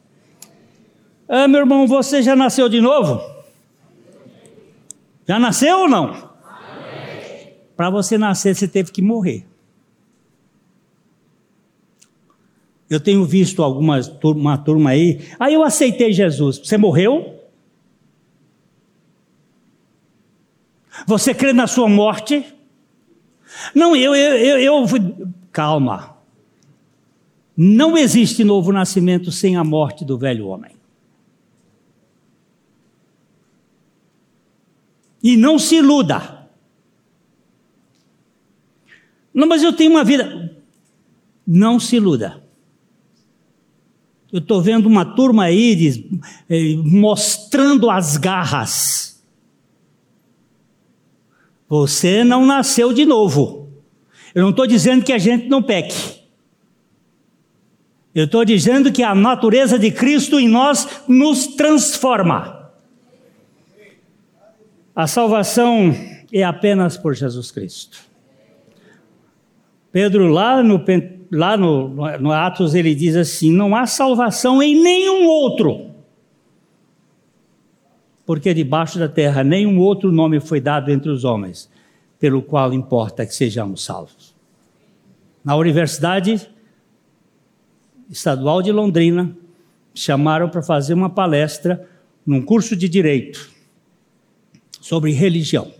Ah, 1.27 1.47
meu 1.47 1.61
irmão, 1.61 1.87
você 1.87 2.21
já 2.21 2.35
nasceu 2.35 2.69
de 2.69 2.79
novo? 2.79 3.34
Já 5.27 5.39
nasceu 5.39 5.79
ou 5.79 5.89
não? 5.89 6.35
Para 7.75 7.89
você 7.89 8.17
nascer, 8.17 8.55
você 8.55 8.67
teve 8.67 8.91
que 8.91 9.01
morrer. 9.01 9.45
Eu 12.89 12.99
tenho 12.99 13.25
visto 13.25 13.63
algumas 13.63 14.07
uma 14.23 14.57
turma 14.57 14.91
aí. 14.91 15.27
Aí 15.39 15.53
eu 15.53 15.63
aceitei 15.63 16.13
Jesus. 16.13 16.59
Você 16.59 16.77
morreu? 16.77 17.43
Você 21.07 21.33
crê 21.33 21.51
na 21.51 21.67
sua 21.67 21.89
morte? 21.89 22.45
Não, 23.73 23.95
eu, 23.95 24.15
eu, 24.15 24.59
eu, 24.59 24.85
eu 24.85 25.27
calma. 25.51 26.15
Não 27.57 27.97
existe 27.97 28.43
novo 28.43 28.71
nascimento 28.71 29.31
sem 29.31 29.55
a 29.55 29.63
morte 29.63 30.05
do 30.05 30.17
velho 30.17 30.47
homem. 30.47 30.74
E 35.25 35.35
não 35.35 35.57
se 35.57 35.77
iluda. 35.77 36.47
Não, 39.33 39.47
mas 39.47 39.63
eu 39.63 39.73
tenho 39.73 39.89
uma 39.89 40.03
vida. 40.03 40.55
Não 41.47 41.79
se 41.79 41.95
iluda. 41.95 42.43
Eu 44.31 44.37
estou 44.37 44.61
vendo 44.61 44.85
uma 44.85 45.03
turma 45.03 45.45
aí 45.45 46.05
eh, 46.47 46.75
mostrando 46.75 47.89
as 47.89 48.17
garras. 48.17 49.19
Você 51.67 52.23
não 52.23 52.45
nasceu 52.45 52.93
de 52.93 53.03
novo. 53.03 53.67
Eu 54.35 54.43
não 54.43 54.51
estou 54.51 54.67
dizendo 54.67 55.03
que 55.03 55.11
a 55.11 55.17
gente 55.17 55.47
não 55.47 55.63
peque. 55.63 56.21
Eu 58.13 58.25
estou 58.25 58.45
dizendo 58.45 58.91
que 58.91 59.01
a 59.01 59.15
natureza 59.15 59.79
de 59.79 59.89
Cristo 59.89 60.39
em 60.39 60.47
nós 60.47 60.87
nos 61.07 61.47
transforma. 61.47 62.64
A 64.95 65.07
salvação 65.07 65.93
é 66.31 66.41
apenas 66.41 66.95
por 66.95 67.13
Jesus 67.13 67.51
Cristo. 67.51 67.99
Pedro, 69.91 70.29
lá 70.29 70.63
no, 70.63 70.81
lá 71.29 71.57
no, 71.57 71.89
no 72.17 72.31
Atos, 72.31 72.73
ele 72.73 72.95
diz 72.95 73.17
assim: 73.17 73.51
não 73.51 73.75
há 73.75 73.85
salvação 73.85 74.63
em 74.63 74.81
nenhum 74.81 75.27
outro, 75.27 75.91
porque 78.25 78.53
debaixo 78.53 78.97
da 78.97 79.09
terra 79.09 79.43
nenhum 79.43 79.79
outro 79.79 80.13
nome 80.13 80.39
foi 80.39 80.61
dado 80.61 80.89
entre 80.89 81.09
os 81.09 81.25
homens, 81.25 81.69
pelo 82.17 82.41
qual 82.41 82.73
importa 82.73 83.25
que 83.25 83.35
sejamos 83.35 83.83
salvos. 83.83 84.33
Na 85.43 85.57
Universidade 85.57 86.49
Estadual 88.09 88.61
de 88.61 88.71
Londrina, 88.71 89.35
chamaram 89.93 90.47
para 90.47 90.63
fazer 90.63 90.93
uma 90.93 91.09
palestra 91.09 91.85
num 92.25 92.41
curso 92.41 92.77
de 92.77 92.87
direito 92.87 93.54
sobre 94.85 95.11
religião. 95.13 95.73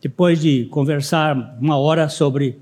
Depois 0.00 0.40
de 0.40 0.66
conversar 0.66 1.58
uma 1.60 1.76
hora 1.76 2.08
sobre 2.08 2.56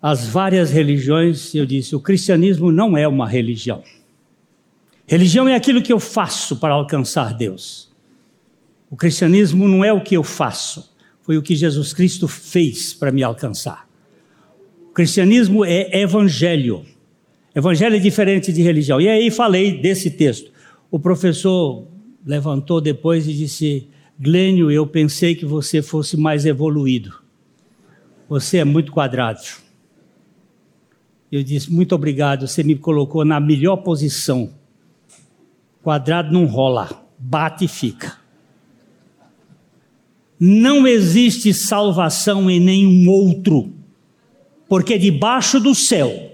as 0.00 0.28
várias 0.28 0.70
religiões, 0.70 1.52
eu 1.52 1.66
disse: 1.66 1.96
o 1.96 2.00
cristianismo 2.00 2.70
não 2.70 2.96
é 2.96 3.08
uma 3.08 3.28
religião. 3.28 3.82
Religião 5.04 5.48
é 5.48 5.56
aquilo 5.56 5.82
que 5.82 5.92
eu 5.92 5.98
faço 5.98 6.58
para 6.58 6.74
alcançar 6.74 7.34
Deus. 7.34 7.90
O 8.88 8.94
cristianismo 8.94 9.66
não 9.66 9.84
é 9.84 9.92
o 9.92 10.00
que 10.00 10.16
eu 10.16 10.22
faço, 10.22 10.94
foi 11.22 11.36
o 11.36 11.42
que 11.42 11.56
Jesus 11.56 11.92
Cristo 11.92 12.28
fez 12.28 12.94
para 12.94 13.10
me 13.10 13.24
alcançar. 13.24 13.88
O 14.90 14.92
cristianismo 14.92 15.64
é 15.64 16.00
evangelho. 16.00 16.86
Evangelho 17.52 17.96
é 17.96 17.98
diferente 17.98 18.52
de 18.52 18.62
religião. 18.62 19.00
E 19.00 19.08
aí 19.08 19.28
falei 19.28 19.80
desse 19.82 20.08
texto. 20.08 20.52
O 20.88 21.00
professor 21.00 21.90
levantou 22.24 22.80
depois 22.80 23.26
e 23.26 23.32
disse: 23.32 23.88
Glênio, 24.18 24.70
eu 24.70 24.86
pensei 24.86 25.34
que 25.34 25.44
você 25.44 25.82
fosse 25.82 26.16
mais 26.16 26.46
evoluído. 26.46 27.20
Você 28.28 28.58
é 28.58 28.64
muito 28.64 28.92
quadrado. 28.92 29.40
Eu 31.30 31.42
disse: 31.42 31.72
Muito 31.72 31.94
obrigado, 31.94 32.46
você 32.46 32.62
me 32.62 32.76
colocou 32.76 33.24
na 33.24 33.40
melhor 33.40 33.76
posição. 33.78 34.50
Quadrado 35.82 36.32
não 36.32 36.46
rola, 36.46 37.06
bate 37.18 37.64
e 37.64 37.68
fica. 37.68 38.16
Não 40.38 40.86
existe 40.86 41.54
salvação 41.54 42.50
em 42.50 42.58
nenhum 42.58 43.08
outro, 43.08 43.72
porque 44.68 44.98
debaixo 44.98 45.60
do 45.60 45.74
céu 45.74 46.32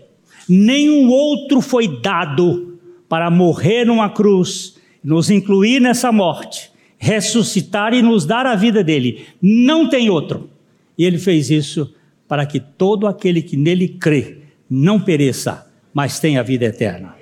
nenhum 0.49 1.11
outro 1.11 1.61
foi 1.61 2.01
dado 2.01 2.79
para 3.09 3.31
morrer 3.31 3.85
numa 3.85 4.09
cruz 4.09 4.78
nos 5.03 5.31
incluir 5.31 5.81
nessa 5.81 6.11
morte, 6.11 6.71
ressuscitar 6.99 7.95
e 7.95 8.03
nos 8.03 8.25
dar 8.25 8.47
a 8.47 8.55
vida 8.55 8.83
dele. 8.83 9.27
Não 9.41 9.89
tem 9.89 10.11
outro. 10.11 10.51
E 10.97 11.05
ele 11.05 11.19
fez 11.19 11.51
isso 11.51 11.95
para 12.27 12.45
que 12.45 12.61
todo 12.61 13.07
aquele 13.07 13.41
que 13.41 13.57
nele 13.57 13.89
crê 13.89 14.39
não 14.69 15.01
pereça, 15.01 15.67
mas 15.95 16.21
tenha 16.21 16.41
a 16.41 16.43
vida 16.43 16.67
eterna. 16.67 17.17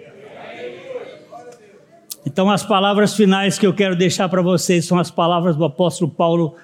Então, 2.25 2.51
as 2.51 2.65
palavras 2.65 3.15
finais 3.15 3.57
que 3.57 3.65
eu 3.65 3.73
quero 3.73 3.95
deixar 3.95 4.29
para 4.29 4.43
vocês 4.43 4.85
são 4.85 4.99
as 4.99 5.13
palavras 5.13 5.55
do 5.55 5.65
apóstolo 5.65 6.11
Paulo 6.11 6.57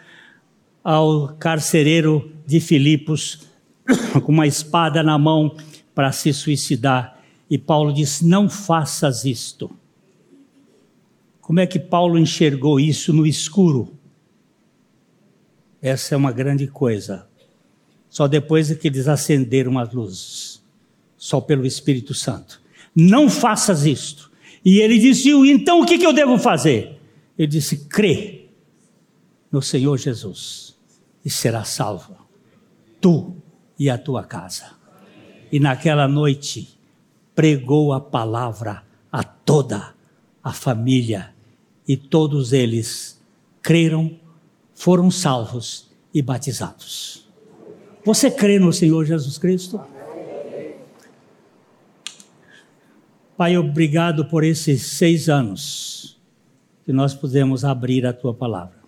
ao 0.83 1.29
carcereiro 1.39 2.33
de 2.45 2.59
Filipos, 2.59 3.47
com 4.25 4.33
uma 4.33 4.47
espada 4.47 5.05
na 5.05 5.17
mão 5.17 5.55
para 5.95 6.11
se 6.11 6.33
suicidar. 6.33 7.17
E 7.49 7.57
Paulo 7.57 7.93
diz: 7.93 8.21
Não 8.23 8.49
faças 8.49 9.25
isto. 9.25 9.71
Como 11.53 11.61
é 11.61 11.67
que 11.67 11.79
Paulo 11.79 12.19
enxergou 12.19 12.81
isso 12.81 13.13
no 13.13 13.27
escuro? 13.27 13.93
Essa 15.83 16.15
é 16.15 16.17
uma 16.17 16.33
grande 16.33 16.67
coisa. 16.67 17.29
Só 18.09 18.27
depois 18.27 18.71
é 18.71 18.75
que 18.75 18.89
eles 18.89 19.07
acenderam 19.07 19.79
as 19.79 19.93
luzes, 19.93 20.65
só 21.15 21.43
pelo 21.43 21.67
Espírito 21.67 22.15
Santo. 22.15 22.59
Não 22.97 23.29
faças 23.29 23.85
isto. 23.85 24.33
E 24.65 24.79
ele 24.79 24.99
disse: 24.99 25.29
então 25.51 25.83
o 25.83 25.85
que 25.85 26.03
eu 26.03 26.15
devo 26.15 26.39
fazer? 26.39 26.99
Ele 27.37 27.49
disse: 27.49 27.85
crê 27.85 28.47
no 29.51 29.61
Senhor 29.61 29.99
Jesus 29.99 30.75
e 31.23 31.29
será 31.29 31.65
salvo, 31.65 32.17
tu 32.99 33.37
e 33.79 33.91
a 33.91 33.99
tua 33.99 34.25
casa. 34.25 34.71
E 35.53 35.61
naquela 35.61 36.09
noite 36.09 36.79
pregou 37.35 37.93
a 37.93 38.01
palavra 38.01 38.83
a 39.13 39.23
toda 39.23 39.95
a 40.43 40.53
família, 40.55 41.32
e 41.93 41.97
todos 41.99 42.55
eles 42.55 43.21
creram, 43.61 44.19
foram 44.75 45.11
salvos 45.11 45.91
e 46.15 46.23
batizados. 46.23 47.29
Você 48.03 48.31
crê 48.31 48.59
no 48.59 48.73
Senhor 48.73 49.05
Jesus 49.05 49.37
Cristo? 49.37 49.79
Pai, 53.37 53.59
obrigado 53.59 54.25
por 54.25 54.43
esses 54.43 54.81
seis 54.81 55.29
anos 55.29 56.19
que 56.83 56.95
nós 56.95 57.13
pudemos 57.13 57.63
abrir 57.63 58.07
a 58.07 58.13
tua 58.15 58.33
palavra. 58.33 58.79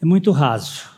É 0.00 0.06
muito 0.06 0.30
raso, 0.30 0.88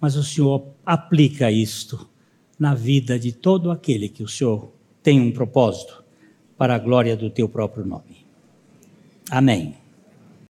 mas 0.00 0.16
o 0.16 0.24
Senhor 0.24 0.66
aplica 0.84 1.48
isto 1.48 2.10
na 2.58 2.74
vida 2.74 3.20
de 3.20 3.30
todo 3.30 3.70
aquele 3.70 4.08
que 4.08 4.24
o 4.24 4.28
Senhor 4.28 4.72
tem 5.00 5.20
um 5.20 5.30
propósito 5.30 6.02
para 6.56 6.74
a 6.74 6.78
glória 6.78 7.16
do 7.16 7.30
teu 7.30 7.48
próprio 7.48 7.86
nome. 7.86 8.26
Amém. 9.30 9.87